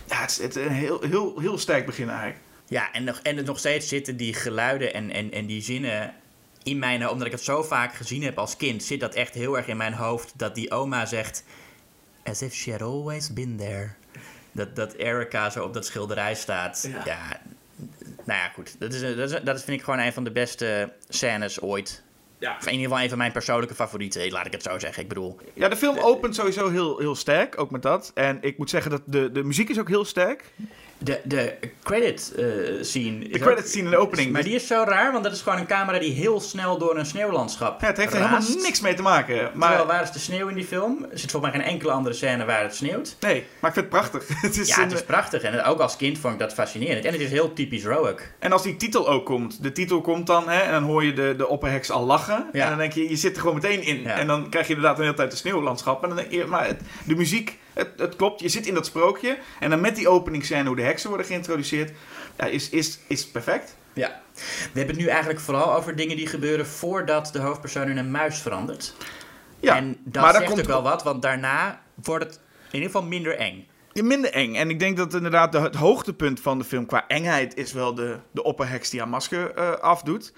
ja, 0.08 0.22
het 0.22 0.30
is 0.30 0.38
het 0.38 0.56
een 0.56 0.72
heel, 0.72 1.02
heel, 1.02 1.40
heel 1.40 1.58
sterk 1.58 1.86
begin 1.86 2.10
eigenlijk. 2.10 2.40
Ja, 2.68 2.92
en 2.92 3.04
nog, 3.04 3.20
en 3.24 3.46
nog 3.46 3.60
steeds 3.60 3.88
zitten 3.88 4.18
die 4.18 4.34
geluiden 4.34 4.94
en, 4.94 5.12
en, 5.12 5.32
en 5.32 5.46
die 5.46 5.62
zinnen 5.62 6.14
in 6.64 6.80
mijn, 6.80 7.10
omdat 7.10 7.26
ik 7.28 7.32
het 7.34 7.44
zo 7.44 7.64
vaak 7.64 7.94
gezien 7.94 8.24
heb 8.24 8.38
als 8.38 8.58
kind, 8.58 8.84
zit 8.84 9.00
dat 9.00 9.16
echt 9.16 9.34
heel 9.34 9.58
erg 9.58 9.68
in 9.68 9.78
mijn 9.78 9.94
hoofd. 9.94 10.34
Dat 10.36 10.56
die 10.56 10.72
oma 10.72 11.06
zegt, 11.06 11.44
as 12.24 12.42
if 12.42 12.54
she 12.54 12.72
had 12.72 12.82
always 12.82 13.34
been 13.34 13.58
there. 13.58 13.90
Dat, 14.52 14.76
dat 14.76 14.94
Erica 14.94 15.50
zo 15.50 15.64
op 15.64 15.74
dat 15.74 15.86
schilderij 15.86 16.36
staat. 16.36 16.90
Ja. 16.92 17.02
Ja, 17.06 17.42
nou 18.26 18.40
ja, 18.40 18.50
goed. 18.50 18.80
Dat, 18.80 18.94
is, 18.94 19.02
dat, 19.02 19.32
is, 19.32 19.44
dat 19.44 19.64
vind 19.64 19.78
ik 19.78 19.84
gewoon 19.84 20.00
een 20.00 20.14
van 20.14 20.24
de 20.24 20.32
beste 20.32 20.94
scènes 21.10 21.62
ooit. 21.62 22.04
Ja. 22.40 22.56
Of 22.60 22.66
in 22.66 22.72
ieder 22.72 22.88
geval 22.88 23.04
een 23.04 23.10
van 23.10 23.18
mijn 23.18 23.32
persoonlijke 23.32 23.76
favorieten, 23.76 24.32
laat 24.32 24.46
ik 24.46 24.52
het 24.52 24.64
zo 24.64 24.80
zeggen. 24.80 25.02
Ik 25.04 25.10
bedoel, 25.10 25.40
Ja, 25.54 25.68
de 25.68 25.76
film 25.76 25.98
opent 25.98 26.36
sowieso 26.36 26.70
heel, 26.70 26.98
heel 27.00 27.16
sterk, 27.16 27.60
ook 27.60 27.72
met 27.72 27.82
dat. 27.82 28.12
En 28.14 28.38
ik 28.42 28.58
moet 28.58 28.70
zeggen 28.70 28.92
dat 28.92 29.02
de, 29.06 29.32
de 29.32 29.44
muziek 29.44 29.70
is 29.70 29.80
ook 29.80 29.88
heel 29.88 30.06
sterk. 30.06 30.44
De, 30.98 31.20
de 31.24 31.54
credit 31.84 32.34
eh, 32.38 32.46
scene. 32.82 33.20
De 33.20 33.36
ook- 33.36 33.42
credits 33.42 33.70
scene 33.70 33.84
in 33.86 33.90
de 33.92 33.98
opening. 33.98 34.32
Maar 34.32 34.44
die 34.44 34.56
is 34.56 34.68
zo 34.68 34.84
raar, 34.88 35.12
want 35.12 35.24
dat 35.24 35.34
is 35.34 35.42
gewoon 35.42 35.60
een 35.60 35.66
camera 35.68 36.00
die 36.00 36.14
heel 36.14 36.40
snel 36.42 36.78
door 36.78 36.98
een 36.98 37.06
sneeuwlandschap 37.06 37.82
ja, 37.82 37.88
het 37.88 37.98
heeft 37.98 38.14
er 38.14 38.18
helemaal 38.20 38.42
niks 38.62 38.82
mee 38.82 38.94
te 38.94 39.02
maken. 39.02 39.36
Terwijl, 39.36 39.58
Maar, 39.58 39.86
waar 39.86 40.04
is 40.04 40.12
de 40.12 40.20
sneeuw 40.20 40.48
in 40.48 40.56
die 40.56 40.66
film? 40.66 41.06
Er 41.12 41.20
zit 41.20 41.32
volgens 41.32 41.52
mij 41.54 41.62
geen 41.62 41.72
enkele 41.72 41.92
andere 41.92 42.16
scène 42.16 42.46
waar 42.46 42.62
het 42.62 42.76
sneeuwt. 42.76 43.16
nee, 43.20 43.46
maar 43.60 43.70
ik 43.76 43.78
vind 43.78 43.86
het 43.86 43.90
prachtig. 43.90 44.28
het 44.42 44.58
is 44.58 44.68
Ja, 44.68 44.78
een- 44.78 44.84
het 44.84 44.92
is 44.94 45.04
prachtig. 45.04 45.42
En 45.42 45.64
ook 45.64 45.80
als 45.80 45.96
kind 45.96 46.18
vond 46.18 46.34
ik 46.34 46.40
dat 46.40 46.54
fascinerend. 46.54 47.06
En 47.06 47.12
het 47.12 47.22
is 47.22 47.30
heel 47.32 47.54
typisch 47.54 47.84
Roak. 47.86 48.32
En 48.40 48.52
als 48.52 48.64
die 48.64 48.76
titel 48.76 49.10
ook 49.10 49.26
komt. 49.26 49.64
De 49.64 49.72
titel 49.72 50.02
komt 50.02 50.28
dan, 50.28 50.50
hè, 50.50 50.60
en 50.60 50.72
dan 50.72 50.84
hoor 50.84 51.04
je 51.04 51.14
de, 51.14 51.34
de 51.38 51.48
opperheks 51.48 51.92
al 51.92 52.06
lachen. 52.06 52.46
Ja. 52.54 52.64
En 52.64 52.70
dan 52.70 52.78
denk 52.78 52.94
je, 52.94 53.10
je 53.10 53.16
zit 53.16 53.34
er 53.36 53.40
gewoon 53.42 53.56
meteen 53.56 53.84
in. 53.84 54.02
Ja. 54.02 54.14
En 54.16 54.28
dan 54.28 54.50
krijg 54.50 54.68
je 54.68 54.74
inderdaad 54.74 54.98
een 54.98 55.04
hele 55.04 55.16
tijd 55.16 55.32
de 55.32 55.38
sneeuwlandschap. 55.38 56.02
En 56.04 56.08
dan 56.10 56.18
denk 56.18 56.32
je, 56.32 56.46
maar 56.46 56.66
het- 56.68 56.82
de 57.04 57.16
muziek, 57.16 57.58
het, 57.78 57.90
het 57.98 58.16
klopt. 58.16 58.42
Je 58.42 58.50
zit 58.50 58.66
in 58.66 58.74
dat 58.74 58.86
sprookje. 58.86 59.38
En 59.60 59.70
dan 59.70 59.82
met 59.82 59.96
die 59.96 60.10
openingsscène 60.10 60.68
hoe 60.68 60.76
de 60.76 60.82
heksen 60.82 61.10
worden 61.10 61.28
geïntroduceerd. 61.28 61.92
Ja, 62.38 62.46
is, 62.46 62.70
is, 62.70 63.00
is 63.08 63.28
perfect. 63.28 63.76
Ja. 63.94 64.22
We 64.34 64.80
hebben 64.80 64.96
het 64.96 65.06
nu 65.06 65.10
eigenlijk 65.10 65.40
vooral 65.40 65.74
over 65.74 65.96
dingen 65.96 66.18
die 66.18 66.28
gebeuren 66.28 66.68
voordat 66.68 67.30
de 67.34 67.40
hoofdpersoon 67.40 67.90
in 67.90 67.98
een 67.98 68.12
muis 68.12 68.40
verandert. 68.40 68.94
Ja, 69.60 69.76
en 69.76 69.98
dat 70.04 70.24
maar 70.24 70.34
zegt 70.34 70.46
komt 70.46 70.60
ook 70.60 70.66
wel 70.66 70.84
wat, 70.84 71.04
want 71.04 71.22
daarna 71.22 71.82
wordt 72.04 72.24
het 72.24 72.40
in 72.68 72.74
ieder 72.74 72.90
geval 72.90 73.08
minder 73.08 73.36
eng. 73.38 73.68
Minder 74.04 74.32
eng. 74.32 74.56
En 74.56 74.70
ik 74.70 74.80
denk 74.80 74.98
dat 74.98 75.14
inderdaad 75.14 75.52
de, 75.52 75.60
het 75.60 75.76
hoogtepunt 75.76 76.40
van 76.40 76.58
de 76.58 76.64
film 76.64 76.86
qua 76.86 77.08
engheid 77.08 77.56
is 77.56 77.74
wel 77.74 77.96
de, 77.96 78.18
de 78.32 78.44
opperheks 78.44 78.90
die 78.90 79.00
haar 79.00 79.10
masker 79.10 79.54
eh, 79.54 79.72
afdoet. 79.72 80.34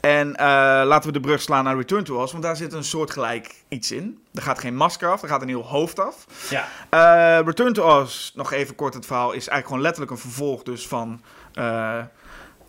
En 0.00 0.36
eh, 0.36 0.46
laten 0.84 1.06
we 1.06 1.12
de 1.12 1.20
brug 1.20 1.42
slaan 1.42 1.64
naar 1.64 1.76
Return 1.76 2.04
to 2.04 2.22
Oz, 2.22 2.30
want 2.30 2.44
daar 2.44 2.56
zit 2.56 2.72
een 2.72 2.84
soortgelijk 2.84 3.54
iets 3.68 3.92
in. 3.92 4.18
Er 4.34 4.42
gaat 4.42 4.58
geen 4.58 4.76
masker 4.76 5.08
af, 5.08 5.22
er 5.22 5.28
gaat 5.28 5.42
een 5.42 5.48
heel 5.48 5.66
hoofd 5.66 6.00
af. 6.00 6.26
Ja. 6.50 6.68
Eh, 6.90 7.46
Return 7.46 7.72
to 7.72 8.00
Oz, 8.00 8.32
nog 8.34 8.52
even 8.52 8.74
kort 8.74 8.94
het 8.94 9.06
verhaal, 9.06 9.28
is 9.28 9.32
eigenlijk 9.32 9.66
gewoon 9.66 9.82
letterlijk 9.82 10.12
een 10.12 10.18
vervolg 10.18 10.62
dus 10.62 10.88
van 10.88 11.22
eh, 11.52 11.98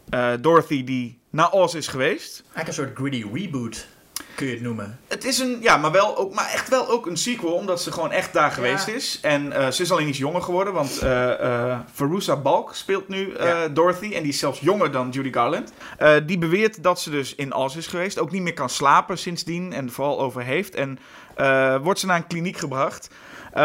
eh, 0.09 0.33
Dorothy 0.41 0.83
die 0.83 1.19
naar 1.29 1.51
Oz 1.51 1.73
is 1.73 1.87
geweest. 1.87 2.41
Eigenlijk 2.41 2.67
een 2.67 2.73
soort 2.73 2.95
gritty 2.97 3.25
reboot, 3.33 3.87
kun 4.35 4.45
je 4.47 4.53
het 4.53 4.61
noemen. 4.61 4.99
Het 5.07 5.23
is 5.25 5.39
een, 5.39 5.57
ja, 5.61 5.77
maar, 5.77 5.91
wel 5.91 6.17
ook, 6.17 6.33
maar 6.33 6.49
echt 6.53 6.69
wel 6.69 6.89
ook 6.89 7.05
een 7.05 7.17
sequel, 7.17 7.53
omdat 7.53 7.81
ze 7.81 7.91
gewoon 7.91 8.11
echt 8.11 8.33
daar 8.33 8.51
geweest 8.51 8.87
is. 8.87 9.19
En 9.21 9.51
eh, 9.51 9.67
ze 9.71 9.81
is 9.81 9.91
alleen 9.91 10.07
iets 10.07 10.17
jonger 10.17 10.41
geworden, 10.41 10.73
want 10.73 10.97
eh 10.99 11.33
eh 11.71 11.79
Verusa 11.93 12.35
Balk 12.35 12.75
speelt 12.75 13.07
nu 13.07 13.31
eh, 13.33 13.47
Ja. 13.47 13.67
Dorothy. 13.67 14.13
En 14.13 14.21
die 14.21 14.31
is 14.31 14.39
zelfs 14.39 14.59
jonger 14.59 14.91
dan 14.91 15.09
Judy 15.09 15.31
Garland. 15.31 15.73
Eh, 15.97 16.13
die 16.25 16.37
beweert 16.37 16.83
dat 16.83 16.99
ze 17.01 17.09
dus 17.09 17.35
in 17.35 17.53
Oz 17.55 17.75
is 17.75 17.87
geweest. 17.87 18.19
Ook 18.19 18.31
niet 18.31 18.41
meer 18.41 18.53
kan 18.53 18.69
slapen 18.69 19.17
sindsdien 19.17 19.73
en 19.73 19.91
vooral 19.91 20.19
over 20.21 20.43
heeft. 20.43 20.75
En 20.75 20.99
eh, 21.35 21.77
wordt 21.81 21.99
ze 21.99 22.05
naar 22.05 22.15
een 22.17 22.27
kliniek 22.27 22.57
gebracht. 22.57 23.09
eh, 23.53 23.61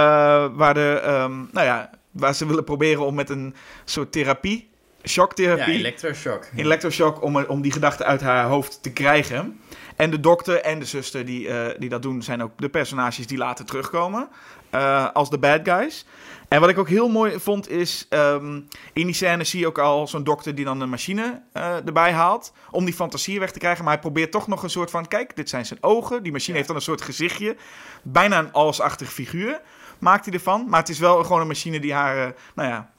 waar, 0.52 0.74
de, 0.74 1.00
ehm, 1.04 1.32
nou 1.52 1.66
ja, 1.66 1.90
waar 2.10 2.34
ze 2.34 2.46
willen 2.46 2.64
proberen 2.64 3.06
om 3.06 3.14
met 3.14 3.30
een 3.30 3.54
soort 3.84 4.12
therapie, 4.12 4.68
Ja, 5.02 5.08
shocktherapie... 5.08 5.74
electroshock. 5.74 6.46
Electroshock 6.56 7.22
om, 7.22 7.36
om 7.36 7.60
die 7.62 7.72
gedachte 7.72 8.04
uit 8.04 8.20
haar 8.20 8.44
hoofd 8.44 8.82
te 8.82 8.90
krijgen. 8.92 9.60
En 10.00 10.10
de 10.10 10.20
dokter 10.20 10.60
en 10.60 10.78
de 10.78 10.84
zuster 10.84 11.24
die, 11.24 11.48
eh, 11.48 11.78
die 11.78 11.88
dat 11.88 12.02
doen, 12.02 12.22
zijn 12.22 12.42
ook 12.42 12.52
de 12.56 12.68
personages 12.68 13.26
die 13.26 13.38
later 13.38 13.64
terugkomen. 13.64 14.28
eh, 14.70 15.10
als 15.12 15.30
de 15.30 15.38
bad 15.38 15.60
guys. 15.64 16.06
En 16.48 16.60
wat 16.60 16.68
ik 16.68 16.78
ook 16.78 16.88
heel 16.88 17.08
mooi 17.08 17.40
vond 17.40 17.70
is, 17.70 18.06
ehm, 18.08 18.60
in 18.92 19.06
die 19.06 19.14
scène 19.14 19.44
zie 19.44 19.60
je 19.60 19.66
ook 19.66 19.78
al 19.78 20.06
zo'n 20.08 20.24
dokter 20.24 20.54
die 20.54 20.64
dan 20.64 20.80
een 20.80 20.88
machine 20.88 21.42
eh, 21.52 21.86
erbij 21.86 22.12
haalt. 22.12 22.52
Om 22.70 22.84
die 22.84 22.94
fantasie 22.94 23.38
weg 23.40 23.50
te 23.50 23.58
krijgen. 23.58 23.84
Maar 23.84 23.92
hij 23.92 24.02
probeert 24.02 24.32
toch 24.32 24.46
nog 24.46 24.62
een 24.62 24.70
soort 24.70 24.90
van, 24.90 25.08
kijk, 25.08 25.36
dit 25.36 25.48
zijn 25.48 25.66
zijn 25.66 25.82
ogen. 25.82 26.22
Die 26.22 26.32
machine 26.32 26.56
heeft 26.56 26.68
dan 26.68 26.76
een 26.76 26.82
soort 26.82 27.02
gezichtje. 27.02 27.56
Bijna 28.02 28.38
een 28.38 28.52
alsachtig 28.52 29.12
figuur 29.12 29.60
maakt 29.98 30.24
hij 30.24 30.34
ervan. 30.34 30.66
Maar 30.68 30.80
het 30.80 30.88
is 30.88 30.98
wel 30.98 31.24
gewoon 31.24 31.40
een 31.40 31.46
machine 31.46 31.80
die 31.80 31.94
haar, 31.94 32.34
nou 32.54 32.68
ja, 32.68 32.90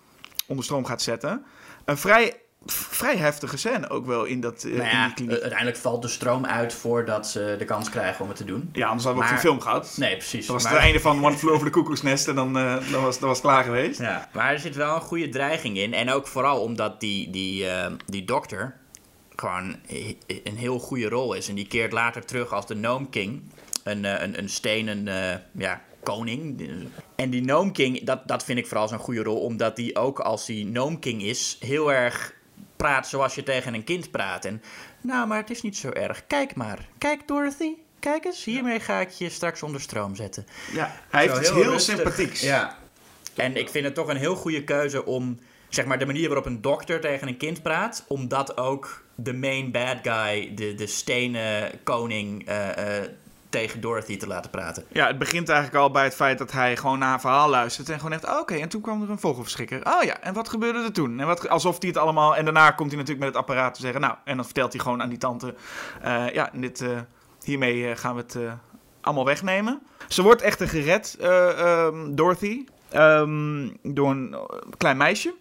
onder 0.48 0.64
stroom 0.64 0.86
gaat 0.86 1.02
zetten. 1.02 1.46
Een 1.86 1.98
vrij, 1.98 2.42
vrij 2.66 3.18
heftige 3.18 3.58
scène 3.58 3.90
ook 3.90 4.06
wel 4.06 4.24
in, 4.24 4.42
dat, 4.42 4.64
eh, 4.64 4.72
Nou 4.72 4.84
in 4.84 4.90
ja, 4.90 5.06
die 5.06 5.14
kliniek. 5.14 5.40
uiteindelijk 5.40 5.78
valt 5.78 6.02
de 6.02 6.08
stroom 6.08 6.46
uit 6.46 6.74
voordat 6.74 7.28
ze 7.28 7.56
de 7.58 7.66
kans 7.66 7.90
krijgen 7.90 8.22
om 8.22 8.28
het 8.28 8.38
te 8.38 8.46
doen. 8.46 8.70
ja, 8.74 8.88
anders 8.88 9.06
hadden 9.06 9.24
we 9.24 9.30
ook 9.30 9.36
geen 9.36 9.48
film 9.48 9.62
gehad. 9.62 9.94
Nee, 9.98 10.18
precies. 10.18 10.46
Dat 10.46 10.56
was 10.56 10.64
maar, 10.64 10.74
het 10.74 10.82
einde 10.82 11.00
van 11.00 11.26
One 11.26 11.38
Flew 11.38 11.52
Over 11.52 11.66
the 11.66 11.72
Cuckoo's 11.72 12.02
Nest 12.02 12.28
en 12.28 12.36
dan, 12.36 12.58
eh, 12.58 12.92
dan, 12.92 13.02
was, 13.04 13.20
dan 13.20 13.28
was 13.28 13.38
het 13.38 13.48
klaar 13.48 13.64
geweest. 13.64 14.00
ja, 14.00 14.30
maar 14.34 14.52
er 14.52 14.60
zit 14.60 14.76
wel 14.76 14.96
een 14.96 15.02
goede 15.02 15.30
dreiging 15.30 15.78
in. 15.78 15.94
En 15.94 16.12
ook 16.12 16.28
vooral 16.28 16.62
omdat 16.62 17.00
die, 17.00 17.30
die, 17.30 17.68
eh, 17.68 17.92
die 18.06 18.26
dokter 18.26 18.76
gewoon 19.36 19.76
een 20.44 20.58
heel 20.58 20.80
goede 20.80 21.10
rol 21.10 21.34
is. 21.34 21.50
En 21.50 21.56
die 21.56 21.68
keert 21.68 21.92
later 21.92 22.26
terug 22.26 22.54
als 22.54 22.68
de 22.68 22.76
Gnome 22.76 23.10
King. 23.10 23.42
Een, 23.84 24.04
een, 24.24 24.38
een 24.38 24.50
stenen 24.50 25.06
ja, 25.52 25.82
koning. 26.04 26.64
En 27.16 27.30
die 27.30 27.42
Gnome 27.42 27.72
King, 27.72 28.04
dat, 28.04 28.28
dat 28.28 28.44
vind 28.44 28.60
ik 28.60 28.68
vooral 28.68 28.88
zo'n 28.88 28.98
goede 28.98 29.24
rol. 29.24 29.40
Omdat 29.40 29.76
die 29.76 29.96
ook 29.96 30.20
als 30.20 30.46
die 30.46 30.66
Gnome 30.66 31.00
King 31.00 31.22
is, 31.22 31.58
heel 31.60 31.94
erg 31.94 32.34
praat 32.82 33.08
zoals 33.08 33.36
je 33.36 33.44
tegen 33.44 33.74
een 33.74 33.84
kind 33.84 34.12
praat. 34.12 34.46
En 34.46 34.62
nou, 35.02 35.28
maar 35.28 35.38
het 35.38 35.50
is 35.50 35.62
niet 35.62 35.78
zo 35.78 35.90
erg. 35.90 36.28
Kijk 36.28 36.56
maar. 36.56 36.88
Kijk 36.98 37.28
Dorothy. 37.28 37.74
Kijk 38.00 38.26
eens, 38.26 38.44
hiermee 38.44 38.80
ga 38.80 39.00
ik 39.00 39.10
je 39.10 39.30
straks 39.30 39.64
onder 39.64 39.82
stroom 39.82 40.16
zetten. 40.16 40.46
Ja, 40.74 40.96
hij 41.10 41.22
heeft 41.22 41.38
iets 41.38 41.52
heel 41.52 41.64
rustig. 41.64 41.96
sympathieks. 41.96 42.42
Ja. 42.42 42.78
En 43.36 43.56
ik 43.56 43.70
vind 43.70 43.86
het 43.86 43.96
toch 43.96 44.08
een 44.08 44.18
heel 44.18 44.36
goede 44.36 44.64
keuze 44.64 45.06
om, 45.06 45.40
zeg 45.70 45.86
maar, 45.86 46.00
de 46.00 46.06
manier 46.06 46.28
waarop 46.28 46.46
een 46.46 46.62
dokter 46.62 47.00
tegen 47.00 47.28
een 47.28 47.38
kind 47.38 47.62
praat, 47.62 48.06
om 48.08 48.28
dat 48.28 48.58
ook 48.58 49.04
de 49.16 49.34
main 49.34 49.72
bad 49.72 49.98
guy, 50.02 50.54
de, 50.56 50.76
de 50.76 50.88
stenen 50.88 51.72
koning, 51.84 52.48
eh, 52.48 52.98
eh, 52.98 53.10
tegen 53.52 53.82
Dorothy 53.82 54.18
te 54.18 54.28
laten 54.28 54.52
praten. 54.52 54.84
Ja, 54.88 55.08
het 55.08 55.18
begint 55.18 55.50
eigenlijk 55.50 55.84
al 55.84 55.92
bij 55.92 56.04
het 56.04 56.16
feit 56.16 56.38
dat 56.38 56.52
hij 56.52 56.78
gewoon 56.78 57.00
naar 57.00 57.10
haar 57.10 57.20
verhaal 57.20 57.50
luistert. 57.50 57.90
En 57.90 57.98
gewoon 57.98 58.14
echt, 58.14 58.30
oh, 58.30 58.40
oké, 58.40 58.56
en 58.56 58.70
toen 58.70 58.82
kwam 58.82 59.04
er 59.04 59.10
een 59.10 59.20
vogelverschrikker. 59.20 59.86
Oh 59.86 60.04
ja, 60.04 60.20
en 60.20 60.34
wat 60.34 60.50
gebeurde 60.50 60.84
er 60.84 60.94
toen? 60.94 61.20
En 61.20 61.28
wat, 61.28 61.50
alsof 61.50 61.80
hij 61.80 61.88
het 61.88 61.98
allemaal... 61.98 62.36
En 62.36 62.44
daarna 62.44 62.72
komt 62.72 62.90
hij 62.92 63.00
natuurlijk 63.00 63.26
met 63.26 63.36
het 63.36 63.48
apparaat 63.48 63.74
te 63.74 63.82
zeggen... 63.82 64.02
Nou, 64.02 64.16
en 64.24 64.36
dan 64.36 64.46
vertelt 64.46 64.74
hij 64.74 64.82
gewoon 64.82 65.02
aan 65.02 65.10
die 65.10 65.18
tante... 65.18 65.56
eh, 66.02 66.30
ja, 66.30 66.50
dit, 66.54 66.82
eh, 66.82 67.00
hiermee 67.44 67.90
eh, 67.90 67.98
gaan 67.98 68.16
we 68.16 68.22
het 68.22 68.38
allemaal 69.02 69.26
wegnemen. 69.26 69.82
Ze 70.08 70.22
wordt 70.22 70.42
echter 70.42 70.68
gered, 70.68 71.18
eh, 71.20 71.60
ehm, 71.60 72.16
Dorothy, 72.16 72.66
ehm, 72.90 73.70
door 73.82 74.10
een 74.10 74.36
klein 74.78 74.98
meisje. 74.98 75.34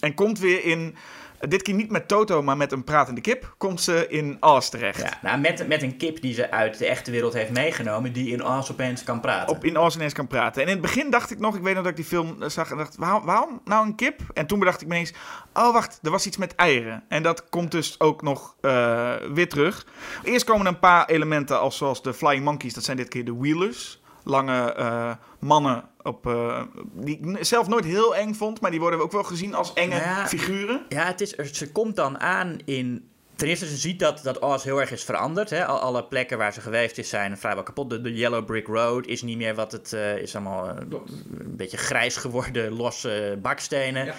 En 0.00 0.14
komt 0.14 0.38
weer 0.38 0.64
in... 0.64 0.96
Dit 1.40 1.62
keer 1.62 1.74
niet 1.74 1.90
met 1.90 2.08
Toto, 2.08 2.42
maar 2.42 2.56
met 2.56 2.72
een 2.72 2.84
pratende 2.84 3.20
kip. 3.20 3.54
Komt 3.58 3.80
ze 3.80 4.06
in 4.08 4.36
Oz 4.40 4.68
terecht. 4.68 5.02
Ja, 5.02 5.18
nou, 5.22 5.40
met, 5.40 5.68
met 5.68 5.82
een 5.82 5.96
kip 5.96 6.20
die 6.20 6.34
ze 6.34 6.50
uit 6.50 6.78
de 6.78 6.86
echte 6.86 7.10
wereld 7.10 7.32
heeft 7.32 7.50
meegenomen, 7.50 8.12
die 8.12 8.30
in 8.30 8.44
Oz 8.44 8.70
opeens 8.70 9.04
kan 9.04 9.20
praten. 9.20 9.56
op 9.56 9.64
in 9.64 9.78
Oz 9.78 9.94
ineens 9.94 10.12
kan 10.12 10.26
praten. 10.26 10.62
En 10.62 10.68
in 10.68 10.72
het 10.72 10.82
begin 10.82 11.10
dacht 11.10 11.30
ik 11.30 11.38
nog, 11.38 11.56
ik 11.56 11.62
weet 11.62 11.74
nog 11.74 11.82
dat 11.82 11.90
ik 11.90 11.96
die 11.96 12.04
film 12.04 12.42
eh, 12.42 12.48
zag 12.48 12.70
en 12.70 12.76
dacht, 12.76 12.96
waarom, 12.96 13.24
waarom 13.24 13.60
nou 13.64 13.86
een 13.86 13.94
kip? 13.94 14.20
En 14.34 14.46
toen 14.46 14.58
bedacht 14.58 14.80
ik 14.80 14.88
me 14.88 14.94
ineens, 14.94 15.12
oh 15.52 15.72
wacht, 15.72 15.98
er 16.02 16.10
was 16.10 16.26
iets 16.26 16.36
met 16.36 16.54
eieren. 16.54 17.04
En 17.08 17.22
dat 17.22 17.48
komt 17.48 17.70
dus 17.70 18.00
ook 18.00 18.22
nog 18.22 18.56
eh, 18.60 19.14
weer 19.32 19.48
terug. 19.48 19.86
Eerst 20.22 20.44
komen 20.44 20.66
er 20.66 20.72
een 20.72 20.78
paar 20.78 21.06
elementen 21.06 21.60
als 21.60 21.76
zoals 21.76 22.02
de 22.02 22.14
Flying 22.14 22.44
Monkeys, 22.44 22.74
dat 22.74 22.84
zijn 22.84 22.96
dit 22.96 23.08
keer 23.08 23.24
de 23.24 23.34
Wheelers. 23.34 24.00
Lange 24.28 24.72
eh, 24.72 25.12
mannen 25.40 25.84
op, 26.02 26.26
eh, 26.26 26.62
die 26.92 27.18
ik 27.20 27.44
zelf 27.44 27.68
nooit 27.68 27.84
heel 27.84 28.16
eng 28.16 28.34
vond, 28.34 28.60
maar 28.60 28.70
die 28.70 28.80
worden 28.80 29.00
ook 29.00 29.12
wel 29.12 29.22
gezien 29.24 29.54
als 29.54 29.72
enge 29.72 29.94
Ja. 29.94 30.26
figuren. 30.26 30.84
Ja, 30.88 31.04
het 31.06 31.20
is, 31.20 31.38
er- 31.38 31.46
ze 31.46 31.72
komt 31.72 31.96
dan 31.96 32.20
aan 32.20 32.56
in. 32.64 33.08
Ten 33.36 33.48
eerste, 33.48 33.66
ze 33.66 33.76
ziet 33.76 33.98
dat, 33.98 34.20
dat 34.22 34.38
Oz 34.38 34.64
heel 34.64 34.80
erg 34.80 34.90
is 34.90 35.04
veranderd. 35.04 35.50
Hè? 35.50 35.66
Al, 35.66 35.78
alle 35.78 36.04
plekken 36.04 36.38
waar 36.38 36.52
ze 36.52 36.60
geweest 36.60 36.98
is 36.98 37.08
zijn 37.08 37.38
vrijwel 37.38 37.62
kapot. 37.62 37.90
De, 37.90 38.00
de 38.00 38.14
Yellow 38.14 38.44
Brick 38.44 38.66
Road 38.66 39.06
is 39.06 39.22
niet 39.22 39.36
meer 39.36 39.54
wat 39.54 39.72
het 39.72 39.92
eh, 39.92 40.16
is. 40.16 40.34
Allemaal 40.36 40.68
een 40.68 41.56
beetje 41.56 41.76
grijs 41.76 42.16
geworden, 42.16 42.72
losse 42.72 43.38
bakstenen. 43.42 44.04
Ja. 44.04 44.14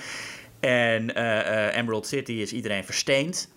En 0.60 1.15
eh, 1.15 1.67
eh, 1.67 1.76
Emerald 1.78 2.08
City 2.08 2.32
is 2.32 2.54
iedereen 2.54 2.84
versteend. 2.86 3.50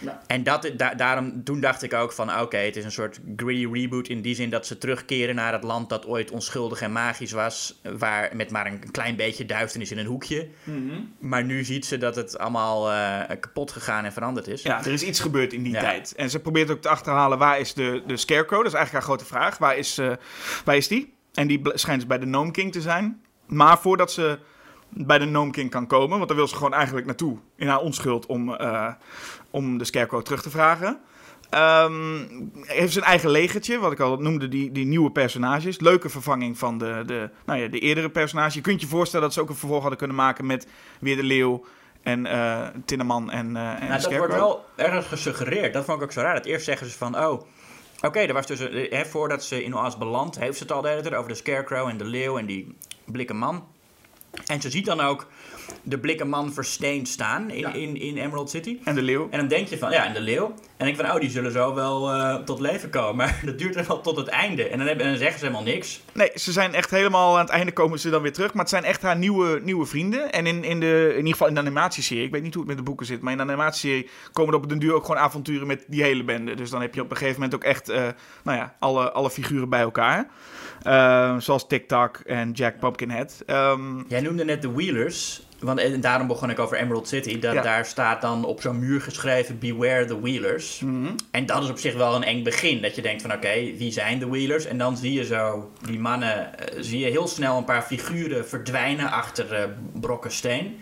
Ja. 0.00 0.20
En 0.26 0.42
dat, 0.42 0.70
da- 0.76 0.94
daarom, 0.94 1.44
toen 1.44 1.60
dacht 1.60 1.82
ik 1.82 1.94
ook 1.94 2.12
van, 2.12 2.40
oké, 2.40 2.56
het 2.56 2.76
is 2.76 2.84
een 2.84 2.92
soort 2.92 3.20
gritty 3.36 3.68
reboot 3.72 4.08
in 4.08 4.22
die 4.22 4.34
zin 4.34 4.50
dat 4.50 4.66
ze 4.66 4.78
terugkeren 4.78 5.34
naar 5.34 5.52
het 5.52 5.62
land 5.62 5.88
dat 5.88 6.06
ooit 6.06 6.30
onschuldig 6.30 6.80
en 6.80 6.92
magisch 6.92 7.32
was, 7.32 7.80
waar 7.98 8.30
met 8.36 8.50
maar 8.50 8.66
een 8.66 8.90
klein 8.90 9.16
beetje 9.16 9.46
duisternis 9.46 9.90
in 9.90 9.98
een 9.98 10.06
hoekje. 10.06 10.48
Maar 11.18 11.44
nu 11.44 11.64
ziet 11.64 11.86
ze 11.86 11.98
dat 11.98 12.16
het 12.16 12.38
allemaal 12.38 12.90
eh, 12.92 13.36
kapot 13.40 13.72
gegaan 13.72 14.04
en 14.04 14.12
veranderd 14.12 14.48
is. 14.48 14.62
Ja, 14.62 14.84
er 14.84 14.92
is 14.92 15.02
iets 15.02 15.20
gebeurd 15.20 15.52
in 15.52 15.62
die 15.62 15.72
Ja. 15.72 15.80
tijd. 15.80 16.12
En 16.16 16.30
ze 16.30 16.40
probeert 16.40 16.70
ook 16.70 16.80
te 16.80 16.88
achterhalen 16.88 17.38
waar 17.38 17.58
is 17.60 17.74
de, 17.74 18.02
de 18.06 18.16
Scarecrow. 18.16 18.58
Dat 18.62 18.72
is 18.72 18.78
eigenlijk 18.78 18.92
haar 19.06 19.16
grote 19.16 19.34
vraag. 19.34 19.58
Waar 19.58 19.76
is, 19.76 19.98
eh, 19.98 20.12
waar 20.64 20.76
is 20.76 20.88
die? 20.88 21.14
En 21.34 21.46
die 21.46 21.60
schijnt 21.64 21.98
dus 22.00 22.08
bij 22.08 22.18
de 22.18 22.26
Gnome 22.26 22.50
King 22.50 22.72
te 22.72 22.80
zijn. 22.80 23.20
Maar 23.46 23.78
voordat 23.78 24.12
ze 24.12 24.38
bij 24.94 25.18
de 25.18 25.26
Gnome 25.26 25.50
King 25.50 25.70
kan 25.70 25.86
komen, 25.86 26.16
want 26.16 26.28
daar 26.28 26.36
wil 26.36 26.48
ze 26.48 26.54
gewoon 26.54 26.74
eigenlijk 26.74 27.06
naartoe 27.06 27.38
in 27.56 27.66
haar 27.66 27.80
onschuld 27.80 28.26
om, 28.26 28.54
eh, 28.54 28.92
om 29.50 29.78
de 29.78 29.84
Scarecrow 29.84 30.22
terug 30.22 30.42
te 30.42 30.50
vragen. 30.50 31.00
Ehm, 31.50 32.26
heeft 32.62 32.92
zijn 32.92 33.04
eigen 33.04 33.30
legertje, 33.30 33.78
wat 33.78 33.92
ik 33.92 34.00
al 34.00 34.16
noemde, 34.16 34.48
die, 34.48 34.72
die 34.72 34.86
nieuwe 34.86 35.10
personages. 35.10 35.80
Leuke 35.80 36.08
vervanging 36.08 36.58
van 36.58 36.78
de, 36.78 37.02
de, 37.06 37.30
nou 37.46 37.60
ja, 37.60 37.68
de 37.68 37.78
eerdere 37.78 38.10
personages. 38.10 38.54
Je 38.54 38.60
kunt 38.60 38.80
je 38.80 38.86
voorstellen 38.86 39.24
dat 39.24 39.34
ze 39.34 39.40
ook 39.40 39.48
een 39.48 39.54
vervolg 39.54 39.80
hadden 39.80 39.98
kunnen 39.98 40.16
maken 40.16 40.46
met 40.46 40.66
weer 41.00 41.16
de 41.16 41.22
leeuw 41.22 41.64
en 42.02 42.26
uh, 42.26 42.66
Tinneman 42.84 43.30
en, 43.30 43.46
uh, 43.50 43.82
en 43.82 43.88
nou, 43.88 44.00
Dat 44.00 44.16
wordt 44.16 44.34
wel 44.34 44.64
ergens 44.76 45.06
gesuggereerd. 45.06 45.72
Dat 45.72 45.84
vond 45.84 45.98
ik 45.98 46.04
ook 46.04 46.12
zo 46.12 46.20
raar. 46.20 46.34
Het 46.34 46.46
eerst 46.46 46.64
zeggen 46.64 46.90
ze 46.90 46.96
van, 46.96 47.18
oh, 47.18 47.42
oké, 48.00 48.18
er 48.18 48.32
was 48.32 48.46
dus, 48.46 48.58
hè, 48.90 49.04
voordat 49.04 49.44
ze 49.44 49.64
in 49.64 49.76
Oas 49.76 49.98
belandt, 49.98 50.38
heeft 50.38 50.56
ze 50.56 50.62
het 50.62 50.72
al 50.72 50.82
de 50.82 50.88
hele 50.88 51.02
tijd 51.02 51.14
over 51.14 51.28
de 51.28 51.34
Scarecrow 51.34 51.88
en 51.88 51.96
de 51.96 52.04
leeuw 52.04 52.38
en 52.38 52.46
die 52.46 52.76
blikken 53.04 53.36
man. 53.36 53.64
En 54.46 54.60
ze 54.60 54.70
ziet 54.70 54.84
dan 54.84 55.00
ook 55.00 55.26
de 55.82 55.98
blikken 55.98 56.28
man 56.28 56.52
versteend 56.52 57.08
staan 57.08 57.50
in, 57.50 57.74
in, 57.74 57.96
in 57.96 58.16
Emerald 58.16 58.50
City. 58.50 58.78
En 58.84 58.94
de 58.94 59.02
leeuw. 59.02 59.28
En 59.30 59.38
dan 59.38 59.48
denk 59.48 59.68
je 59.68 59.78
van, 59.78 59.90
ja, 59.90 60.04
en 60.06 60.12
de 60.12 60.20
leeuw. 60.20 60.54
En 60.76 60.86
denk 60.86 60.96
van, 60.96 61.10
oh, 61.14 61.20
die 61.20 61.30
zullen 61.30 61.52
zo 61.52 61.74
wel 61.74 62.14
uh, 62.14 62.34
tot 62.34 62.60
leven 62.60 62.90
komen. 62.90 63.16
Maar 63.16 63.40
dat 63.44 63.58
duurt 63.58 63.76
er 63.76 63.86
wel 63.86 64.00
tot 64.00 64.16
het 64.16 64.28
einde. 64.28 64.68
En 64.68 64.78
dan, 64.78 64.86
hebben, 64.86 65.04
en 65.04 65.10
dan 65.10 65.20
zeggen 65.20 65.38
ze 65.38 65.44
helemaal 65.44 65.66
niks. 65.66 66.00
Nee, 66.12 66.30
ze 66.34 66.52
zijn 66.52 66.74
echt 66.74 66.90
helemaal 66.90 67.34
aan 67.34 67.44
het 67.44 67.50
einde 67.50 67.72
komen 67.72 67.98
ze 67.98 68.10
dan 68.10 68.22
weer 68.22 68.32
terug. 68.32 68.52
Maar 68.52 68.62
het 68.62 68.70
zijn 68.70 68.84
echt 68.84 69.02
haar 69.02 69.16
nieuwe, 69.16 69.60
nieuwe 69.62 69.86
vrienden. 69.86 70.32
En 70.32 70.46
in, 70.46 70.64
in, 70.64 70.80
de, 70.80 71.06
in 71.10 71.16
ieder 71.16 71.32
geval 71.32 71.48
in 71.48 71.54
de 71.54 71.60
animatieserie, 71.60 72.24
ik 72.24 72.30
weet 72.30 72.42
niet 72.42 72.54
hoe 72.54 72.62
het 72.62 72.70
met 72.70 72.78
de 72.78 72.90
boeken 72.90 73.06
zit. 73.06 73.20
Maar 73.20 73.32
in 73.32 73.38
de 73.38 73.44
animatieserie 73.44 74.08
komen 74.32 74.52
er 74.52 74.58
op 74.58 74.68
den 74.68 74.78
duur 74.78 74.94
ook 74.94 75.04
gewoon 75.04 75.20
avonturen 75.20 75.66
met 75.66 75.84
die 75.88 76.02
hele 76.02 76.24
bende. 76.24 76.54
Dus 76.54 76.70
dan 76.70 76.80
heb 76.80 76.94
je 76.94 77.00
op 77.00 77.10
een 77.10 77.16
gegeven 77.16 77.40
moment 77.40 77.54
ook 77.54 77.64
echt, 77.64 77.90
uh, 77.90 77.96
nou 78.42 78.58
ja, 78.58 78.76
alle, 78.78 79.12
alle 79.12 79.30
figuren 79.30 79.68
bij 79.68 79.80
elkaar. 79.80 80.30
Uh, 80.86 81.38
zoals 81.38 81.66
TikTok 81.66 82.16
en 82.16 82.52
Jack 82.52 82.78
Pumpkinhead. 82.78 83.42
Um, 83.46 84.04
Jij 84.08 84.20
noemde 84.20 84.44
net 84.44 84.62
de 84.62 84.72
Wheelers. 84.72 85.42
Want 85.58 85.78
en 85.78 86.00
daarom 86.00 86.26
begon 86.26 86.50
ik 86.50 86.58
over 86.58 86.76
Emerald 86.76 87.08
City. 87.08 87.38
Dat, 87.38 87.62
Daar 87.62 87.86
staat 87.86 88.20
dan 88.20 88.44
op 88.44 88.60
zo'n 88.60 88.78
muur 88.78 89.00
geschreven: 89.00 89.58
Beware 89.58 90.04
the 90.04 90.20
Wheelers. 90.20 90.80
Mhm. 90.80 91.10
En 91.30 91.46
dat 91.46 91.62
is 91.62 91.70
op 91.70 91.78
zich 91.78 91.94
wel 91.94 92.14
een 92.14 92.24
eng 92.24 92.42
begin. 92.42 92.82
Dat 92.82 92.94
je 92.94 93.02
denkt: 93.02 93.22
van 93.22 93.32
oké, 93.32 93.54
wie 93.76 93.92
zijn 93.92 94.18
de 94.18 94.28
Wheelers? 94.28 94.64
En 94.64 94.78
dan 94.78 94.96
zie 94.96 95.12
je 95.12 95.24
zo 95.24 95.70
die 95.86 95.98
mannen, 95.98 96.50
uh, 96.60 96.82
zie 96.82 96.98
je 96.98 97.10
heel 97.10 97.28
snel 97.28 97.56
een 97.56 97.64
paar 97.64 97.82
figuren 97.82 98.48
verdwijnen 98.48 99.10
achter 99.10 99.60
uh, 99.60 99.64
brokken 100.00 100.32
steen. 100.32 100.80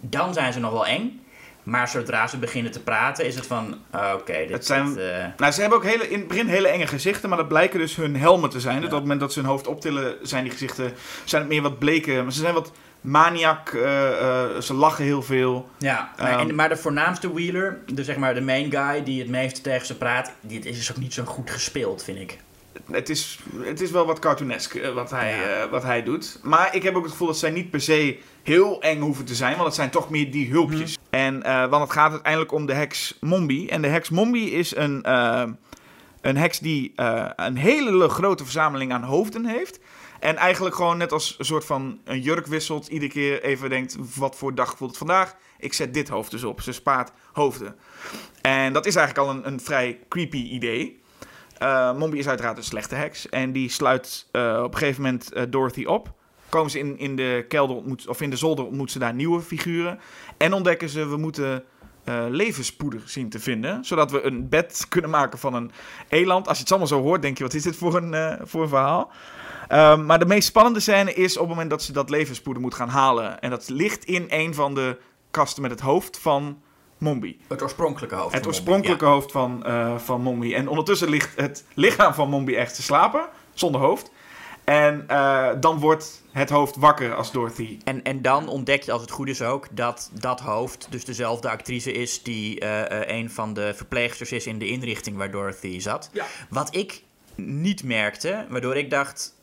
Dan 0.00 0.34
zijn 0.34 0.52
ze 0.52 0.60
nog 0.60 0.72
wel 0.72 0.86
eng. 0.86 1.20
Maar 1.66 1.88
zodra 1.88 2.26
ze 2.26 2.38
beginnen 2.38 2.72
te 2.72 2.82
praten, 2.82 3.26
is 3.26 3.34
het 3.34 3.46
van: 3.46 3.78
oh, 3.94 4.00
oké, 4.14 4.20
okay, 4.20 4.46
dit 4.46 4.66
zijn. 4.66 4.94
Dit, 4.94 4.98
uh... 4.98 5.24
Nou, 5.36 5.52
ze 5.52 5.60
hebben 5.60 5.78
ook 5.78 5.84
hele, 5.84 6.08
in 6.08 6.18
het 6.18 6.28
begin 6.28 6.46
hele 6.46 6.68
enge 6.68 6.86
gezichten, 6.86 7.28
maar 7.28 7.38
dat 7.38 7.48
blijken 7.48 7.78
dus 7.78 7.96
hun 7.96 8.16
helmen 8.16 8.50
te 8.50 8.60
zijn. 8.60 8.74
Ja. 8.74 8.80
Dus 8.80 8.88
op 8.88 8.94
het 8.94 9.02
moment 9.02 9.20
dat 9.20 9.32
ze 9.32 9.40
hun 9.40 9.48
hoofd 9.48 9.66
optillen, 9.66 10.16
zijn 10.22 10.42
die 10.42 10.52
gezichten 10.52 10.92
zijn 11.24 11.42
het 11.42 11.50
meer 11.50 11.62
wat 11.62 11.78
bleke. 11.78 12.22
Maar 12.22 12.32
ze 12.32 12.40
zijn 12.40 12.54
wat 12.54 12.72
maniak, 13.00 13.72
uh, 13.72 13.82
uh, 13.82 14.60
ze 14.60 14.74
lachen 14.74 15.04
heel 15.04 15.22
veel. 15.22 15.68
Ja, 15.78 16.12
maar, 16.18 16.40
um, 16.40 16.48
en, 16.48 16.54
maar 16.54 16.68
de 16.68 16.76
voornaamste 16.76 17.32
Wheeler, 17.32 17.78
de, 17.86 18.04
zeg 18.04 18.16
maar 18.16 18.34
de 18.34 18.40
main 18.40 18.70
guy 18.70 19.02
die 19.04 19.20
het 19.20 19.28
meest 19.28 19.62
tegen 19.62 19.86
ze 19.86 19.96
praat, 19.96 20.32
dit 20.40 20.66
is 20.66 20.76
dus 20.76 20.90
ook 20.90 20.96
niet 20.96 21.14
zo 21.14 21.24
goed 21.24 21.50
gespeeld, 21.50 22.04
vind 22.04 22.18
ik. 22.18 22.38
Het 22.90 23.08
is, 23.08 23.38
het 23.62 23.80
is 23.80 23.90
wel 23.90 24.06
wat 24.06 24.18
cartoonesk 24.18 24.90
wat, 24.94 25.10
hij, 25.10 25.36
ja. 25.36 25.68
wat 25.68 25.82
hij 25.82 26.02
doet. 26.02 26.38
Maar 26.42 26.74
ik 26.74 26.82
heb 26.82 26.94
ook 26.94 27.02
het 27.02 27.12
gevoel 27.12 27.26
dat 27.26 27.38
zij 27.38 27.50
niet 27.50 27.70
per 27.70 27.80
se 27.80 28.18
heel 28.42 28.82
eng 28.82 29.00
hoeven 29.00 29.24
te 29.24 29.34
zijn. 29.34 29.52
Want 29.52 29.64
het 29.64 29.74
zijn 29.74 29.90
toch 29.90 30.10
meer 30.10 30.30
die 30.30 30.50
hulpjes. 30.50 30.95
En, 31.16 31.42
want 31.70 31.82
het 31.82 31.92
gaat 31.92 32.10
uiteindelijk 32.12 32.52
om 32.52 32.66
de 32.66 32.74
heks 32.74 33.16
Mombi. 33.20 33.68
En 33.68 33.82
de 33.82 33.88
heks 33.88 34.10
Mombi 34.10 34.54
is 34.54 34.76
een, 34.76 35.10
een 36.20 36.36
heks 36.36 36.58
die 36.58 36.92
een 37.36 37.56
hele 37.56 38.08
grote 38.08 38.42
verzameling 38.42 38.92
aan 38.92 39.02
hoofden 39.02 39.46
heeft. 39.46 39.78
En 40.20 40.36
eigenlijk 40.36 40.74
gewoon 40.74 40.96
net 40.96 41.12
als 41.12 41.34
een 41.38 41.44
soort 41.44 41.64
van 41.64 42.00
een 42.04 42.20
jurk 42.20 42.46
wisselt. 42.46 42.88
Iedere 42.88 43.12
keer 43.12 43.42
even 43.42 43.70
denkt, 43.70 43.96
wat 44.16 44.36
voor 44.36 44.54
dag 44.54 44.76
voelt 44.76 44.90
het 44.90 44.98
vandaag? 44.98 45.36
Ik 45.58 45.72
zet 45.72 45.94
dit 45.94 46.08
hoofd 46.08 46.30
dus 46.30 46.44
op. 46.44 46.60
Ze 46.60 46.72
spaart 46.72 47.10
hoofden. 47.32 47.76
En 48.40 48.72
dat 48.72 48.86
is 48.86 48.96
eigenlijk 48.96 49.28
al 49.28 49.34
een, 49.34 49.46
een 49.46 49.60
vrij 49.60 49.98
creepy 50.08 50.36
idee. 50.50 51.02
Uh, 51.62 51.96
Mombi 51.96 52.18
is 52.18 52.28
uiteraard 52.28 52.56
een 52.56 52.64
slechte 52.64 52.94
heks. 52.94 53.28
En 53.28 53.52
die 53.52 53.70
sluit 53.70 54.26
uh, 54.32 54.60
op 54.64 54.72
een 54.72 54.78
gegeven 54.78 55.02
moment 55.02 55.36
uh, 55.36 55.42
Dorothy 55.48 55.84
op. 55.84 56.14
Komen 56.48 56.70
ze 56.70 56.78
in, 56.78 56.98
in 56.98 57.16
de 57.16 57.44
kelder 57.48 57.76
ontmoet, 57.76 58.08
of 58.08 58.20
in 58.20 58.30
de 58.30 58.36
zolder 58.36 58.64
ontmoeten 58.64 58.92
ze 58.92 58.98
daar 58.98 59.14
nieuwe 59.14 59.40
figuren. 59.40 59.98
En 60.36 60.52
ontdekken 60.52 60.88
ze, 60.88 61.06
we 61.06 61.16
moeten 61.16 61.64
levenspoeder 62.28 63.02
zien 63.04 63.28
te 63.28 63.38
vinden. 63.38 63.84
Zodat 63.84 64.10
we 64.10 64.22
een 64.22 64.48
bed 64.48 64.86
kunnen 64.88 65.10
maken 65.10 65.38
van 65.38 65.54
een 65.54 65.70
eland. 66.08 66.48
Als 66.48 66.56
je 66.56 66.62
het 66.62 66.72
allemaal 66.72 66.88
zo 66.88 67.00
hoort, 67.00 67.22
denk 67.22 67.38
je, 67.38 67.44
wat 67.44 67.54
is 67.54 67.62
dit 67.62 67.76
voor 67.76 67.96
een, 67.96 68.38
voor 68.42 68.62
een 68.62 68.68
verhaal? 68.68 69.10
Um, 69.72 70.06
maar 70.06 70.18
de 70.18 70.26
meest 70.26 70.48
spannende 70.48 70.80
scène 70.80 71.14
is 71.14 71.34
op 71.34 71.40
het 71.40 71.48
moment 71.48 71.70
dat 71.70 71.82
ze 71.82 71.92
dat 71.92 72.10
levenspoeder 72.10 72.62
moet 72.62 72.74
gaan 72.74 72.88
halen. 72.88 73.40
En 73.40 73.50
dat 73.50 73.68
ligt 73.68 74.04
in 74.04 74.24
een 74.28 74.54
van 74.54 74.74
de 74.74 74.98
kasten 75.30 75.62
met 75.62 75.70
het 75.70 75.80
hoofd 75.80 76.18
van 76.18 76.60
Mombi. 76.98 77.40
Het 77.48 77.62
oorspronkelijke 77.62 78.14
hoofd. 78.14 78.32
Het 78.32 78.42
van 78.42 78.50
oorspronkelijke 78.50 79.04
Mombi, 79.04 79.20
hoofd 79.20 79.32
van, 79.32 79.62
uh, 79.66 79.98
van 79.98 80.20
Mombi. 80.20 80.54
En 80.54 80.68
ondertussen 80.68 81.08
ligt 81.08 81.36
het 81.36 81.64
lichaam 81.74 82.14
van 82.14 82.28
Mombi 82.28 82.54
echt 82.54 82.74
te 82.74 82.82
slapen, 82.82 83.28
zonder 83.54 83.80
hoofd. 83.80 84.10
En 84.66 85.06
uh, 85.10 85.48
dan 85.60 85.78
wordt 85.78 86.22
het 86.32 86.50
hoofd 86.50 86.76
wakker 86.76 87.14
als 87.14 87.32
Dorothy. 87.32 87.78
En, 87.84 88.02
en 88.02 88.22
dan 88.22 88.48
ontdek 88.48 88.82
je, 88.82 88.92
als 88.92 89.00
het 89.00 89.10
goed 89.10 89.28
is 89.28 89.42
ook, 89.42 89.68
dat 89.70 90.10
dat 90.12 90.40
hoofd 90.40 90.86
dus 90.90 91.04
dezelfde 91.04 91.50
actrice 91.50 91.92
is 91.92 92.22
die 92.22 92.64
uh, 92.64 92.82
een 92.88 93.30
van 93.30 93.54
de 93.54 93.74
verpleegsters 93.74 94.32
is 94.32 94.46
in 94.46 94.58
de 94.58 94.68
inrichting 94.68 95.16
waar 95.16 95.30
Dorothy 95.30 95.80
zat. 95.80 96.10
Ja. 96.12 96.24
Wat 96.48 96.74
ik 96.74 97.02
niet 97.34 97.84
merkte, 97.84 98.46
waardoor 98.48 98.76
ik 98.76 98.90
dacht, 98.90 99.34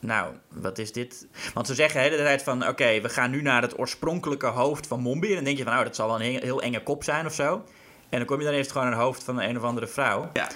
nou, 0.00 0.34
wat 0.48 0.78
is 0.78 0.92
dit? 0.92 1.26
Want 1.54 1.66
ze 1.66 1.74
zeggen 1.74 2.00
de 2.00 2.08
hele 2.08 2.22
tijd 2.22 2.42
van, 2.42 2.60
oké, 2.60 2.70
okay, 2.70 3.02
we 3.02 3.08
gaan 3.08 3.30
nu 3.30 3.42
naar 3.42 3.62
het 3.62 3.78
oorspronkelijke 3.78 4.46
hoofd 4.46 4.86
van 4.86 5.00
Mombi. 5.00 5.28
En 5.28 5.34
dan 5.34 5.44
denk 5.44 5.56
je 5.56 5.62
van, 5.62 5.72
nou, 5.72 5.84
dat 5.84 5.96
zal 5.96 6.06
wel 6.06 6.20
een 6.20 6.42
heel, 6.42 6.62
enge 6.62 6.82
kop 6.82 7.04
zijn 7.04 7.26
of 7.26 7.34
zo. 7.34 7.64
En 8.08 8.18
dan 8.18 8.26
kom 8.26 8.38
je 8.38 8.44
dan 8.44 8.54
eerst 8.54 8.72
gewoon 8.72 8.86
een 8.86 8.92
hoofd 8.92 9.24
van 9.24 9.40
een 9.40 9.56
of 9.56 9.62
andere 9.62 9.86
vrouw. 9.86 10.30
Ja. 10.32 10.48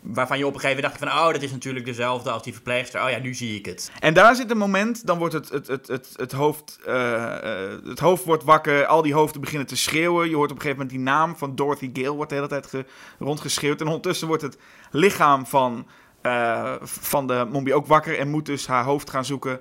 Waarvan 0.00 0.38
je 0.38 0.46
op 0.46 0.54
een 0.54 0.60
gegeven 0.60 0.82
moment 0.82 1.00
dacht 1.00 1.12
van, 1.12 1.26
oh, 1.26 1.32
dat 1.32 1.42
is 1.42 1.50
natuurlijk 1.50 1.84
dezelfde 1.84 2.30
als 2.30 2.42
die 2.42 2.52
verpleegster. 2.52 3.04
Oh 3.04 3.10
ja, 3.10 3.18
nu 3.18 3.34
zie 3.34 3.58
ik 3.58 3.66
het. 3.66 3.90
En 4.00 4.14
daar 4.14 4.34
zit 4.34 4.50
een 4.50 4.58
moment, 4.58 5.06
dan 5.06 5.18
wordt 5.18 5.34
het, 5.34 5.48
het, 5.48 5.66
het, 5.66 5.86
het, 5.86 6.12
het 6.16 6.32
hoofd, 6.32 6.78
uh, 6.88 6.94
uh, 6.94 7.88
het 7.88 7.98
hoofd 7.98 8.24
wordt 8.24 8.44
wakker. 8.44 8.86
Al 8.86 9.02
die 9.02 9.14
hoofden 9.14 9.40
beginnen 9.40 9.66
te 9.66 9.76
schreeuwen. 9.76 10.28
Je 10.28 10.36
hoort 10.36 10.50
op 10.50 10.56
een 10.56 10.62
gegeven 10.62 10.84
moment 10.84 10.96
die 10.96 11.14
naam 11.14 11.36
van 11.36 11.54
Dorothy 11.54 11.90
Gale 11.92 12.14
wordt 12.14 12.30
de 12.30 12.36
hele 12.36 12.48
tijd 12.48 12.66
ge, 12.66 12.84
rondgeschreeuwd. 13.18 13.80
En 13.80 13.86
ondertussen 13.86 14.26
wordt 14.26 14.42
het 14.42 14.58
lichaam 14.90 15.46
van 15.46 15.86
uh, 16.22 16.74
van 16.82 17.26
de 17.26 17.46
Mombi 17.50 17.74
ook 17.74 17.86
wakker 17.86 18.18
en 18.18 18.30
moet 18.30 18.46
dus 18.46 18.66
haar 18.66 18.84
hoofd 18.84 19.10
gaan 19.10 19.24
zoeken. 19.24 19.60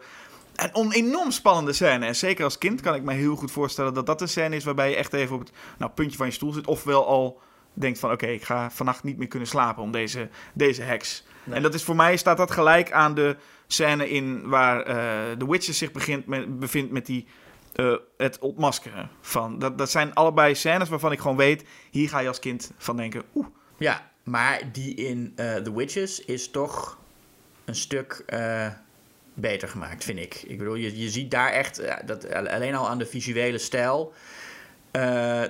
En 0.56 0.70
een 0.74 0.92
enorm 0.92 1.32
spannende 1.32 1.74
scène. 1.74 2.06
En 2.06 2.16
zeker 2.16 2.44
als 2.44 2.58
kind 2.58 2.82
kan 2.82 2.96
ik 2.96 3.04
me 3.04 3.14
heel 3.14 3.36
goed 3.36 3.52
voorstellen 3.52 3.94
dat 3.94 4.06
dat 4.06 4.22
een 4.22 4.30
scène 4.30 4.56
is 4.56 4.64
waarbij 4.64 4.90
je 4.90 4.96
echt 4.96 5.14
even 5.14 5.36
op 5.36 5.40
het 5.40 5.52
nou, 5.78 5.92
puntje 5.92 6.18
van 6.18 6.26
je 6.26 6.34
stoel 6.34 6.52
zit. 6.52 6.68
Ofwel 6.68 7.08
al 7.08 7.42
denkt 7.80 8.00
van 8.00 8.12
oké, 8.12 8.24
okay, 8.24 8.36
ik 8.36 8.44
ga 8.44 8.72
vannacht 8.72 9.04
niet 9.04 9.18
meer 9.18 9.28
kunnen 9.28 9.48
slapen 9.48 9.84
om 9.84 9.92
deze, 9.92 10.30
deze 10.54 10.82
heks. 10.82 11.24
Nee. 11.44 11.56
En 11.56 11.62
dat 11.62 11.74
is 11.74 11.84
voor 11.84 11.96
mij 11.96 12.18
staat 12.18 12.38
dat 12.38 12.52
gelijk 12.52 12.92
aan 12.92 13.16
de 13.16 13.36
scène 13.68 14.10
in 14.10 14.50
waar 14.50 14.88
uh, 14.88 15.38
The 15.38 15.50
Witcher 15.50 15.74
zich 15.74 15.92
begint 15.92 16.26
met, 16.26 16.60
bevindt 16.60 16.92
met 16.92 17.06
die, 17.06 17.28
uh, 17.76 17.96
het 18.18 18.40
ontmaskeren. 18.40 19.10
Van. 19.22 19.60
Dat, 19.60 19.78
dat 19.78 19.92
zijn 19.92 20.14
allebei 20.14 20.56
scènes 20.56 20.90
waarvan 20.90 21.12
ik 21.12 21.20
gewoon 21.20 21.38
weet, 21.38 21.64
hier 21.92 22.10
ga 22.10 22.20
je 22.20 22.28
als 22.28 22.40
kind 22.40 22.72
van 22.78 22.98
denken, 22.98 23.24
oeh. 23.36 23.48
Ja, 23.78 24.12
maar 24.24 24.62
die 24.72 24.96
in 24.96 25.34
uh, 25.36 25.56
The 25.56 25.76
Witches 25.76 26.26
is 26.26 26.50
toch 26.50 26.98
een 27.66 27.76
stuk 27.76 28.26
beter 29.34 29.68
gemaakt, 29.68 30.04
vind 30.04 30.20
ik. 30.20 30.44
Ik 30.48 30.58
bedoel, 30.58 30.76
je, 30.76 31.00
je 31.00 31.10
ziet 31.10 31.32
daar 31.32 31.52
echt, 31.52 31.82
dat, 32.06 32.34
alleen 32.34 32.76
al 32.76 32.90
aan 32.90 32.98
de 32.98 33.06
visuele 33.06 33.58
stijl, 33.58 34.14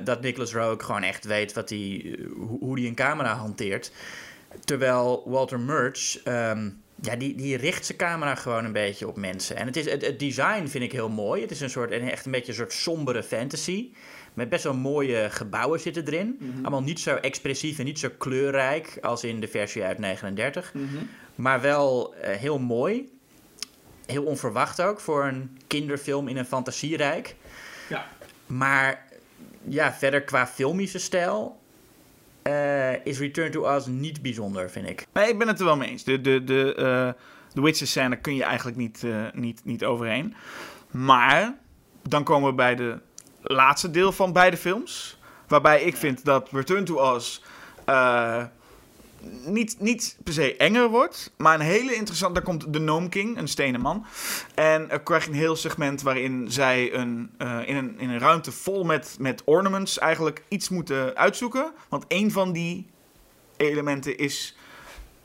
dat 0.04 0.22
Nicholas 0.22 0.54
Rogue 0.54 0.84
gewoon 0.84 1.04
echt 1.04 1.26
weet 1.26 1.54
wat 1.54 1.68
die, 1.68 2.18
hoe 2.60 2.80
hij 2.80 2.88
een 2.88 2.96
camera 2.96 3.36
hanteert. 3.36 3.92
Terwijl 4.66 5.24
Walter 5.26 5.60
Murch, 5.60 6.26
um, 6.26 6.82
ja, 7.02 7.16
die, 7.16 7.36
die 7.36 7.58
richt 7.58 7.86
zijn 7.86 7.98
camera 7.98 8.36
gewoon 8.36 8.66
een 8.66 8.72
beetje 8.72 9.08
op 9.08 9.16
mensen. 9.18 9.56
En 9.56 9.66
het, 9.66 9.76
is, 9.76 9.92
het, 9.92 10.06
het 10.06 10.20
design 10.20 10.68
vind 10.68 10.84
ik 10.84 10.92
heel 10.92 11.10
mooi. 11.10 11.42
Het 11.42 11.52
is 11.52 11.62
een 11.62 11.70
soort, 11.70 11.92
echt 11.92 12.26
een 12.26 12.32
beetje 12.32 12.48
een 12.48 12.58
soort 12.58 12.74
sombere 12.74 13.24
fantasy. 13.24 13.92
Met 14.34 14.50
best 14.50 14.64
wel 14.64 14.74
mooie 14.74 15.28
gebouwen 15.30 15.80
zitten 15.80 16.06
erin. 16.06 16.38
Mm 16.40 16.52
-hmm. 16.52 16.62
Allemaal 16.62 16.84
niet 16.84 17.00
zo 17.00 17.16
expressief 17.16 17.80
en 17.80 17.86
niet 17.86 18.00
zo 18.00 18.10
kleurrijk 18.18 18.98
als 19.02 19.24
in 19.24 19.40
de 19.40 19.48
versie 19.48 19.84
uit 19.84 19.98
39. 19.98 20.74
Mm 20.74 20.88
-hmm. 20.88 21.10
Maar 21.36 21.62
wel 21.62 22.16
uh, 22.16 22.30
heel 22.30 22.60
mooi. 22.60 23.10
Heel 24.06 24.24
onverwacht 24.24 24.82
ook 24.82 25.00
voor 25.00 25.26
een 25.26 25.58
kinderfilm 25.68 26.28
in 26.28 26.38
een 26.38 26.46
fantasierijk. 26.46 27.36
Ja. 27.90 28.08
Maar 28.46 29.07
ja, 29.64 29.94
verder 29.94 30.22
qua 30.22 30.48
filmische 30.48 31.00
stijl 31.00 31.60
uh, 32.48 33.06
is 33.06 33.20
Return 33.20 33.52
to 33.52 33.76
Oz 33.76 33.86
niet 33.86 34.22
bijzonder, 34.22 34.70
vind 34.70 34.90
ik. 34.90 35.08
Nee, 35.14 35.30
ik 35.30 35.38
ben 35.38 35.48
het 35.48 35.60
er 35.60 35.66
wel 35.66 35.78
mee 35.78 35.90
eens. 35.90 36.04
De, 36.04 36.22
de, 36.22 36.44
de, 36.44 36.76
uh, 36.78 37.22
de 37.54 37.62
Witcher 37.62 37.88
scène 37.88 38.16
kun 38.16 38.36
je 38.36 38.44
eigenlijk 38.44 38.78
niet, 38.78 39.04
uh, 39.04 39.26
niet, 39.34 39.62
niet 39.64 39.86
overheen. 39.86 40.36
Maar 40.92 41.58
dan 42.02 42.24
komen 42.24 42.50
we 42.50 42.56
bij 42.56 42.76
de 42.76 43.00
laatste 43.42 43.92
deel 43.92 44.12
van 44.12 44.34
beide 44.34 44.58
films. 44.58 45.20
Waarbij 45.48 45.82
ik 45.82 45.96
vind 45.96 46.26
dat 46.26 46.50
Return 46.52 46.86
to 46.86 47.14
Oz 47.16 47.42
uh, 47.90 48.44
niet, 49.46 49.76
niet 49.80 50.18
per 50.24 50.34
se 50.34 50.56
enger 50.56 50.90
wordt. 50.90 51.32
Maar 51.38 51.54
een 51.54 51.66
hele 51.66 51.94
interessante... 51.96 52.34
Daar 52.34 52.44
komt 52.44 52.74
de 52.74 52.80
Gnome 52.80 53.10
King, 53.10 53.38
een 53.38 53.48
stenen 53.48 53.82
man. 53.82 54.06
En 54.56 54.90
er 54.90 55.00
krijg 55.00 55.24
je 55.24 55.30
een 55.30 55.36
heel 55.36 55.56
segment 55.56 56.02
waarin 56.02 56.46
zij 56.52 56.94
een, 56.94 57.32
uh, 57.38 57.60
in, 57.66 57.76
een, 57.76 58.00
in 58.00 58.10
een 58.10 58.20
ruimte 58.20 58.52
vol 58.52 58.84
met, 58.84 59.16
met 59.20 59.42
ornaments... 59.46 60.00
eigenlijk 60.00 60.44
iets 60.48 60.70
moeten 60.70 61.16
uitzoeken. 61.16 61.72
Want 61.90 62.06
een 62.08 62.32
van 62.32 62.52
die 62.52 62.86
elementen 63.58 64.18
is, 64.18 64.58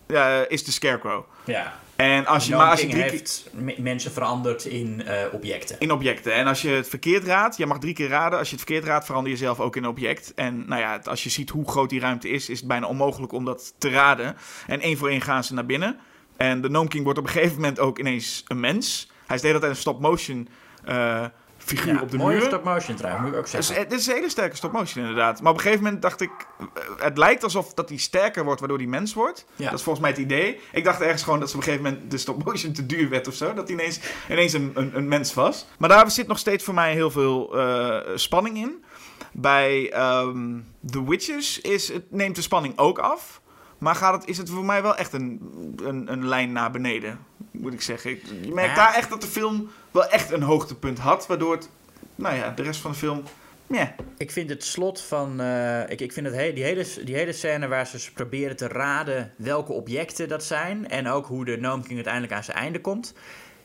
eh, 0.06 0.40
is 0.48 0.64
de 0.64 0.72
Scarecrow. 0.72 1.24
Ja. 1.44 1.80
En 1.96 2.26
als 2.26 2.46
je, 2.46 2.56
maar 2.56 2.70
als 2.70 2.80
je 2.80 2.88
drie 2.88 3.04
keer 3.04 3.82
mensen 3.82 4.12
veranderd 4.12 4.64
in 4.64 5.02
eh, 5.06 5.34
objecten. 5.34 5.76
in 5.78 5.92
objecten. 5.92 6.34
En 6.34 6.46
als 6.46 6.62
je 6.62 6.68
het 6.68 6.88
verkeerd 6.88 7.24
raadt, 7.24 7.56
je 7.56 7.66
mag 7.66 7.78
drie 7.78 7.94
keer 7.94 8.08
raden. 8.08 8.38
Als 8.38 8.48
je 8.48 8.56
het 8.56 8.64
verkeerd 8.64 8.88
raadt, 8.88 9.04
verander 9.04 9.32
je 9.32 9.38
zelf 9.38 9.60
ook 9.60 9.76
in 9.76 9.82
een 9.82 9.88
object. 9.88 10.34
En 10.34 10.68
nou 10.68 10.80
ja, 10.80 11.00
als 11.04 11.22
je 11.22 11.30
ziet 11.30 11.50
hoe 11.50 11.68
groot 11.68 11.90
die 11.90 12.00
ruimte 12.00 12.28
is, 12.28 12.48
is 12.48 12.58
het 12.58 12.68
bijna 12.68 12.86
onmogelijk 12.86 13.32
om 13.32 13.44
dat 13.44 13.74
te 13.78 13.90
raden. 13.90 14.36
En 14.66 14.80
één 14.80 14.96
voor 14.96 15.08
één 15.08 15.20
gaan 15.20 15.44
ze 15.44 15.54
naar 15.54 15.66
binnen. 15.66 15.98
En 16.36 16.60
de 16.60 16.68
Gnome 16.68 16.88
King 16.88 17.04
wordt 17.04 17.18
op 17.18 17.24
een 17.24 17.30
gegeven 17.30 17.54
moment 17.54 17.78
ook 17.78 17.98
ineens 17.98 18.44
een 18.46 18.60
mens. 18.60 19.10
Hij 19.26 19.36
is 19.36 19.42
de 19.42 19.48
hele 19.48 19.60
tijd 19.60 19.72
een 19.72 19.78
stop-motion 19.78 20.48
eh, 20.84 21.24
figuur 21.64 21.94
Ja, 21.94 22.00
op 22.00 22.10
de 22.10 22.16
mooie 22.16 22.34
muren. 22.34 22.48
stop 22.48 22.64
motion 22.64 22.96
trouwens, 22.96 23.24
moet 23.24 23.32
ik 23.32 23.38
ook 23.38 23.46
zeggen. 23.46 23.74
het 23.76 23.92
is 23.92 24.06
een 24.06 24.14
hele 24.14 24.28
sterke 24.28 24.56
stop-motion 24.56 25.02
inderdaad. 25.04 25.40
Maar 25.42 25.50
op 25.52 25.56
een 25.56 25.62
gegeven 25.62 25.84
moment 25.84 26.02
dacht 26.02 26.20
ik... 26.20 26.30
eh, 26.58 26.66
Het 26.98 27.18
lijkt 27.18 27.44
alsof 27.44 27.74
dat 27.74 27.88
hij 27.88 27.98
sterker 27.98 28.44
wordt 28.44 28.60
waardoor 28.60 28.78
hij 28.78 28.86
mens 28.86 29.14
wordt. 29.14 29.44
Ja. 29.56 29.64
Dat 29.70 29.78
is 29.78 29.82
volgens 29.84 30.04
mij 30.04 30.10
het 30.14 30.20
idee. 30.24 30.60
Ik 30.72 30.84
dacht 30.84 31.00
ergens 31.00 31.22
gewoon 31.22 31.40
dat 31.40 31.50
ze 31.50 31.56
op 31.56 31.62
een 31.62 31.68
gegeven 31.68 31.92
moment 31.92 32.10
de 32.10 32.18
stop-motion 32.18 32.72
te 32.72 32.86
duur 32.86 33.08
werd 33.08 33.28
of 33.28 33.34
zo. 33.34 33.54
Dat 33.54 33.68
hij 33.68 33.76
ineens, 33.76 34.00
ineens 34.30 34.52
een, 34.52 34.70
een, 34.74 34.96
een 34.96 35.08
mens 35.08 35.34
was. 35.34 35.66
Maar 35.78 35.88
daar 35.88 36.10
zit 36.10 36.26
nog 36.26 36.38
steeds 36.38 36.64
voor 36.64 36.74
mij 36.74 36.92
heel 36.92 37.10
veel 37.10 37.58
eh, 37.58 37.96
spanning 38.14 38.56
in. 38.56 38.84
Bij 39.32 39.90
ehm, 39.92 40.58
The 40.90 41.04
Witches 41.08 41.60
is 41.60 41.88
het, 41.92 42.04
neemt 42.10 42.36
de 42.36 42.42
spanning 42.42 42.78
ook 42.78 42.98
af. 42.98 43.40
Maar 43.78 43.94
gaat 43.94 44.14
het, 44.14 44.28
is 44.28 44.38
het 44.38 44.50
voor 44.50 44.64
mij 44.64 44.82
wel 44.82 44.96
echt 44.96 45.12
een, 45.12 45.40
een, 45.84 46.12
een 46.12 46.28
lijn 46.28 46.52
naar 46.52 46.70
beneden, 46.70 47.18
moet 47.62 47.72
ik 47.72 47.80
zeggen. 47.82 48.10
Ik, 48.10 48.22
je 48.42 48.52
merkt 48.54 48.76
Ja. 48.76 48.84
daar 48.86 48.94
echt 48.94 49.10
dat 49.10 49.20
de 49.20 49.26
film 49.26 49.70
wel 49.90 50.06
echt 50.08 50.30
een 50.30 50.42
hoogtepunt 50.42 50.98
had. 50.98 51.26
Waardoor 51.26 51.52
het, 51.54 51.68
nou 52.14 52.36
ja, 52.36 52.50
de 52.50 52.62
rest 52.62 52.80
van 52.80 52.90
de 52.90 52.96
film... 52.96 53.22
meh. 53.66 53.88
Ik 54.16 54.30
vind 54.30 54.50
het 54.50 54.64
slot 54.64 55.00
van. 55.00 55.40
eh, 55.40 55.90
ik, 55.90 56.00
ik 56.00 56.12
vind 56.12 56.26
het 56.26 56.34
he- 56.34 56.52
die, 56.52 56.64
hele, 56.64 56.86
die 57.04 57.14
hele 57.14 57.32
scène 57.32 57.68
waar 57.68 57.86
ze 57.86 58.12
proberen 58.12 58.56
te 58.56 58.68
raden 58.68 59.32
welke 59.36 59.72
objecten 59.72 60.28
dat 60.28 60.44
zijn. 60.44 60.88
En 60.88 61.08
ook 61.08 61.26
hoe 61.26 61.44
de 61.44 61.56
Gnome 61.56 61.82
King 61.82 61.94
uiteindelijk 61.94 62.32
aan 62.34 62.44
zijn 62.44 62.56
einde 62.56 62.80
komt. 62.80 63.12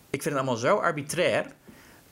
Ik 0.09 0.21
vind 0.21 0.35
het 0.35 0.43
allemaal 0.43 0.55
zo 0.55 0.75
arbitrair. 0.75 1.45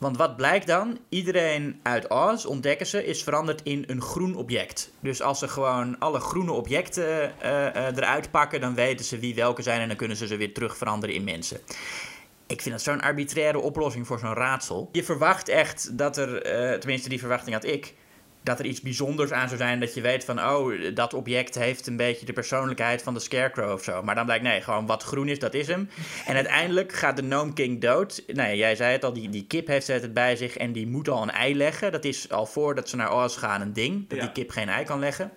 Want 0.06 0.18
wat 0.18 0.36
blijkt 0.36 0.68
dan? 0.68 0.97
Iedereen 1.10 1.80
uit 1.84 2.10
Oz, 2.10 2.45
ontdekken 2.45 2.86
ze, 2.86 3.06
is 3.06 3.24
veranderd 3.24 3.62
in 3.64 3.84
een 3.88 4.01
groen 4.01 4.36
object. 4.36 4.91
Dus 4.99 5.22
als 5.22 5.39
ze 5.39 5.47
gewoon 5.47 5.99
alle 5.99 6.20
groene 6.20 6.51
objecten 6.51 7.39
eh, 7.39 7.68
eh, 7.68 7.97
eruit 7.97 8.32
pakken, 8.32 8.62
dan 8.62 8.76
weten 8.76 9.06
ze 9.06 9.20
wie 9.20 9.36
welke 9.36 9.62
zijn 9.62 9.82
en 9.82 9.88
dan 9.88 9.97
kunnen 9.97 10.18
ze 10.18 10.28
ze 10.28 10.38
weer 10.38 10.53
terug 10.53 10.78
veranderen 10.78 11.16
in 11.16 11.24
mensen. 11.24 11.60
Ik 12.47 12.62
vind 12.62 12.76
dat 12.76 12.84
zo'n 12.84 13.01
arbitraire 13.01 13.60
oplossing 13.60 14.08
voor 14.08 14.20
zo'n 14.20 14.34
raadsel. 14.34 14.89
Je 14.91 15.03
verwacht 15.03 15.47
echt 15.47 15.97
dat 15.97 16.18
er, 16.18 16.41
eh, 16.41 16.80
tenminste 16.80 17.10
die 17.10 17.20
verwachting 17.20 17.56
had 17.56 17.66
ik, 17.66 17.93
dat 18.46 18.60
er 18.60 18.66
iets 18.66 18.82
bijzonders 18.82 19.32
aan 19.32 19.48
zou 19.48 19.60
zijn 19.60 19.80
dat 19.80 19.93
je 19.93 20.02
weet 20.02 20.26
van, 20.26 20.39
oh, 20.39 20.74
dat 20.93 21.14
object 21.14 21.56
heeft 21.56 21.88
een 21.88 21.98
beetje 21.98 22.26
de 22.26 22.34
persoonlijkheid 22.34 23.02
van 23.02 23.14
de 23.14 23.20
Scarecrow 23.20 23.72
of 23.72 23.84
zo. 23.84 24.04
Maar 24.04 24.16
dan 24.16 24.26
blijkt, 24.26 24.43
nee, 24.43 24.62
gewoon 24.62 24.86
wat 24.86 25.04
groen 25.04 25.28
is, 25.28 25.39
dat 25.39 25.54
is 25.54 25.68
hem. 25.68 25.89
En 26.28 26.36
uiteindelijk 26.36 26.93
gaat 26.93 27.16
de 27.18 27.22
Gnome 27.22 27.54
King 27.54 27.82
dood. 27.82 28.24
Nee, 28.28 28.58
jij 28.58 28.76
zei 28.76 28.91
het 28.91 29.04
al, 29.04 29.14
die, 29.14 29.30
die 29.30 29.46
kip 29.48 29.68
heeft 29.68 29.88
het 29.88 30.14
bij 30.14 30.36
zich 30.36 30.58
en 30.58 30.72
die 30.72 30.88
moet 30.88 31.10
al 31.10 31.22
een 31.22 31.32
ei 31.32 31.56
leggen. 31.56 31.91
Dat 31.91 32.06
is 32.06 32.30
al 32.30 32.46
voordat 32.46 32.89
ze 32.89 32.96
naar 32.96 33.24
Oz 33.24 33.38
gaan 33.38 33.62
een 33.62 33.74
ding, 33.74 34.08
dat 34.10 34.18
Ja. 34.18 34.24
die 34.24 34.34
kip 34.34 34.50
geen 34.50 34.70
ei 34.70 34.86
kan 34.86 35.00
leggen. 35.00 35.32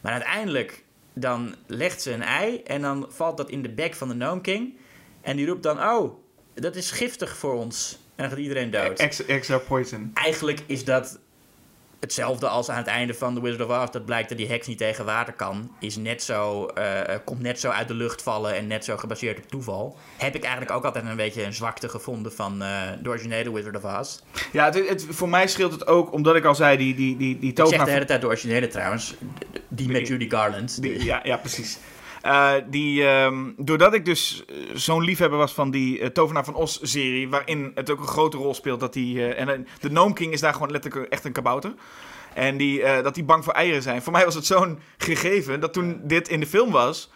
Maar 0.00 0.12
uiteindelijk, 0.12 0.82
dan 1.12 1.54
legt 1.66 2.02
ze 2.02 2.12
een 2.12 2.22
ei 2.22 2.60
en 2.62 2.82
dan 2.82 3.06
valt 3.08 3.36
dat 3.36 3.50
in 3.50 3.62
de 3.62 3.70
bek 3.70 3.94
van 3.94 4.08
de 4.08 4.14
Gnome 4.14 4.40
King. 4.40 4.76
En 5.20 5.36
die 5.36 5.46
roept 5.46 5.62
dan, 5.62 5.82
oh, 5.82 6.18
dat 6.54 6.76
is 6.76 6.90
giftig 6.90 7.36
voor 7.36 7.54
ons. 7.54 7.98
En 8.16 8.22
dan 8.22 8.28
gaat 8.28 8.38
iedereen 8.38 8.70
dood. 8.70 8.98
Extra, 8.98 9.24
extra 9.26 9.58
poison. 9.58 10.10
Eigenlijk 10.14 10.60
is 10.66 10.84
dat 10.84 11.18
hetzelfde 12.04 12.48
als 12.48 12.68
aan 12.70 12.76
het 12.76 12.86
einde 12.86 13.14
van 13.14 13.34
The 13.34 13.42
Wizard 13.42 13.70
of 13.70 13.82
Oz. 13.82 13.90
Dat 13.90 14.04
blijkt 14.04 14.28
dat 14.28 14.38
die 14.38 14.48
heks 14.48 14.66
niet 14.66 14.78
tegen 14.78 15.04
water 15.04 15.32
kan. 15.32 15.70
Is 15.80 15.96
net 15.96 16.22
zo, 16.22 16.66
eh, 16.66 17.14
komt 17.24 17.40
net 17.40 17.60
zo 17.60 17.70
uit 17.70 17.88
de 17.88 17.94
lucht 17.94 18.22
vallen 18.22 18.54
en 18.54 18.66
net 18.66 18.84
zo 18.84 18.96
gebaseerd 18.96 19.38
op 19.38 19.48
toeval. 19.48 19.96
Heb 20.16 20.34
ik 20.34 20.42
eigenlijk 20.42 20.72
ook 20.76 20.84
altijd 20.84 21.04
een 21.04 21.16
beetje 21.16 21.42
een 21.44 21.52
zwakte 21.54 21.88
gevonden 21.88 22.32
van 22.32 22.62
eh, 22.62 22.80
de 23.02 23.08
originele 23.08 23.52
Wizard 23.52 23.76
of 23.84 24.00
Oz. 24.00 24.18
Ja, 24.52 24.64
het, 24.64 24.88
het- 24.88 25.06
voor 25.10 25.28
mij 25.28 25.46
scheelt 25.46 25.72
het 25.72 25.86
ook, 25.86 26.12
omdat 26.12 26.36
ik 26.36 26.44
al 26.44 26.54
zei, 26.54 26.76
die, 26.76 26.94
die, 26.94 27.16
die, 27.16 27.38
die 27.38 27.50
Ik 27.50 27.66
zeg 27.66 27.84
de 27.84 27.90
hele 27.90 28.04
tijd 28.04 28.20
de 28.20 28.26
originele 28.26 28.68
trouwens. 28.68 29.14
Die 29.68 29.88
met 29.88 30.06
Judy 30.08 30.28
Garland. 30.30 30.82
Die- 30.82 31.04
ja, 31.04 31.20
ja, 31.22 31.36
precies. 31.36 31.78
Eh, 32.24 32.52
die, 32.66 33.06
ehm, 33.06 33.50
doordat 33.56 33.94
ik 33.94 34.04
dus 34.04 34.44
eh, 34.48 34.56
zo'n 34.74 35.04
liefhebber 35.04 35.38
was 35.38 35.52
van 35.52 35.70
die 35.70 36.00
eh, 36.00 36.08
Tovenaar 36.08 36.44
van 36.44 36.54
Os-serie, 36.54 37.28
waarin 37.28 37.72
het 37.74 37.90
ook 37.90 38.00
een 38.00 38.06
grote 38.06 38.36
rol 38.36 38.54
speelt 38.54 38.80
dat 38.80 38.92
die... 38.92 39.26
en 39.26 39.66
de 39.80 39.88
Gnome 39.88 40.14
King 40.14 40.32
is 40.32 40.40
daar 40.40 40.52
gewoon 40.52 40.70
letterlijk 40.70 41.10
echt 41.10 41.24
een 41.24 41.32
kabouter. 41.32 41.74
En 42.34 42.56
die, 42.56 42.82
dat 43.02 43.14
die 43.14 43.24
bang 43.24 43.44
voor 43.44 43.52
eieren 43.52 43.82
zijn. 43.82 44.02
Voor 44.02 44.12
mij 44.12 44.24
was 44.24 44.34
het 44.34 44.46
zo'n 44.46 44.78
gegeven 44.96 45.60
dat 45.60 45.72
toen 45.72 46.00
dit 46.02 46.28
in 46.28 46.40
de 46.40 46.46
film 46.46 46.70
was, 46.70 47.10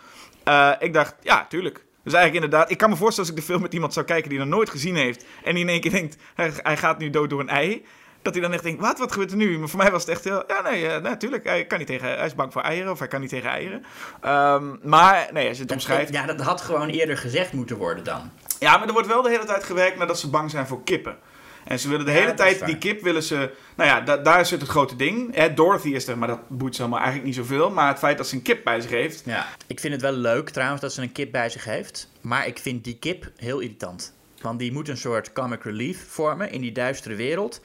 ik 0.78 0.92
dacht, 0.92 1.14
ja, 1.22 1.46
tuurlijk. 1.48 1.84
Dus 2.04 2.12
eigenlijk 2.12 2.44
inderdaad, 2.44 2.70
ik 2.70 2.78
kan 2.78 2.90
me 2.90 2.96
voorstellen 2.96 3.30
als 3.30 3.38
ik 3.38 3.44
de 3.44 3.52
film 3.52 3.62
met 3.62 3.74
iemand 3.74 3.92
zou 3.92 4.06
kijken 4.06 4.30
die 4.30 4.38
nog 4.38 4.48
nooit 4.48 4.70
gezien 4.70 4.96
heeft. 4.96 5.24
En 5.44 5.54
die 5.54 5.62
in 5.62 5.68
één 5.68 5.80
keer 5.80 5.90
denkt, 5.90 6.16
hij, 6.34 6.52
hij 6.56 6.76
gaat 6.76 6.98
nu 6.98 7.10
dood 7.10 7.30
door 7.30 7.40
een 7.40 7.48
ei. 7.48 7.84
Dat 8.22 8.32
hij 8.32 8.42
dan 8.42 8.52
echt 8.52 8.62
denkt, 8.62 8.80
wat, 8.80 8.98
wat 8.98 9.12
gebeurt 9.12 9.30
er 9.30 9.36
nu? 9.36 9.58
Maar 9.58 9.68
voor 9.68 9.78
mij 9.78 9.90
was 9.90 10.00
het 10.00 10.10
echt 10.10 10.24
heel, 10.24 10.44
ja 10.46 10.62
nee, 10.62 10.88
eh, 10.88 11.02
natuurlijk. 11.02 11.44
Hij, 11.44 11.64
kan 11.64 11.78
niet 11.78 11.86
tegen, 11.86 12.16
hij 12.16 12.26
is 12.26 12.34
bang 12.34 12.52
voor 12.52 12.62
eieren 12.62 12.92
of 12.92 12.98
hij 12.98 13.08
kan 13.08 13.20
niet 13.20 13.30
tegen 13.30 13.50
eieren. 13.50 13.84
Ehm, 14.20 14.64
maar 14.82 15.28
nee, 15.32 15.48
als 15.48 15.56
je 15.56 15.62
het 15.62 15.72
omschrijft. 15.72 16.12
Ja, 16.12 16.26
dat 16.26 16.40
had 16.40 16.60
gewoon 16.60 16.88
eerder 16.88 17.16
gezegd 17.18 17.52
moeten 17.52 17.76
worden 17.76 18.04
dan. 18.04 18.30
Ja, 18.58 18.76
maar 18.76 18.86
er 18.86 18.92
wordt 18.92 19.08
wel 19.08 19.22
de 19.22 19.30
hele 19.30 19.44
tijd 19.44 19.64
gewerkt 19.64 19.98
nadat 19.98 20.18
ze 20.18 20.28
bang 20.30 20.50
zijn 20.50 20.66
voor 20.66 20.84
kippen. 20.84 21.16
En 21.64 21.78
ze 21.78 21.88
willen 21.88 22.06
de 22.06 22.12
Ja, 22.12 22.18
hele 22.18 22.34
tijd, 22.34 22.66
die 22.66 22.78
kip 22.78 23.02
willen 23.02 23.22
ze... 23.22 23.50
Nou 23.76 23.88
ja, 23.90 24.00
da- 24.00 24.16
daar 24.16 24.46
zit 24.46 24.60
het 24.60 24.70
grote 24.70 24.96
ding. 24.96 25.34
Hè, 25.34 25.54
Dorothy 25.54 25.88
is 25.88 26.06
er, 26.06 26.18
maar 26.18 26.28
dat 26.28 26.48
boeit 26.48 26.74
ze 26.74 26.80
allemaal 26.80 27.00
eigenlijk 27.00 27.28
niet 27.28 27.36
zoveel. 27.36 27.70
Maar 27.70 27.88
het 27.88 27.98
feit 27.98 28.16
dat 28.16 28.26
ze 28.26 28.34
een 28.34 28.42
kip 28.42 28.64
bij 28.64 28.80
zich 28.80 28.90
heeft... 28.90 29.22
Ja. 29.24 29.46
Ik 29.66 29.80
vind 29.80 29.92
het 29.92 30.02
wel 30.02 30.12
leuk 30.12 30.50
trouwens 30.50 30.80
dat 30.80 30.92
ze 30.92 31.02
een 31.02 31.12
kip 31.12 31.32
bij 31.32 31.48
zich 31.48 31.64
heeft. 31.64 32.08
Maar 32.20 32.46
ik 32.46 32.58
vind 32.58 32.84
die 32.84 32.96
kip 32.98 33.30
heel 33.36 33.58
irritant. 33.60 34.14
Want 34.40 34.58
die 34.58 34.72
moet 34.72 34.88
een 34.88 34.96
soort 34.96 35.32
comic 35.32 35.62
relief 35.62 36.04
vormen 36.08 36.50
in 36.50 36.60
die 36.60 36.72
duistere 36.72 37.14
wereld. 37.14 37.60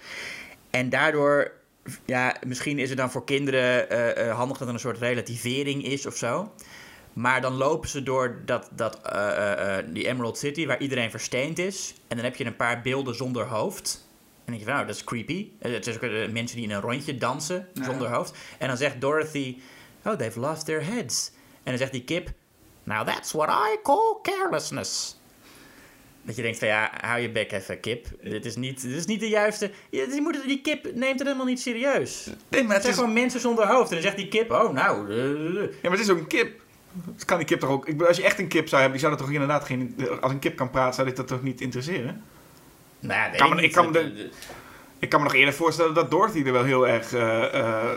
En 0.74 0.90
daardoor, 0.90 1.52
ja, 2.06 2.36
misschien 2.48 2.80
is 2.80 2.90
het 2.90 2.98
dan 2.98 3.12
voor 3.12 3.26
kinderen 3.26 3.90
eh, 3.90 4.30
eh, 4.30 4.36
handig 4.36 4.58
dat 4.58 4.68
er 4.68 4.74
een 4.74 4.80
soort 4.80 4.98
relativering 4.98 5.86
is 5.86 6.06
of 6.06 6.16
zo. 6.16 6.52
Maar 7.14 7.42
dan 7.42 7.54
lopen 7.54 7.90
ze 7.90 8.04
door 8.04 8.42
dat, 8.46 8.70
dat, 8.72 9.02
eh, 9.02 9.78
die 9.88 10.08
Emerald 10.08 10.38
City 10.38 10.66
waar 10.66 10.80
iedereen 10.80 11.12
versteend 11.12 11.60
is. 11.60 11.94
En 12.08 12.16
dan 12.16 12.26
heb 12.26 12.36
je 12.36 12.46
een 12.46 12.56
paar 12.56 12.82
beelden 12.82 13.16
zonder 13.16 13.46
hoofd. 13.46 13.94
En 13.96 14.36
dan 14.36 14.46
denk 14.46 14.60
je 14.60 14.66
van, 14.66 14.74
nou, 14.74 14.88
dat 14.88 14.96
is 14.96 15.04
creepy. 15.04 15.50
Het 15.60 15.88
is 15.88 15.96
ook 15.96 16.32
mensen 16.32 16.58
die 16.58 16.66
in 16.66 16.72
een 16.72 16.82
rondje 16.82 17.18
dansen 17.18 17.68
Ja. 17.74 17.84
zonder 17.84 18.10
hoofd. 18.10 18.34
En 18.58 18.68
dan 18.68 18.78
zegt 18.78 19.02
Dorothy, 19.02 19.58
oh, 20.06 20.14
they've 20.14 20.40
lost 20.40 20.66
their 20.66 20.86
heads. 20.86 21.32
En 21.54 21.72
dan 21.72 21.78
zegt 21.78 21.92
die 21.92 22.04
kip, 22.04 22.30
now 22.84 23.08
that's 23.08 23.32
what 23.32 23.50
I 23.50 23.78
call 23.84 24.18
carelessness. 24.22 25.18
Dat 26.26 26.36
je 26.36 26.42
denkt 26.42 26.60
van 26.60 26.68
ja, 26.68 26.92
hou 27.02 27.20
je 27.22 27.30
bek 27.30 27.52
even, 27.52 27.80
kip. 27.80 28.08
Dit 28.24 28.46
is 28.46 28.56
niet, 28.56 28.82
dit 28.82 28.92
is 28.92 29.06
niet 29.06 29.20
de 29.20 29.30
juiste. 29.30 29.72
Die, 29.90 30.22
moet, 30.22 30.44
die 30.48 30.62
kip 30.62 30.84
neemt 30.96 31.20
het 31.20 31.24
helemaal 31.24 31.46
niet 31.46 31.60
serieus. 31.62 32.30
Nee, 32.50 32.64
maar 32.64 32.74
Het 32.74 32.82
zijn 32.82 32.94
is, 32.96 33.00
gewoon 33.00 33.14
mensen 33.14 33.40
zonder 33.40 33.68
hoofd. 33.68 33.88
En 33.90 33.94
dan 33.94 34.04
zegt 34.04 34.18
die 34.18 34.28
kip, 34.28 34.52
oh 34.52 34.74
nou. 34.74 35.10
eh, 35.12 35.24
eh, 35.24 35.48
eh. 35.48 35.54
ja, 35.56 35.90
maar 35.90 35.92
het 35.92 36.00
is 36.00 36.10
ook 36.10 36.18
een 36.18 36.28
kip. 36.28 36.62
Dat 36.92 37.26
kan 37.26 37.38
die 37.38 37.46
kip 37.48 37.60
toch 37.60 37.70
ook... 37.70 37.88
Ik, 37.88 38.02
als 38.02 38.18
je 38.18 38.24
echt 38.24 38.40
een 38.40 38.48
kip 38.48 38.68
zou 38.68 38.82
hebben, 38.82 39.00
die 39.00 39.08
zou 39.08 39.12
dat 39.18 39.22
toch 39.26 39.34
inderdaad 39.34 39.64
geen... 39.64 39.96
Als 40.22 40.32
een 40.32 40.40
kip 40.40 40.56
kan 40.56 40.70
praten, 40.70 40.94
zou 40.94 41.08
dit 41.08 41.16
dat 41.16 41.28
toch 41.28 41.44
niet 41.44 41.62
interesseren? 41.62 42.24
Nou 43.00 43.36
Kan 43.38 43.48
ik 43.48 43.54
me- 43.56 43.62
niet. 43.62 43.66
ik 43.70 43.72
kan 43.72 43.86
me 43.86 43.92
de- 43.92 44.30
Ik 45.00 45.10
kan 45.10 45.20
me 45.20 45.26
nog 45.26 45.36
eerder 45.36 45.54
voorstellen 45.54 45.94
dat 45.94 46.12
Dorothy 46.12 46.44
er 46.46 46.52
wel 46.52 46.64
heel 46.64 46.88
erg... 46.88 47.12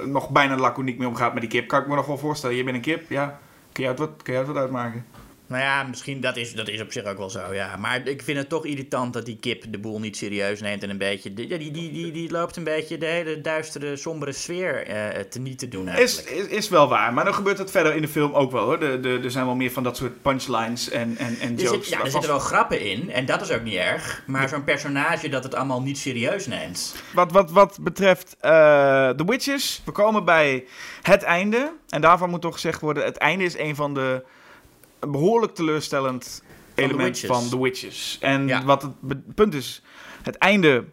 nog 0.07 0.31
bijna 0.31 0.57
laconiek 0.57 0.99
mee 0.99 1.09
omgaat 1.09 1.33
met 1.33 1.43
die 1.43 1.51
kip. 1.51 1.69
Kan 1.69 1.81
ik 1.81 1.87
me 1.87 1.95
nog 1.95 2.07
wel 2.07 2.19
voorstellen. 2.19 2.57
Je 2.57 2.65
bent 2.65 2.77
een 2.77 2.83
kip, 2.83 3.11
ja. 3.11 3.41
Kun 3.73 3.83
je 3.83 3.89
uit 3.89 3.99
wat, 3.99 4.11
kun 4.23 4.33
je 4.33 4.39
uit 4.39 4.49
wat 4.49 4.57
uitmaken? 4.57 5.07
Nou 5.47 5.63
ja, 5.63 5.83
misschien 5.83 6.21
dat 6.21 6.37
is, 6.37 6.55
dat 6.55 6.69
is 6.69 6.81
op 6.81 6.93
zich 6.93 7.05
ook 7.05 7.19
wel 7.19 7.31
zo, 7.31 7.55
ja. 7.55 7.77
Maar 7.77 8.07
ik 8.07 8.23
vind 8.23 8.39
het 8.39 8.49
toch 8.49 8.65
irritant 8.65 9.13
dat 9.13 9.25
die 9.25 9.37
kip 9.37 9.65
de 9.69 9.79
boel 9.79 10.01
niet 10.01 10.17
serieus 10.17 10.61
neemt 10.61 10.83
en 10.83 10.91
een 10.91 10.99
beetje... 10.99 11.35
Die, 11.35 11.47
die, 11.47 11.71
die, 11.71 11.93
die, 11.93 12.13
die 12.13 12.31
loopt 12.31 12.57
een 12.57 12.65
beetje 12.65 12.99
de 12.99 13.07
hele 13.07 13.41
duistere, 13.41 13.97
sombere 13.97 14.33
sfeer 14.33 14.87
eh 14.87 15.21
te 15.21 15.41
niet 15.41 15.59
te 15.59 15.69
doen 15.69 15.89
Is, 15.89 15.95
eigenlijk. 15.95 16.51
is, 16.51 16.57
is 16.57 16.69
wel 16.69 16.89
waar, 16.89 17.13
maar 17.13 17.25
dan 17.25 17.35
gebeurt 17.35 17.59
het 17.59 17.71
verder 17.71 17.95
in 17.95 18.03
de 18.03 18.09
film 18.09 18.33
ook 18.33 18.51
wel 18.53 18.65
hoor. 18.65 18.81
De, 18.81 19.01
de, 19.01 19.21
er 19.25 19.31
zijn 19.31 19.45
wel 19.47 19.55
meer 19.55 19.71
van 19.71 19.83
dat 19.83 19.97
soort 19.97 20.23
punchlines 20.23 20.91
en, 20.91 21.17
en, 21.17 21.37
en 21.41 21.57
Er, 21.57 21.63
jokes. 21.63 21.89
zit, 21.89 21.99
ja, 21.99 22.05
er 22.05 22.11
zitten 22.11 22.31
wel 22.31 22.39
grappen 22.39 22.81
in 22.81 23.11
en 23.11 23.27
dat 23.27 23.41
is 23.41 23.51
ook 23.51 23.63
niet 23.63 23.75
erg. 23.75 24.23
Maar 24.27 24.49
zo'n 24.49 24.65
personage 24.65 25.29
dat 25.29 25.45
het 25.45 25.55
allemaal 25.55 25.83
niet 25.83 25.99
serieus 25.99 26.47
neemt. 26.47 26.95
Wat, 27.15 27.33
wat, 27.33 27.51
wat 27.51 27.79
betreft 27.81 28.37
eh 28.41 29.09
The 29.09 29.25
Witches, 29.27 29.83
we 29.85 29.93
komen 29.93 30.25
bij 30.25 30.65
het 31.03 31.23
einde. 31.23 31.73
En 31.89 32.01
daarvan 32.01 32.31
moet 32.31 32.41
toch 32.43 32.55
gezegd 32.55 32.81
worden, 32.81 33.05
het 33.05 33.17
einde 33.17 33.45
is 33.45 33.59
een 33.59 33.75
van 33.75 33.95
de 33.95 34.23
een 35.01 35.11
behoorlijk 35.11 35.55
teleurstellend 35.55 36.43
The 36.75 36.83
element 36.83 37.21
van 37.21 37.49
The 37.49 37.63
Witches. 37.63 38.19
En 38.21 38.47
Ja. 38.47 38.65
wat 38.65 38.83
het 38.83 39.35
punt 39.35 39.55
is, 39.55 39.83
het 40.23 40.37
einde, 40.37 40.85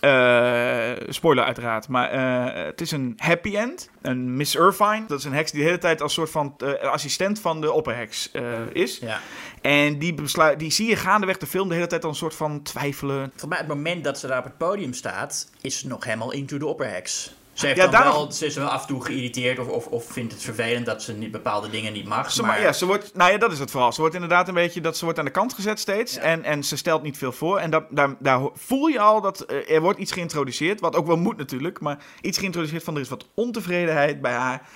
eh, 0.00 1.08
spoiler 1.08 1.44
uiteraard, 1.44 1.88
maar 1.88 2.10
eh, 2.10 2.64
het 2.64 2.80
is 2.80 2.90
een 2.90 3.14
happy 3.16 3.56
end. 3.56 3.90
Een 4.02 4.36
Miss 4.36 4.54
Irvine, 4.54 5.04
dat 5.06 5.18
is 5.18 5.24
een 5.24 5.32
heks 5.32 5.50
die 5.50 5.60
de 5.60 5.66
hele 5.66 5.78
tijd 5.78 6.02
als 6.02 6.12
soort 6.12 6.30
van 6.30 6.54
eh, 6.58 6.72
assistent 6.90 7.40
van 7.40 7.60
de 7.60 7.72
opperheks 7.72 8.30
is. 8.72 8.98
Ja. 8.98 9.20
En 9.62 9.98
die, 9.98 10.14
besluit, 10.14 10.58
die 10.58 10.70
zie 10.70 10.88
je 10.88 10.96
gaandeweg 10.96 11.38
de 11.38 11.46
film 11.46 11.68
de 11.68 11.74
hele 11.74 11.86
tijd 11.86 12.04
al 12.04 12.10
een 12.10 12.16
soort 12.16 12.34
van 12.34 12.62
twijfelen. 12.62 13.32
Voor 13.36 13.48
mij, 13.48 13.58
het 13.58 13.68
moment 13.68 14.04
dat 14.04 14.18
ze 14.18 14.26
daar 14.26 14.38
op 14.38 14.44
het 14.44 14.58
podium 14.58 14.92
staat, 14.92 15.50
is 15.60 15.78
ze 15.78 15.86
nog 15.86 16.04
helemaal 16.04 16.32
into 16.32 16.58
de 16.58 16.66
opperheks. 16.66 17.34
Ze, 17.58 17.66
heeft 17.66 17.78
Ja, 17.78 17.86
dan 17.86 18.02
wel, 18.02 18.32
ze 18.32 18.46
is 18.46 18.54
wel 18.56 18.68
af 18.68 18.80
en 18.80 18.86
toe 18.86 19.04
geïrriteerd 19.04 19.58
of, 19.58 19.68
of, 19.68 19.86
of 19.86 20.12
vindt 20.12 20.32
het 20.32 20.42
vervelend 20.42 20.86
dat 20.86 21.02
ze 21.02 21.12
niet, 21.12 21.30
bepaalde 21.30 21.70
dingen 21.70 21.92
niet 21.92 22.06
mag. 22.06 22.30
Ze, 22.30 22.42
maar, 22.42 22.60
ja, 22.60 22.72
ze 22.72 22.86
wordt, 22.86 23.14
nou 23.14 23.32
ja, 23.32 23.38
dat 23.38 23.52
is 23.52 23.58
het 23.58 23.70
vooral. 23.70 23.92
Ze 23.92 24.00
wordt 24.00 24.14
inderdaad 24.14 24.48
een 24.48 24.54
beetje, 24.54 24.80
dat 24.80 24.96
ze 24.96 25.04
wordt 25.04 25.18
aan 25.18 25.24
de 25.24 25.30
kant 25.30 25.52
gezet 25.52 25.78
steeds. 25.80 26.14
Ja. 26.14 26.20
En, 26.20 26.44
en 26.44 26.64
ze 26.64 26.76
stelt 26.76 27.02
niet 27.02 27.18
veel 27.18 27.32
voor. 27.32 27.58
En 27.58 27.70
dat, 27.70 27.84
daar, 28.18 28.40
voel 28.54 28.86
je 28.86 29.00
al 29.00 29.20
dat 29.20 29.40
eh, 29.40 29.74
er 29.74 29.80
wordt 29.80 29.98
iets 29.98 30.12
geïntroduceerd. 30.12 30.80
Wat 30.80 30.96
ook 30.96 31.06
wel 31.06 31.16
moet 31.16 31.36
natuurlijk. 31.36 31.80
Maar 31.80 31.98
iets 32.20 32.38
geïntroduceerd 32.38 32.84
van 32.84 32.94
er 32.94 33.00
is 33.00 33.08
wat 33.08 33.26
ontevredenheid 33.34 34.20
bij 34.20 34.32
haar. 34.34 34.68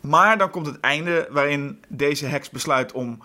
Maar 0.00 0.38
dan 0.38 0.50
komt 0.50 0.66
het 0.66 0.80
einde 0.80 1.28
waarin 1.30 1.84
deze 1.88 2.26
heks 2.26 2.50
besluit 2.50 2.92
om... 2.92 3.18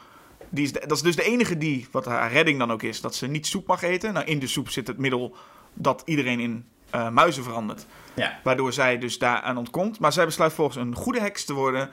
Die 0.49 0.63
is 0.65 0.73
de- 0.73 0.83
dat 0.87 0.97
is 0.97 1.03
dus 1.03 1.15
de 1.15 1.23
enige 1.23 1.57
die, 1.57 1.87
wat 1.91 2.05
haar 2.05 2.31
redding 2.31 2.59
dan 2.59 2.71
ook 2.71 2.83
is, 2.83 3.01
dat 3.01 3.15
ze 3.15 3.27
niet 3.27 3.47
soep 3.47 3.67
mag 3.67 3.81
eten. 3.81 4.13
Nou, 4.13 4.25
in 4.25 4.39
de 4.39 4.47
soep 4.47 4.69
zit 4.69 4.87
het 4.87 4.97
middel 4.97 5.35
dat 5.73 6.01
iedereen 6.05 6.39
in 6.39 6.65
eh, 6.89 7.09
muizen 7.09 7.43
verandert. 7.43 7.85
Ja. 8.15 8.39
Waardoor 8.43 8.73
zij 8.73 8.97
dus 8.97 9.17
daaraan 9.17 9.57
ontkomt. 9.57 9.99
Maar 9.99 10.13
zij 10.13 10.25
besluit 10.25 10.53
volgens 10.53 10.77
een 10.77 10.95
goede 10.95 11.19
heks 11.19 11.45
te 11.45 11.53
worden. 11.53 11.89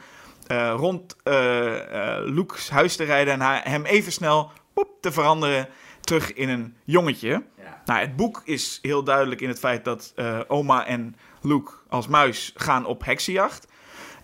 eh, 0.47 0.75
rond 0.77 1.17
eh, 1.23 2.17
eh, 2.17 2.25
Luke's 2.25 2.71
huis 2.71 2.97
te 2.97 3.05
rijden. 3.05 3.33
En 3.33 3.41
haar, 3.41 3.61
hem 3.65 3.85
even 3.85 4.13
snel 4.13 4.51
poep, 4.75 4.89
te 5.01 5.13
veranderen. 5.13 5.69
Terug 6.01 6.33
in 6.33 6.49
een 6.49 6.77
jongetje. 6.85 7.43
Ja. 7.57 7.83
Nou, 7.85 8.01
het 8.01 8.17
boek 8.17 8.43
is 8.45 8.79
heel 8.83 9.05
duidelijk 9.05 9.41
in 9.41 9.49
het 9.49 9.59
feit 9.59 9.85
dat 9.85 10.15
oma 10.49 10.87
en 10.87 11.17
Luke 11.43 11.73
als 11.89 12.07
muis 12.07 12.53
gaan 12.57 12.85
op 12.85 13.05
heksenjacht. 13.05 13.67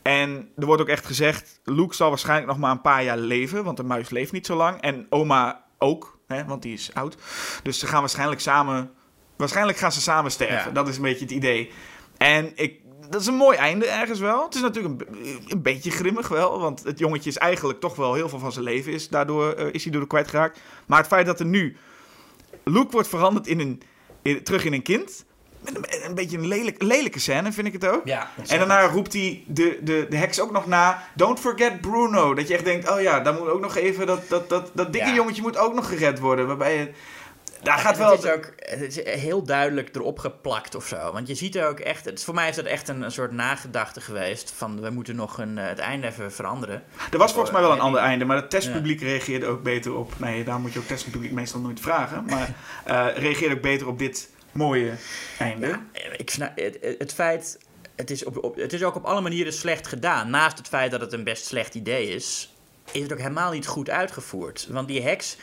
En 0.03 0.51
er 0.57 0.67
wordt 0.67 0.83
ook 0.83 0.89
echt 0.89 1.07
gezegd: 1.07 1.61
Luke 1.65 1.95
zal 1.95 2.09
waarschijnlijk 2.09 2.49
nog 2.49 2.59
maar 2.59 2.71
een 2.71 2.81
paar 2.81 3.05
jaar 3.05 3.19
leven. 3.19 3.65
Want 3.65 3.77
de 3.77 3.83
muis 3.83 4.11
leeft 4.11 4.33
niet 4.33 4.47
zo 4.47 4.57
lang. 4.57 4.81
En 4.81 5.07
oma 5.11 5.65
ook, 5.79 6.19
hè, 6.27 6.45
want 6.45 6.63
die 6.63 6.73
is 6.73 6.95
oud. 6.95 7.17
Dus 7.63 7.79
ze 7.79 7.87
gaan 7.87 8.01
waarschijnlijk 8.01 8.41
samen. 8.41 8.91
Waarschijnlijk 9.39 9.79
gaan 9.79 9.93
ze 9.93 10.01
samen 10.01 10.31
sterven. 10.31 10.57
Ja. 10.69 10.71
Dat 10.71 10.89
is 10.89 10.97
een 10.97 11.03
beetje 11.03 11.25
het 11.25 11.31
idee. 11.35 11.71
En 12.17 12.53
ik, 12.55 12.75
dat 13.11 13.21
is 13.21 13.27
een 13.27 13.35
mooi 13.35 13.57
einde 13.57 13.87
ergens 13.87 14.19
wel. 14.19 14.45
Het 14.45 14.55
is 14.55 14.61
natuurlijk 14.61 15.01
een, 15.01 15.41
een 15.49 15.63
beetje 15.63 15.91
grimmig 15.91 16.29
wel. 16.29 16.61
Want 16.61 16.85
het 16.85 16.99
jongetje 16.99 17.31
is 17.31 17.37
eigenlijk 17.39 17.81
toch 17.81 17.97
wel 17.97 18.15
heel 18.15 18.29
veel 18.29 18.39
van 18.39 18.53
zijn 18.53 18.65
leven. 18.65 18.93
Is, 18.93 19.09
daardoor 19.09 19.53
eh, 19.53 19.67
is 19.73 19.83
hij 19.83 19.93
door 19.93 20.01
de 20.01 20.07
kwijtgeraakt. 20.07 20.61
Maar 20.87 20.99
het 20.99 21.07
feit 21.07 21.27
dat 21.27 21.41
er 21.41 21.47
nu. 21.47 21.77
Luke 22.65 22.91
wordt 22.91 23.09
veranderd 23.09 23.47
in 23.47 23.61
een, 23.61 23.83
in- 24.23 24.43
terug 24.43 24.65
in 24.65 24.73
een 24.73 24.83
kind. 24.83 25.25
Met 25.61 25.77
een, 25.77 26.05
een 26.09 26.15
beetje 26.15 26.39
een 26.39 26.47
lelijk, 26.47 26.83
lelijke 26.83 27.19
scène, 27.21 27.53
vind 27.53 27.67
ik 27.67 27.73
het 27.73 27.87
ook. 27.87 28.01
Ja, 28.05 28.31
En 28.47 28.59
daarna 28.59 28.87
roept 28.87 29.13
hij 29.13 29.43
de, 29.47 29.79
de, 29.83 30.07
de 30.11 30.17
heks 30.17 30.41
ook 30.41 30.51
nog 30.53 30.67
na. 30.67 31.03
Don't 31.15 31.41
forget 31.41 31.81
Bruno. 31.81 32.35
Dat 32.35 32.49
je 32.49 32.55
echt 32.55 32.65
denkt, 32.65 32.91
oh 32.91 33.01
ja, 33.01 33.21
daar 33.21 33.35
moet 33.35 33.49
ook 33.49 33.61
nog 33.61 33.77
even. 33.77 34.07
Dat, 34.07 34.29
dat, 34.29 34.49
dat, 34.49 34.71
dat 34.75 34.93
dikke 34.93 35.09
Ja. 35.09 35.15
jongetje 35.15 35.43
moet 35.43 35.57
ook 35.59 35.75
nog 35.75 35.89
gered 35.89 36.19
worden. 36.19 36.47
Waarbij 36.47 36.77
je. 36.77 36.91
Daar 37.63 37.79
gaat 37.79 37.97
wel. 37.99 38.11
Het 38.11 38.25
is 38.25 38.31
ook 38.31 38.53
het 38.57 38.97
is 38.97 39.21
heel 39.21 39.43
duidelijk 39.43 39.95
erop 39.97 40.19
geplakt 40.19 40.75
of 40.75 40.87
zo. 40.87 41.13
Want 41.13 41.29
je 41.29 41.35
ziet 41.35 41.57
er 41.57 41.69
ook 41.69 41.81
echt. 41.81 42.05
Het, 42.05 42.25
voor 42.25 42.35
mij 42.35 42.49
is 42.49 42.57
dat 42.57 42.65
echt 42.65 42.89
een, 42.89 43.03
een 43.03 43.11
soort 43.13 43.33
nagedachte 43.33 44.01
geweest. 44.01 44.53
Van 44.57 44.81
we 44.81 44.91
moeten 44.91 45.17
nog 45.17 45.39
een, 45.39 45.59
eh, 45.59 45.67
het 45.69 45.79
einde 45.79 46.07
even 46.07 46.33
veranderen. 46.33 46.83
Er 47.13 47.19
was 47.19 47.31
volgens 47.33 47.53
mij 47.53 47.61
wel 47.63 47.73
een 47.73 47.81
ander 47.81 48.01
einde, 48.01 48.25
maar 48.25 48.37
het 48.37 48.51
testpubliek 48.51 49.01
reageerde 49.01 49.47
ook 49.47 49.63
beter 49.63 49.95
op. 49.95 50.13
Nee, 50.19 50.45
daar 50.45 50.59
moet 50.61 50.73
je 50.73 50.79
ook 50.79 50.87
testpubliek 50.87 51.33
meestal 51.33 51.61
nooit 51.61 51.81
vragen. 51.81 52.25
Maar 52.25 52.55
eh 52.85 53.07
reageerde 53.17 53.55
ook 53.55 53.63
beter 53.63 53.87
op 53.87 53.99
dit 53.99 54.29
mooie 54.53 54.93
einde. 55.39 55.67
Ja, 55.67 55.79
ik 56.17 56.31
snap, 56.31 56.57
het, 56.57 56.79
het- 56.81 56.99
het 56.99 57.15
feit. 57.15 57.59
Het 57.97 58.11
is, 58.11 58.25
op, 58.25 58.45
op, 58.45 58.57
het 58.57 58.73
is 58.73 58.83
ook 58.83 58.95
op 58.97 59.05
alle 59.05 59.21
manieren 59.21 59.53
slecht 59.53 59.87
gedaan. 59.87 60.31
Naast 60.31 60.59
het 60.59 60.69
feit 60.69 60.91
dat 60.91 61.01
het 61.01 61.13
een 61.13 61.25
best 61.25 61.45
slecht 61.47 61.75
idee 61.75 62.09
is, 62.09 62.53
is 62.93 63.03
het 63.03 63.13
ook 63.13 63.19
helemaal 63.19 63.51
niet 63.53 63.67
goed 63.67 63.91
uitgevoerd. 63.91 64.67
Want 64.71 64.89
die 64.89 65.03
heks. 65.03 65.37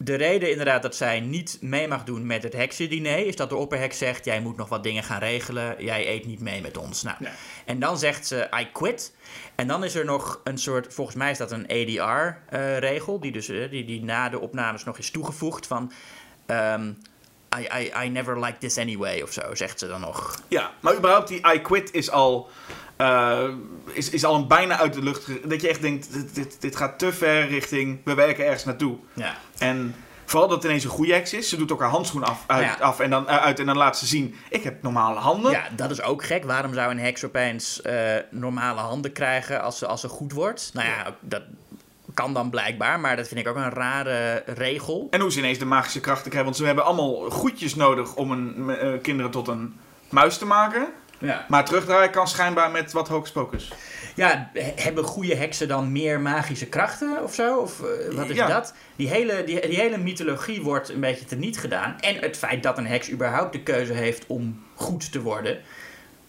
De 0.00 0.14
reden 0.14 0.50
inderdaad 0.50 0.82
dat 0.82 0.96
zij 0.96 1.20
niet 1.20 1.58
mee 1.60 1.88
mag 1.88 2.04
doen 2.04 2.26
met 2.26 2.42
het 2.42 2.52
heksendiner... 2.52 3.26
is 3.26 3.36
dat 3.36 3.48
de 3.48 3.56
opperheks 3.56 3.98
zegt... 3.98 4.24
jij 4.24 4.40
moet 4.40 4.56
nog 4.56 4.68
wat 4.68 4.82
dingen 4.82 5.02
gaan 5.02 5.18
regelen, 5.18 5.84
jij 5.84 6.08
eet 6.08 6.26
niet 6.26 6.40
mee 6.40 6.60
met 6.60 6.76
ons. 6.76 7.02
Nou. 7.02 7.16
En 7.64 7.78
dan 7.78 7.98
zegt 7.98 8.26
ze, 8.26 8.48
I 8.60 8.68
quit. 8.72 9.14
En 9.54 9.66
dan 9.66 9.84
is 9.84 9.94
er 9.94 10.04
nog 10.04 10.40
een 10.44 10.58
soort, 10.58 10.94
volgens 10.94 11.16
mij 11.16 11.30
is 11.30 11.38
dat 11.38 11.52
een 11.52 11.66
ADR-regel... 11.66 13.20
die, 13.20 13.32
dus, 13.32 13.48
eh, 13.48 13.70
die, 13.70 13.84
die 13.84 14.04
na 14.04 14.28
de 14.28 14.40
opnames 14.40 14.84
nog 14.84 14.98
is 14.98 15.10
toegevoegd 15.10 15.66
van... 15.66 15.92
ehm, 16.46 16.92
I, 17.58 17.68
I, 17.80 18.04
I 18.04 18.08
never 18.08 18.40
liked 18.40 18.60
this 18.60 18.78
anyway, 18.78 19.22
of 19.22 19.32
zo, 19.32 19.54
zegt 19.54 19.78
ze 19.78 19.86
dan 19.86 20.00
nog. 20.00 20.42
Ja, 20.48 20.70
maar 20.80 20.96
überhaupt 20.96 21.28
die 21.28 21.54
I 21.54 21.60
quit 21.60 21.92
is 21.92 22.10
al, 22.10 22.50
eh, 22.98 23.48
is, 23.92 24.10
is 24.10 24.24
al 24.24 24.34
een 24.34 24.46
bijna 24.46 24.78
uit 24.78 24.94
de 24.94 25.02
lucht. 25.02 25.26
Dat 25.48 25.60
je 25.60 25.68
echt 25.68 25.80
denkt, 25.80 26.12
dit, 26.12 26.34
dit, 26.34 26.56
dit 26.60 26.76
gaat 26.76 26.98
te 26.98 27.12
ver 27.12 27.48
richting, 27.48 27.98
we 28.04 28.14
werken 28.14 28.44
ergens 28.44 28.64
naartoe. 28.64 28.96
Ja. 29.12 29.34
En 29.58 29.94
vooral 30.24 30.48
dat 30.48 30.56
het 30.56 30.66
ineens 30.66 30.84
een 30.84 30.90
goede 30.90 31.12
heks 31.12 31.32
is. 31.32 31.48
Ze 31.48 31.56
doet 31.56 31.72
ook 31.72 31.80
haar 31.80 31.90
handschoen 31.90 32.24
af, 32.24 32.44
uit, 32.46 32.64
Ja. 32.64 32.76
af 32.80 33.00
en, 33.00 33.10
dan, 33.10 33.28
eh, 33.28 33.36
uit 33.36 33.60
en 33.60 33.66
dan 33.66 33.76
laat 33.76 33.98
ze 33.98 34.06
zien, 34.06 34.34
ik 34.48 34.62
heb 34.62 34.82
normale 34.82 35.18
handen. 35.20 35.50
ja, 35.50 35.68
dat 35.76 35.90
is 35.90 36.02
ook 36.02 36.24
gek. 36.24 36.44
Waarom 36.44 36.74
zou 36.74 36.90
een 36.90 36.98
heks 36.98 37.24
opeens 37.24 37.82
eh, 37.82 38.16
normale 38.30 38.80
handen 38.80 39.12
krijgen 39.12 39.62
als 39.62 39.78
ze, 39.78 39.86
als 39.86 40.00
ze 40.00 40.08
goed 40.08 40.32
wordt? 40.32 40.70
Nou 40.72 40.86
ja, 40.88 41.16
dat 41.20 41.42
kan 42.14 42.34
dan 42.34 42.50
blijkbaar, 42.50 43.00
maar 43.00 43.16
dat 43.16 43.28
vind 43.28 43.40
ik 43.40 43.48
ook 43.48 43.56
een 43.56 43.70
rare 43.70 44.42
regel. 44.46 45.06
En 45.10 45.20
hoe 45.20 45.32
ze 45.32 45.38
ineens 45.38 45.58
de 45.58 45.64
magische 45.64 46.00
krachten 46.00 46.24
krijgen. 46.30 46.44
Want 46.44 46.56
ze 46.56 46.64
hebben 46.64 46.84
allemaal 46.84 47.30
goedjes 47.30 47.74
nodig 47.74 48.14
om 48.14 48.30
een, 48.30 48.98
kinderen 49.02 49.30
tot 49.30 49.48
een 49.48 49.74
muis 50.08 50.38
te 50.38 50.46
maken. 50.46 50.86
Ja. 51.18 51.44
Maar 51.48 51.64
terugdraaien 51.64 52.10
kan 52.10 52.28
schijnbaar 52.28 52.70
met 52.70 52.92
wat 52.92 53.08
hocus 53.08 53.30
pocus. 53.30 53.72
Ja, 54.14 54.50
he- 54.52 54.72
hebben 54.76 55.04
goede 55.04 55.34
heksen 55.34 55.68
dan 55.68 55.92
meer 55.92 56.20
magische 56.20 56.66
krachten 56.66 57.22
of 57.22 57.34
zo? 57.34 57.56
Of 57.56 57.80
eh, 57.80 58.14
wat 58.14 58.28
is 58.28 58.36
Ja. 58.36 58.46
dat? 58.46 58.74
Die 58.96 59.08
hele, 59.08 59.44
die, 59.44 59.60
die 59.68 59.78
hele 59.80 59.98
mythologie 59.98 60.62
wordt 60.62 60.88
een 60.88 61.00
beetje 61.00 61.24
teniet 61.24 61.58
gedaan. 61.58 61.96
En 62.00 62.16
het 62.16 62.36
feit 62.36 62.62
dat 62.62 62.78
een 62.78 62.86
heks 62.86 63.10
überhaupt 63.10 63.52
de 63.52 63.62
keuze 63.62 63.92
heeft 63.92 64.24
om 64.26 64.62
goed 64.74 65.12
te 65.12 65.22
worden... 65.22 65.58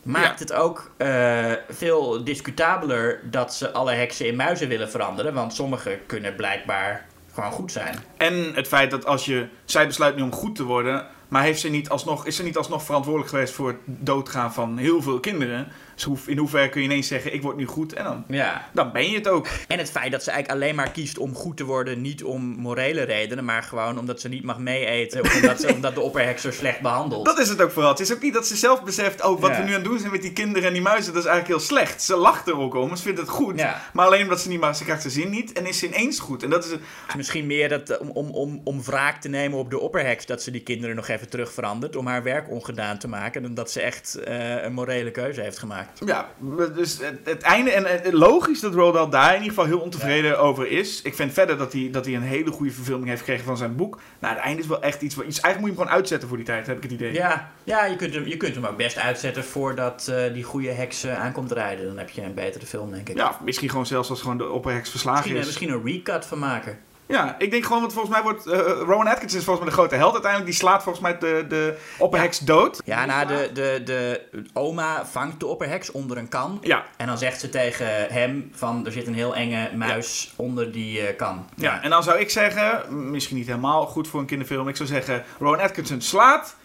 maakt 0.04 0.26
Ja. 0.40 0.46
het 0.46 0.54
ook 0.54 0.92
eh, 0.98 1.52
veel 1.70 2.24
discutabeler 2.24 3.20
dat 3.32 3.54
ze 3.56 3.72
alle 3.72 3.92
heksen 3.94 4.28
in 4.28 4.36
muizen 4.36 4.68
willen 4.68 4.90
veranderen. 4.90 5.34
Want 5.34 5.54
sommige 5.54 6.00
kunnen 6.06 6.36
blijkbaar 6.36 7.06
gewoon 7.34 7.52
goed 7.52 7.72
zijn. 7.72 7.96
En 8.18 8.54
het 8.54 8.68
feit 8.68 8.92
dat 8.92 9.06
als 9.06 9.26
je... 9.26 9.48
Zij 9.66 9.88
besluit 9.88 10.16
nu 10.16 10.22
om 10.22 10.32
goed 10.34 10.56
te 10.56 10.64
worden... 10.64 11.08
Maar 11.30 11.44
heeft 11.44 11.60
ze 11.60 11.70
niet 11.70 11.90
alsnog, 11.90 12.26
is 12.26 12.36
ze 12.36 12.44
niet 12.44 12.58
alsnog 12.58 12.84
verantwoordelijk 12.84 13.32
geweest 13.32 13.54
voor 13.54 13.68
het 13.68 13.78
doodgaan 13.86 14.54
van 14.54 14.78
heel 14.78 15.02
veel 15.02 15.20
kinderen? 15.20 15.68
Dus 16.00 16.08
hoe, 16.08 16.18
in 16.26 16.38
hoeverre 16.38 16.70
kun 16.70 16.82
je 16.82 16.88
ineens 16.88 17.08
zeggen, 17.08 17.34
ik 17.34 17.42
word 17.42 17.56
nu 17.58 17.66
goed 17.66 17.94
en 17.94 18.04
dan, 18.04 18.24
Ja. 18.28 18.70
dan 18.74 18.92
ben 18.92 19.10
je 19.10 19.16
het 19.18 19.28
ook. 19.28 19.48
En 19.68 19.78
het 19.78 19.92
feit 19.92 20.12
dat 20.12 20.24
ze 20.24 20.32
eigenlijk 20.32 20.62
alleen 20.62 20.76
maar 20.76 20.92
kiest 20.92 21.18
om 21.18 21.36
goed 21.36 21.58
te 21.58 21.64
worden, 21.64 22.02
niet 22.02 22.24
om 22.24 22.42
morele 22.44 23.02
redenen, 23.04 23.46
maar 23.46 23.64
gewoon 23.64 24.00
omdat 24.00 24.22
ze 24.22 24.30
niet 24.30 24.44
mag 24.44 24.58
meeeten 24.58 25.22
of 25.22 25.36
omdat, 25.42 25.62
ze, 25.62 25.74
omdat 25.74 25.96
de 25.96 26.34
slecht 26.52 26.82
behandelt. 26.82 27.26
Dat 27.26 27.40
is 27.40 27.50
het 27.50 27.62
ook 27.62 27.72
vooral. 27.72 27.92
Het 27.92 28.00
is 28.00 28.14
ook 28.14 28.22
niet 28.22 28.34
dat 28.34 28.48
ze 28.48 28.56
zelf 28.56 28.84
beseft, 28.84 29.24
oh, 29.24 29.42
wat 29.42 29.50
Ja. 29.50 29.58
we 29.58 29.64
nu 29.64 29.68
aan 29.68 29.74
het 29.76 29.84
doen 29.84 30.00
zijn 30.00 30.12
met 30.12 30.22
die 30.22 30.34
kinderen 30.34 30.68
en 30.68 30.74
die 30.74 30.82
muizen, 30.82 31.14
dat 31.14 31.24
is 31.24 31.30
eigenlijk 31.30 31.60
heel 31.60 31.68
slecht. 31.68 32.02
Ze 32.02 32.16
lacht 32.16 32.48
er 32.48 32.58
ook 32.58 32.76
om, 32.76 32.96
ze 32.96 33.04
vindt 33.04 33.20
het 33.20 33.30
goed. 33.30 33.60
Ja. 33.60 33.82
Maar 33.94 34.06
alleen 34.06 34.24
omdat 34.24 34.42
ze 34.42 34.50
niet 34.50 34.60
mag, 34.60 34.76
ze 34.76 34.84
krijgt 34.84 35.02
zijn 35.02 35.14
zin 35.14 35.30
niet 35.30 35.52
en 35.52 35.66
is 35.66 35.80
ze 35.80 35.86
ineens 35.88 36.20
goed. 36.20 36.44
En 36.44 36.50
dat 36.50 36.66
is 36.66 36.72
het. 36.72 36.80
Het 36.80 37.10
is 37.10 37.16
misschien 37.16 37.48
meer 37.48 37.70
dat, 37.70 37.90
eh, 37.90 38.02
om, 38.02 38.10
om, 38.10 38.30
om, 38.30 38.62
om 38.64 38.84
wraak 38.84 39.22
te 39.22 39.30
nemen 39.30 39.58
op 39.60 39.70
de 39.70 39.80
opperheks, 39.80 40.26
dat 40.26 40.44
ze 40.44 40.52
die 40.52 40.62
kinderen 40.64 40.96
nog 40.96 41.08
even 41.08 41.30
terug 41.30 41.54
verandert 41.54 41.96
om 41.96 42.08
haar 42.08 42.24
werk 42.24 42.50
ongedaan 42.50 42.98
te 43.00 43.08
maken. 43.08 43.42
Dan 43.42 43.54
dat 43.54 43.72
ze 43.72 43.82
echt 43.82 44.16
eh, 44.16 44.64
een 44.64 44.74
morele 44.74 45.12
keuze 45.12 45.42
heeft 45.42 45.58
gemaakt. 45.58 45.89
Ja, 46.06 46.30
dus 46.76 46.98
het, 46.98 47.20
het 47.24 47.42
einde. 47.42 47.72
En 47.72 47.86
het, 47.86 48.14
logisch 48.14 48.60
dat 48.60 48.74
Roald 48.74 48.94
Dahl 48.94 49.10
daar 49.10 49.30
in 49.30 49.34
ieder 49.42 49.50
geval 49.50 49.66
heel 49.66 49.80
ontevreden 49.80 50.40
over 50.40 50.68
is. 50.72 51.02
Ik 51.02 51.16
vind 51.16 51.34
verder 51.34 51.58
dat 51.58 51.74
hij, 51.74 51.90
dat 51.92 52.06
hij 52.06 52.16
een 52.16 52.22
hele 52.22 52.52
goede 52.52 52.72
verfilming 52.72 53.08
heeft 53.08 53.20
gekregen 53.20 53.46
van 53.46 53.58
zijn 53.58 53.76
boek. 53.76 54.00
Nou, 54.20 54.34
het 54.36 54.44
einde 54.44 54.62
is 54.62 54.68
wel 54.68 54.82
echt 54.82 55.02
iets. 55.02 55.16
wat- 55.16 55.26
iets 55.26 55.40
eigenlijk 55.40 55.60
moet 55.60 55.70
je 55.70 55.76
hem 55.76 55.82
gewoon 55.84 55.96
uitzetten 55.98 56.28
voor 56.28 56.38
die 56.38 56.46
tijd, 56.46 56.68
heb 56.68 56.78
ik 56.78 56.84
het 56.84 56.92
idee. 56.92 57.14
Ja, 57.14 57.52
ja 57.64 57.86
je, 57.86 57.96
kunt 57.96 58.14
hem, 58.14 58.28
je 58.28 58.38
kunt 58.38 58.56
hem 58.56 58.66
ook 58.66 58.78
best 58.78 58.98
uitzetten 58.98 59.44
voordat 59.44 60.08
eh, 60.08 60.34
die 60.34 60.44
goede 60.44 60.72
heks 60.72 61.04
eh, 61.04 61.20
aankomt 61.22 61.52
rijden. 61.52 61.86
Dan 61.86 61.98
heb 61.98 62.10
je 62.10 62.22
een 62.22 62.34
betere 62.34 62.66
film, 62.66 62.92
denk 62.92 63.10
ik. 63.10 63.18
Ja, 63.18 63.38
misschien 63.44 63.70
gewoon 63.70 63.86
zelfs 63.86 64.10
als 64.10 64.22
gewoon 64.22 64.38
de 64.38 64.50
opperheks 64.50 64.90
verslagen 64.90 65.20
misschien, 65.20 65.36
eh, 65.36 65.42
is. 65.42 65.60
misschien 65.60 65.70
een 65.72 65.84
recut 65.94 66.26
van 66.26 66.40
maken. 66.40 66.78
Ja, 67.10 67.36
ik 67.38 67.52
denk 67.52 67.66
gewoon, 67.66 67.82
want 67.82 67.94
volgens 67.94 68.14
mij 68.14 68.24
wordt 68.24 68.48
eh, 68.48 68.58
Rowan 68.60 69.08
Atkinson 69.08 69.40
is 69.40 69.46
volgens 69.46 69.66
mij 69.66 69.76
de 69.76 69.82
grote 69.82 69.96
held 69.96 70.14
uiteindelijk. 70.14 70.52
Die 70.52 70.60
slaat 70.60 70.84
volgens 70.84 71.04
mij 71.04 71.18
de, 71.18 71.46
de 71.48 71.78
opperheks 71.98 72.40
dood. 72.40 72.82
Ja, 72.86 73.06
nou, 73.06 73.28
de, 73.28 73.50
de, 73.54 73.82
de 73.86 74.22
oma 74.54 75.06
vangt 75.06 75.40
de 75.40 75.48
opperheks 75.48 75.92
onder 75.92 76.18
een 76.18 76.30
kan. 76.30 76.58
Ja, 76.62 76.86
En 76.98 77.08
dan 77.08 77.18
zegt 77.18 77.40
ze 77.40 77.50
tegen 77.50 77.88
hem 78.10 78.52
van, 78.54 78.86
er 78.86 78.92
zit 78.92 79.08
een 79.08 79.14
heel 79.14 79.36
enge 79.36 79.70
muis 79.76 80.34
onder 80.36 80.72
die 80.72 81.02
eh, 81.02 81.18
kan. 81.18 81.46
Ja, 81.56 81.84
en 81.84 81.90
dan 81.90 82.04
zou 82.04 82.20
ik 82.20 82.30
zeggen, 82.30 82.84
misschien 83.12 83.38
niet 83.38 83.48
helemaal 83.48 83.86
goed 83.86 84.08
voor 84.08 84.20
een 84.20 84.26
kinderfilm, 84.26 84.68
ik 84.68 84.76
zou 84.76 84.90
zeggen, 84.90 85.24
Rowan 85.40 85.60
Atkinson 85.60 86.02
slaat, 86.02 86.56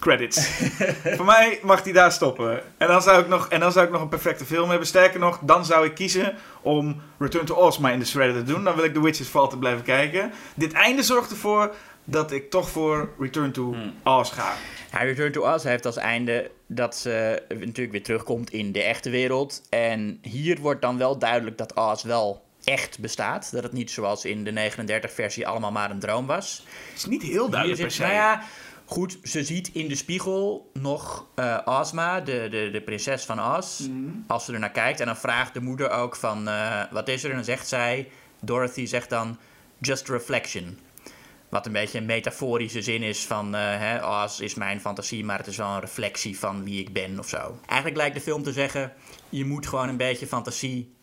credits. 0.00 0.48
voor 1.16 1.24
mij 1.24 1.58
mag 1.62 1.84
hij 1.84 1.92
daar 1.92 2.12
stoppen. 2.12 2.62
En 2.76 2.88
dan, 2.88 3.02
zou 3.02 3.20
ik 3.20 3.28
nog, 3.28 3.48
en 3.48 3.60
dan 3.60 3.72
zou 3.72 3.86
ik 3.86 3.92
nog 3.92 4.00
een 4.00 4.08
perfecte 4.08 4.44
film 4.44 4.68
hebben. 4.68 4.86
Sterker 4.86 5.20
nog, 5.20 5.38
dan 5.42 5.64
zou 5.64 5.86
ik 5.86 5.94
kiezen 5.94 6.34
om 6.60 7.02
Return 7.18 7.44
to 7.44 7.54
Oz 7.54 7.78
maar 7.78 7.92
in 7.92 7.98
de 7.98 8.04
shredder 8.04 8.44
te 8.44 8.52
doen. 8.52 8.64
Dan 8.64 8.74
wil 8.74 8.84
ik 8.84 8.92
The 8.92 9.02
Witches 9.02 9.28
Fall 9.28 9.48
te 9.48 9.58
blijven 9.58 9.84
kijken. 9.84 10.32
Dit 10.54 10.72
einde 10.72 11.02
zorgt 11.02 11.30
ervoor 11.30 11.74
dat 12.04 12.32
ik 12.32 12.50
toch 12.50 12.70
voor 12.70 13.08
Return 13.18 13.52
to 13.52 13.72
Hmm. 13.72 13.94
Oz 14.04 14.32
ga. 14.32 14.52
Ja, 14.92 14.98
Return 14.98 15.32
to 15.32 15.54
Oz 15.54 15.64
heeft 15.64 15.86
als 15.86 15.96
einde 15.96 16.50
dat 16.66 16.96
ze 16.96 17.42
natuurlijk 17.48 17.90
weer 17.90 18.02
terugkomt 18.02 18.50
in 18.50 18.72
de 18.72 18.82
echte 18.82 19.10
wereld. 19.10 19.62
En 19.68 20.18
hier 20.22 20.60
wordt 20.60 20.82
dan 20.82 20.98
wel 20.98 21.18
duidelijk 21.18 21.58
dat 21.58 21.74
Oz 21.74 22.02
wel 22.02 22.42
echt 22.64 22.98
bestaat. 22.98 23.52
Dat 23.52 23.62
het 23.62 23.72
niet 23.72 23.90
zoals 23.90 24.24
in 24.24 24.44
de 24.44 24.70
39-versie 24.70 25.46
allemaal 25.46 25.72
maar 25.72 25.90
een 25.90 25.98
droom 25.98 26.26
was. 26.26 26.64
Het 26.88 26.96
is 26.96 27.04
niet 27.04 27.22
heel 27.22 27.48
duidelijk 27.48 27.80
per 27.80 27.90
se. 27.90 28.02
nou 28.02 28.14
ja, 28.14 28.42
Goed, 28.90 29.18
ze 29.22 29.44
ziet 29.44 29.70
in 29.72 29.88
de 29.88 29.94
spiegel 29.94 30.70
nog 30.72 31.26
uh, 31.36 31.58
Ozma, 31.64 32.20
de, 32.20 32.46
de, 32.50 32.68
de 32.72 32.80
prinses 32.80 33.24
van 33.24 33.56
Oz, 33.56 33.78
Mhm. 33.80 34.10
als 34.26 34.44
ze 34.44 34.52
er 34.52 34.58
naar 34.58 34.70
kijkt. 34.70 35.00
En 35.00 35.06
dan 35.06 35.16
vraagt 35.16 35.54
de 35.54 35.60
moeder 35.60 35.90
ook 35.90 36.16
van, 36.16 36.48
eh, 36.48 36.82
wat 36.90 37.08
is 37.08 37.22
er? 37.24 37.30
En 37.30 37.36
dan 37.36 37.44
zegt 37.44 37.68
zij, 37.68 38.08
Dorothy 38.40 38.86
zegt 38.86 39.10
dan, 39.10 39.38
just 39.78 40.08
reflection. 40.08 40.78
Wat 41.48 41.66
een 41.66 41.72
beetje 41.72 41.98
een 41.98 42.06
metaforische 42.06 42.82
zin 42.82 43.02
is 43.02 43.24
van, 43.26 43.52
hè, 43.54 44.22
Oz 44.24 44.40
is 44.40 44.54
mijn 44.54 44.80
fantasie, 44.80 45.24
maar 45.24 45.38
het 45.38 45.46
is 45.46 45.56
wel 45.56 45.68
een 45.68 45.80
reflectie 45.80 46.38
van 46.38 46.64
wie 46.64 46.80
ik 46.80 46.92
ben 46.92 47.18
of 47.18 47.28
zo. 47.28 47.58
Eigenlijk 47.66 47.98
lijkt 48.00 48.14
de 48.14 48.20
film 48.22 48.42
te 48.42 48.52
zeggen, 48.52 48.92
je 49.28 49.44
moet 49.44 49.66
gewoon 49.66 49.88
een 49.88 49.96
beetje 49.96 50.26
fantasie 50.26 50.94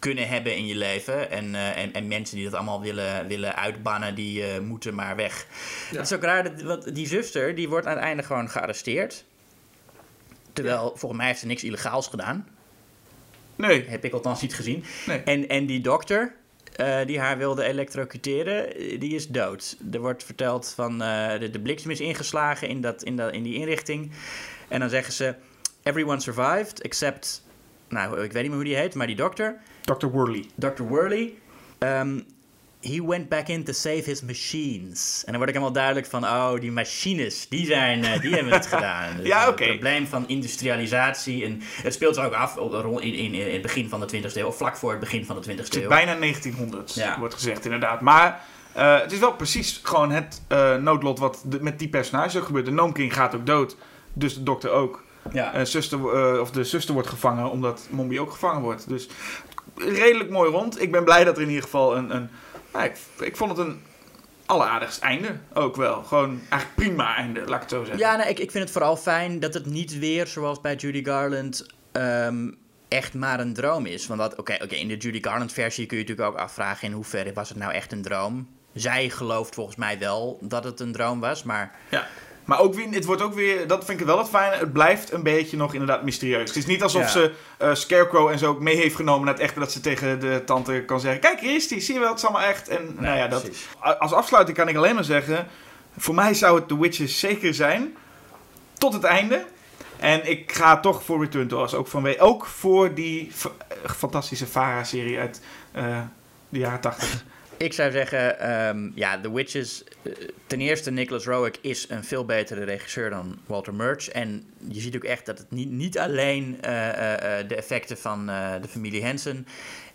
kunnen 0.00 0.28
hebben 0.28 0.56
in 0.56 0.66
je 0.66 0.76
leven. 0.76 1.30
En, 1.30 1.54
eh, 1.54 1.76
en, 1.76 1.92
en 1.92 2.08
mensen 2.08 2.36
die 2.36 2.44
dat 2.44 2.54
allemaal 2.54 2.80
willen, 2.80 3.26
willen 3.26 3.56
uitbannen, 3.56 4.14
die 4.14 4.44
eh, 4.44 4.60
moeten 4.60 4.94
maar 4.94 5.16
weg. 5.16 5.46
Het 5.90 6.00
is 6.00 6.12
ook 6.12 6.22
raar, 6.22 6.42
dat, 6.42 6.62
want 6.62 6.94
die 6.94 7.06
zuster 7.06 7.54
die 7.54 7.68
wordt 7.68 7.86
aan 7.86 7.96
het 7.96 8.02
einde 8.02 8.22
gewoon 8.22 8.50
gearresteerd. 8.50 9.24
Terwijl, 10.52 10.88
volgens 10.88 11.16
mij 11.16 11.26
heeft 11.26 11.40
ze 11.40 11.46
niks 11.46 11.64
illegaals 11.64 12.08
gedaan. 12.08 12.48
Nee. 13.56 13.84
Heb 13.88 14.04
ik 14.04 14.12
althans 14.12 14.42
niet 14.42 14.54
gezien. 14.54 14.84
Nee. 15.06 15.22
En, 15.22 15.48
en 15.48 15.66
die 15.66 15.80
dokter 15.80 16.34
eh, 16.76 17.06
die 17.06 17.20
haar 17.20 17.38
wilde 17.38 17.64
elektrocuteren, 17.64 18.68
die 19.00 19.14
is 19.14 19.28
dood. 19.28 19.76
Er 19.92 20.00
wordt 20.00 20.24
verteld 20.24 20.72
van 20.74 20.98
de, 20.98 21.48
de 21.52 21.60
bliksem 21.60 21.90
is 21.90 22.00
ingeslagen 22.00 22.68
in, 22.68 22.80
dat, 22.80 23.02
in, 23.02 23.16
dat, 23.16 23.32
in 23.32 23.42
die 23.42 23.54
inrichting. 23.54 24.10
En 24.68 24.80
dan 24.80 24.88
zeggen 24.88 25.12
ze, 25.12 25.34
everyone 25.82 26.20
survived, 26.20 26.82
except... 26.82 27.48
Nou, 27.88 28.22
ik 28.22 28.32
weet 28.32 28.42
niet 28.42 28.50
meer 28.50 28.60
hoe 28.60 28.68
die 28.68 28.76
heet, 28.76 28.94
maar 28.94 29.06
die 29.06 29.16
dokter. 29.16 29.60
Dr. 29.80 30.06
Worley. 30.06 30.44
Dr. 30.54 30.82
Worley. 30.82 31.32
Um, 31.78 32.24
he 32.80 33.02
went 33.06 33.28
back 33.28 33.48
in 33.48 33.64
to 33.64 33.72
save 33.72 34.02
his 34.04 34.22
machines. 34.22 35.22
En 35.24 35.26
dan 35.32 35.36
word 35.36 35.48
ik 35.48 35.54
helemaal 35.54 35.72
duidelijk 35.74 36.06
van, 36.06 36.24
oh, 36.24 36.52
die 36.60 36.72
machines, 36.72 37.48
die, 37.48 37.66
zijn, 37.66 38.04
eh, 38.04 38.20
die 38.20 38.34
hebben 38.34 38.52
het 38.52 38.66
gedaan. 38.74 39.16
Dus, 39.16 39.26
Ja, 39.26 39.48
oké. 39.48 39.62
Het 39.64 39.72
probleem 39.72 40.06
van 40.06 40.28
industrialisatie. 40.28 41.44
En 41.44 41.60
het 41.82 41.94
speelt 41.94 42.14
zich 42.14 42.24
ook 42.24 42.32
af 42.32 42.56
in, 42.56 43.00
in, 43.00 43.34
in 43.34 43.52
het 43.52 43.62
begin 43.62 43.88
van 43.88 44.00
de 44.00 44.06
20e 44.30 44.34
eeuw, 44.34 44.46
of 44.46 44.56
vlak 44.56 44.76
voor 44.76 44.90
het 44.90 45.00
begin 45.00 45.24
van 45.24 45.36
de 45.40 45.42
20e 45.52 45.56
Het 45.56 45.74
is 45.76 45.82
eeuw. 45.82 45.88
bijna 45.88 46.14
1900, 46.18 46.94
Ja. 46.94 47.18
wordt 47.18 47.34
gezegd 47.34 47.64
inderdaad. 47.64 48.00
Maar 48.00 48.40
eh, 48.72 49.00
het 49.00 49.12
is 49.12 49.18
wel 49.18 49.32
precies 49.32 49.80
gewoon 49.82 50.10
het 50.10 50.42
eh, 50.48 50.76
noodlot 50.76 51.18
wat 51.18 51.42
de- 51.46 51.62
met 51.62 51.78
die 51.78 51.88
personages 51.88 52.36
ook 52.36 52.44
gebeurt. 52.44 52.64
De 52.66 52.70
Gnome 52.72 52.92
King 52.92 53.14
gaat 53.14 53.34
ook 53.34 53.46
dood, 53.46 53.76
dus 54.12 54.34
de 54.34 54.42
dokter 54.42 54.70
ook. 54.70 55.02
Ja. 55.32 55.52
Eh, 55.52 55.64
zuster, 55.64 56.40
of 56.40 56.50
de 56.50 56.64
zuster 56.64 56.94
wordt 56.94 57.08
gevangen, 57.08 57.50
omdat 57.50 57.86
Mombi 57.90 58.20
ook 58.20 58.30
gevangen 58.30 58.62
wordt. 58.62 58.88
Dus 58.88 59.08
redelijk 59.80 60.30
mooi 60.30 60.50
rond. 60.50 60.82
Ik 60.82 60.90
ben 60.90 61.04
blij 61.04 61.24
dat 61.24 61.36
er 61.36 61.42
in 61.42 61.48
ieder 61.48 61.62
geval 61.62 61.96
een... 61.96 62.14
een 62.14 62.30
nou, 62.72 62.84
ik, 62.84 62.96
ik 63.18 63.36
vond 63.36 63.50
het 63.50 63.66
een 63.66 63.82
alleraardigst 64.46 65.02
einde 65.02 65.36
ook 65.54 65.76
wel. 65.76 66.02
Gewoon 66.02 66.40
eigenlijk 66.48 66.74
prima 66.74 67.16
einde, 67.16 67.40
laat 67.40 67.54
ik 67.54 67.60
het 67.60 67.70
zo 67.70 67.84
zeggen. 67.84 67.98
Ja, 67.98 68.16
nou, 68.16 68.28
ik, 68.28 68.38
ik 68.38 68.50
vind 68.50 68.64
het 68.64 68.72
vooral 68.72 68.96
fijn 68.96 69.40
dat 69.40 69.54
het 69.54 69.66
niet 69.66 69.98
weer, 69.98 70.26
zoals 70.26 70.60
bij 70.60 70.74
Judy 70.74 71.04
Garland, 71.04 71.66
ehm, 71.92 72.50
echt 72.88 73.14
maar 73.14 73.40
een 73.40 73.54
droom 73.54 73.86
is. 73.86 74.06
Want 74.06 74.20
dat, 74.20 74.36
oké, 74.36 74.58
oké, 74.62 74.74
in 74.74 74.88
de 74.88 74.96
Judy 74.96 75.22
Garland 75.22 75.52
versie 75.52 75.86
kun 75.86 75.96
je 75.98 76.02
natuurlijk 76.02 76.30
ook 76.30 76.40
afvragen 76.42 76.88
in 76.88 76.94
hoeverre 76.94 77.32
was 77.32 77.48
het 77.48 77.58
nou 77.58 77.72
echt 77.72 77.92
een 77.92 78.02
droom. 78.02 78.48
Zij 78.74 79.10
gelooft 79.10 79.54
volgens 79.54 79.76
mij 79.76 79.98
wel 79.98 80.38
dat 80.40 80.64
het 80.64 80.80
een 80.80 80.92
droom 80.92 81.20
was, 81.20 81.42
maar 81.42 81.74
Ja. 81.88 82.06
Maar 82.50 82.60
ook 82.60 82.74
weer, 82.74 82.88
het 82.90 83.04
wordt 83.04 83.22
ook 83.22 83.34
weer, 83.34 83.66
dat 83.66 83.84
vind 83.84 84.00
ik 84.00 84.06
wel 84.06 84.18
het 84.18 84.28
fijne, 84.28 84.56
het 84.56 84.72
blijft 84.72 85.12
een 85.12 85.22
beetje 85.22 85.56
nog 85.56 85.72
inderdaad 85.72 86.02
mysterieus. 86.02 86.48
Het 86.48 86.56
is 86.56 86.66
niet 86.66 86.82
alsof 86.82 87.02
Ja. 87.02 87.08
ze 87.08 87.32
eh, 87.58 87.74
Scarecrow 87.74 88.28
en 88.28 88.38
zo 88.38 88.48
ook 88.48 88.60
mee 88.60 88.76
heeft 88.76 88.96
genomen 88.96 89.24
naar 89.24 89.34
het 89.34 89.42
echte, 89.42 89.58
dat 89.58 89.72
ze 89.72 89.80
tegen 89.80 90.20
de 90.20 90.42
tante 90.46 90.82
kan 90.86 91.00
zeggen, 91.00 91.20
kijk 91.20 91.40
hier 91.40 91.54
is 91.54 91.68
die, 91.68 91.80
zie 91.80 91.94
je 91.94 92.00
wel, 92.00 92.08
het 92.08 92.18
is 92.18 92.24
allemaal 92.24 92.48
echt. 92.48 92.68
En 92.68 92.96
nou 92.98 93.16
ja, 93.16 93.28
dat, 93.28 93.42
precies. 93.42 93.66
als 93.98 94.12
afsluiting 94.12 94.56
kan 94.56 94.68
ik 94.68 94.76
alleen 94.76 94.94
maar 94.94 95.04
zeggen, 95.04 95.46
voor 95.98 96.14
mij 96.14 96.34
zou 96.34 96.58
het 96.58 96.68
The 96.68 96.80
Witches 96.80 97.18
zeker 97.18 97.54
zijn, 97.54 97.96
tot 98.78 98.92
het 98.92 99.04
einde. 99.04 99.44
En 99.96 100.30
ik 100.30 100.52
ga 100.52 100.80
toch 100.80 101.04
voor 101.04 101.20
Return 101.20 101.48
to 101.48 101.62
Oz, 101.62 101.74
ook, 101.74 101.88
vanwege, 101.88 102.20
ook 102.20 102.46
voor 102.46 102.94
die 102.94 103.32
fantastische 103.96 104.46
Farah-serie 104.46 105.18
uit 105.18 105.40
eh, 105.72 105.98
de 106.48 106.58
jaren 106.58 106.80
80. 106.80 107.24
Ik 107.60 107.72
zou 107.72 107.90
zeggen, 107.90 108.38
ehm, 108.38 108.90
ja, 108.94 109.20
The 109.20 109.32
Witches. 109.32 109.84
eh, 110.02 110.12
ten 110.46 110.60
eerste, 110.60 110.90
Nicholas 110.90 111.24
Roeg 111.24 111.50
is 111.60 111.88
een 111.88 112.04
veel 112.04 112.24
betere 112.24 112.64
regisseur 112.64 113.10
dan 113.10 113.38
Walter 113.46 113.74
Murch. 113.74 114.08
En 114.08 114.44
je 114.68 114.80
ziet 114.80 114.96
ook 114.96 115.04
echt 115.04 115.26
dat 115.26 115.38
het 115.38 115.50
niet, 115.50 115.70
niet 115.70 115.98
alleen 115.98 116.58
eh, 116.60 117.38
eh, 117.38 117.48
de 117.48 117.54
effecten 117.54 117.98
van 117.98 118.26
de 118.60 118.68
familie 118.68 119.04
Hansen. 119.04 119.46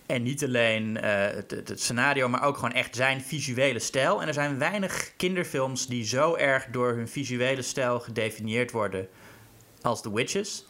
En 0.06 0.24
niet 0.24 0.44
alleen 0.44 0.96
het, 0.96 1.52
het 1.52 1.82
scenario, 1.82 2.30
maar 2.30 2.44
ook 2.44 2.56
gewoon 2.56 2.74
echt 2.74 2.96
zijn 2.96 3.22
visuele 3.22 3.80
stijl. 3.80 4.22
En 4.22 4.28
er 4.28 4.34
zijn 4.34 4.60
weinig 4.60 5.12
kinderfilms 5.18 5.88
die 5.88 6.06
zo 6.06 6.36
erg 6.36 6.66
door 6.72 6.94
hun 6.94 7.08
visuele 7.08 7.62
stijl 7.62 8.00
gedefinieerd 8.00 8.72
worden 8.72 9.08
als 9.82 10.02
The 10.02 10.14
Witches. 10.14 10.66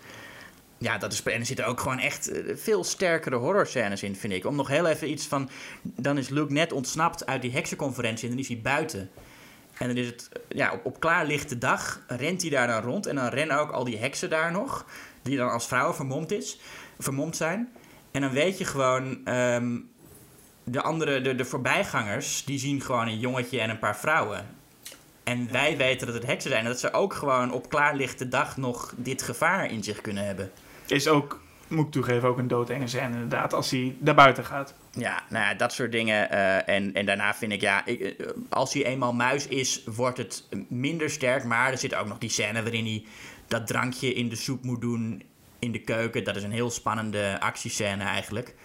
Ja, 0.78 0.98
dat 0.98 1.14
is, 1.14 1.24
en 1.24 1.40
er 1.40 1.46
zitten 1.46 1.66
ook 1.66 1.80
gewoon 1.80 2.00
echt 2.00 2.32
eh, 2.32 2.56
veel 2.56 2.84
sterkere 2.84 3.36
horrorscènes 3.36 4.04
in, 4.04 4.16
vind 4.16 4.34
ik. 4.34 4.46
Om 4.46 4.56
nog 4.56 4.68
heel 4.68 4.88
even 4.88 5.10
iets 5.10 5.26
van... 5.26 5.50
Dan 5.82 6.18
is 6.18 6.30
Luke 6.30 6.54
net 6.54 6.72
ontsnapt 6.72 7.26
uit 7.26 7.42
die 7.42 7.52
heksenconferentie 7.52 8.24
en 8.24 8.30
dan 8.30 8.40
is 8.40 8.48
hij 8.48 8.60
buiten. 8.62 9.10
En 9.78 9.88
dan 9.88 9.98
is 9.98 10.06
het, 10.06 10.30
eh, 10.32 10.58
ja, 10.58 10.74
op, 10.74 10.86
op 10.86 11.00
klaarlichte 11.00 11.58
dag 11.58 12.02
rent 12.08 12.42
hij 12.42 12.52
daar 12.52 12.68
dan 12.68 12.82
rond. 12.82 13.06
En 13.06 13.16
dan 13.16 13.28
rennen 13.28 13.60
ook 13.60 13.72
al 13.72 13.84
die 13.84 13.98
heksen 13.98 14.30
daar 14.30 14.52
nog, 14.52 14.86
die 15.22 15.38
dan 15.38 15.50
als 15.50 15.68
vrouwen 15.68 15.96
vermomd, 15.96 16.32
is, 16.32 16.60
vermomd 17.00 17.36
zijn. 17.36 17.70
En 18.12 18.22
dan 18.22 18.32
weet 18.32 18.58
je 18.58 18.66
gewoon, 18.66 19.26
ehm, 19.26 19.78
de 20.64 20.82
andere, 20.82 21.22
de, 21.22 21.36
de 21.36 21.46
voorbijgangers, 21.46 22.46
die 22.46 22.60
zien 22.60 22.82
gewoon 22.82 23.08
een 23.08 23.20
jongetje 23.20 23.62
en 23.62 23.70
een 23.70 23.80
paar 23.80 23.98
vrouwen. 23.98 24.46
En 25.24 25.52
wij 25.52 25.78
weten 25.78 26.08
dat 26.08 26.16
het 26.16 26.26
heksen 26.26 26.50
zijn. 26.52 26.64
En 26.64 26.70
dat 26.70 26.80
ze 26.80 26.94
ook 26.94 27.14
gewoon 27.14 27.52
op 27.52 27.70
klaarlichte 27.70 28.28
dag 28.28 28.58
nog 28.58 28.94
dit 28.98 29.22
gevaar 29.22 29.72
in 29.72 29.84
zich 29.84 30.02
kunnen 30.02 30.26
hebben. 30.26 30.52
Is 30.88 31.08
ook, 31.08 31.40
moet 31.68 31.86
ik 31.86 31.92
toegeven, 31.92 32.30
ook 32.30 32.38
een 32.38 32.48
doodenge 32.48 32.88
scène 32.88 33.14
inderdaad, 33.14 33.54
als 33.54 33.72
hij 33.72 33.96
naar 34.00 34.16
buiten 34.16 34.46
gaat. 34.46 34.74
Ja, 34.92 35.24
nou 35.30 35.46
ja, 35.46 35.54
dat 35.54 35.74
soort 35.74 35.92
dingen. 35.92 36.30
eh, 36.30 36.76
en, 36.76 36.94
en 36.94 37.06
daarna 37.06 37.34
vind 37.34 37.52
ik, 37.52 37.62
ja, 37.62 37.86
ik, 37.86 38.00
eh, 38.02 38.28
als 38.50 38.74
hij 38.74 38.86
eenmaal 38.86 39.14
muis 39.14 39.48
is, 39.48 39.84
wordt 39.86 40.18
het 40.18 40.48
minder 40.68 41.10
sterk. 41.10 41.44
Maar 41.44 41.72
er 41.72 41.78
zit 41.78 41.96
ook 41.96 42.08
nog 42.08 42.18
die 42.18 42.30
scène 42.30 42.62
waarin 42.62 42.86
hij 42.86 43.04
dat 43.48 43.68
drankje 43.68 44.14
in 44.14 44.30
de 44.30 44.36
soep 44.36 44.64
moet 44.64 44.82
doen 44.82 45.24
in 45.60 45.72
de 45.72 45.80
keuken. 45.82 46.24
Dat 46.24 46.36
is 46.36 46.44
een 46.44 46.52
heel 46.52 46.70
spannende 46.70 47.38
actiescène 47.40 48.04
eigenlijk. 48.04 48.56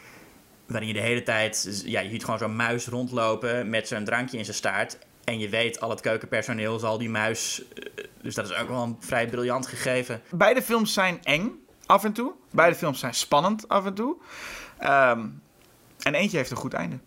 Waarin 0.66 0.88
je 0.88 0.94
de 0.94 1.00
hele 1.00 1.22
tijd, 1.22 1.82
ja, 1.84 2.00
je 2.00 2.10
ziet 2.10 2.24
gewoon 2.24 2.38
zo'n 2.38 2.56
muis 2.56 2.86
rondlopen 2.86 3.70
met 3.70 3.88
zo'n 3.88 4.04
drankje 4.04 4.38
in 4.38 4.44
zijn 4.44 4.56
staart. 4.56 4.98
En 5.24 5.38
je 5.38 5.48
weet, 5.48 5.80
al 5.80 5.90
het 5.90 6.00
keukenpersoneel 6.00 6.78
zal 6.78 6.98
die 6.98 7.10
muis. 7.10 7.62
eh, 7.74 8.04
Dus 8.22 8.34
dat 8.34 8.50
is 8.50 8.56
ook 8.56 8.68
wel 8.68 8.82
een 8.82 8.96
vrij 9.00 9.26
briljant 9.26 9.66
gegeven. 9.66 10.22
Beide 10.30 10.62
films 10.62 10.92
zijn 10.92 11.18
eng 11.22 11.50
af 11.90 12.04
en 12.04 12.12
toe. 12.12 12.32
Beide 12.50 12.76
films 12.76 13.00
zijn 13.00 13.14
spannend 13.14 13.68
af 13.68 13.86
en 13.86 13.94
toe. 13.94 14.16
Ehm, 14.78 15.26
en 15.98 16.14
eentje 16.14 16.36
heeft 16.36 16.50
een 16.50 16.56
goed 16.56 16.74
einde. 16.74 16.98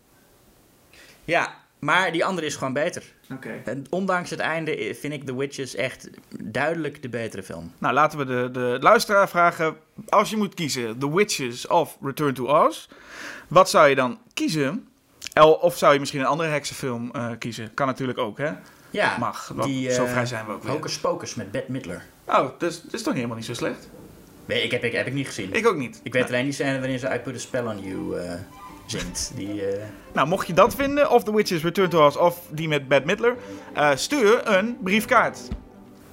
Ja, 1.24 1.54
maar 1.80 2.12
die 2.12 2.26
andere 2.26 2.48
is 2.48 2.56
gewoon 2.56 2.74
beter. 2.74 3.14
Oké. 3.32 3.62
En 3.66 3.86
ondanks 3.90 4.30
het 4.30 4.40
einde 4.40 4.96
vind 5.00 5.14
ik 5.14 5.26
The 5.26 5.38
Witches 5.38 5.76
echt 5.76 6.10
duidelijk 6.40 7.02
de 7.02 7.10
betere 7.10 7.44
film. 7.44 7.72
Nou, 7.78 7.94
laten 7.94 8.18
we 8.18 8.26
de, 8.26 8.50
de 8.52 8.78
luisteraar 8.82 9.30
vragen. 9.30 9.78
Als 10.10 10.30
je 10.30 10.38
moet 10.38 10.54
kiezen, 10.54 11.00
The 11.00 11.16
Witches 11.16 11.68
of 11.68 11.98
Return 12.02 12.34
to 12.34 12.66
Oz. 12.66 12.88
Wat 13.48 13.70
zou 13.70 13.88
je 13.88 13.96
dan 13.96 14.20
kiezen? 14.34 14.88
Of 15.60 15.78
zou 15.78 15.94
je 15.94 16.00
misschien 16.00 16.20
een 16.20 16.26
andere 16.26 16.50
heksenfilm 16.50 17.12
eh, 17.12 17.32
kiezen? 17.40 17.74
Kan 17.74 17.88
natuurlijk 17.88 18.20
ook, 18.20 18.38
hè? 18.38 18.52
Ja, 18.90 19.18
Mag. 19.18 19.48
Want 19.48 19.70
die, 19.70 19.92
zo 19.92 20.04
eh, 20.04 20.12
vrij 20.12 20.26
zijn 20.26 20.46
we 20.46 20.52
ook 20.52 20.64
weer. 20.64 20.72
Hocus 20.72 21.00
Pocus 21.00 21.36
met 21.36 21.52
Bette 21.52 21.72
Midler. 21.72 22.04
Oh, 22.26 22.50
dus 22.58 22.82
dat 22.82 22.94
is 22.94 23.04
toch 23.04 23.14
helemaal 23.14 23.36
niet 23.36 23.46
zo 23.46 23.54
slecht? 23.54 23.90
Nee, 24.54 24.64
ik 24.64 24.72
heb, 24.72 24.84
ik, 24.84 24.92
heb 24.92 25.08
ik 25.08 25.14
niet 25.14 25.28
gezien. 25.28 25.54
Ik 25.54 25.68
ook 25.68 25.78
niet. 25.78 26.00
Ik 26.04 26.14
weet 26.14 26.28
alleen 26.28 26.44
die 26.44 26.54
scène 26.54 26.80
waarin 26.80 27.00
ze 27.00 27.14
I 27.14 27.20
Put 27.20 27.36
a 27.36 27.40
Spell 27.40 27.64
on 27.64 27.80
You 27.80 28.20
eh, 28.20 28.34
zingt. 28.86 29.32
Die, 29.36 29.66
eh, 29.66 29.84
Nou, 30.14 30.28
mocht 30.28 30.48
je 30.48 30.54
dat 30.54 30.76
vinden, 30.76 31.12
of 31.12 31.24
The 31.24 31.36
Witches 31.36 31.64
Return 31.64 31.90
to 31.90 32.06
Oz, 32.06 32.16
of 32.16 32.40
die 32.50 32.68
met 32.68 32.88
Bette 32.88 33.06
Midler, 33.06 33.36
eh, 33.74 33.90
stuur 33.96 34.42
een 34.48 34.78
briefkaart. 34.84 35.40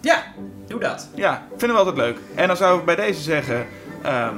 Ja, 0.00 0.24
doe 0.66 0.80
dat. 0.80 1.08
Ja, 1.14 1.46
vinden 1.56 1.76
we 1.76 1.84
altijd 1.84 1.96
leuk. 1.96 2.18
En 2.34 2.46
dan 2.46 2.56
zou 2.56 2.78
ik 2.78 2.84
bij 2.84 2.96
deze 2.96 3.20
zeggen, 3.20 3.66
ehm, 4.02 4.36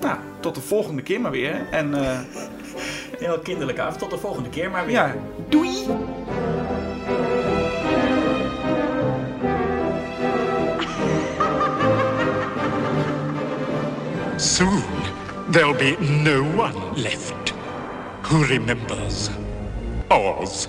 nou, 0.00 0.16
tot 0.40 0.54
de 0.54 0.60
volgende 0.60 1.02
keer 1.02 1.20
maar 1.20 1.30
weer. 1.30 1.66
En 1.70 1.94
Heel 3.18 3.38
kinderlijk 3.38 3.78
af. 3.78 3.96
Tot 3.96 4.10
de 4.10 4.18
volgende 4.18 4.48
keer 4.48 4.70
maar 4.70 4.84
weer. 4.86 4.94
ja, 4.94 5.14
doei! 5.48 5.86
Soon, 14.38 14.84
there'll 15.48 15.74
be 15.74 15.96
no 15.96 16.44
one 16.44 16.94
left 16.94 17.48
who 18.22 18.46
remembers 18.46 19.30
Oz. 20.12 20.68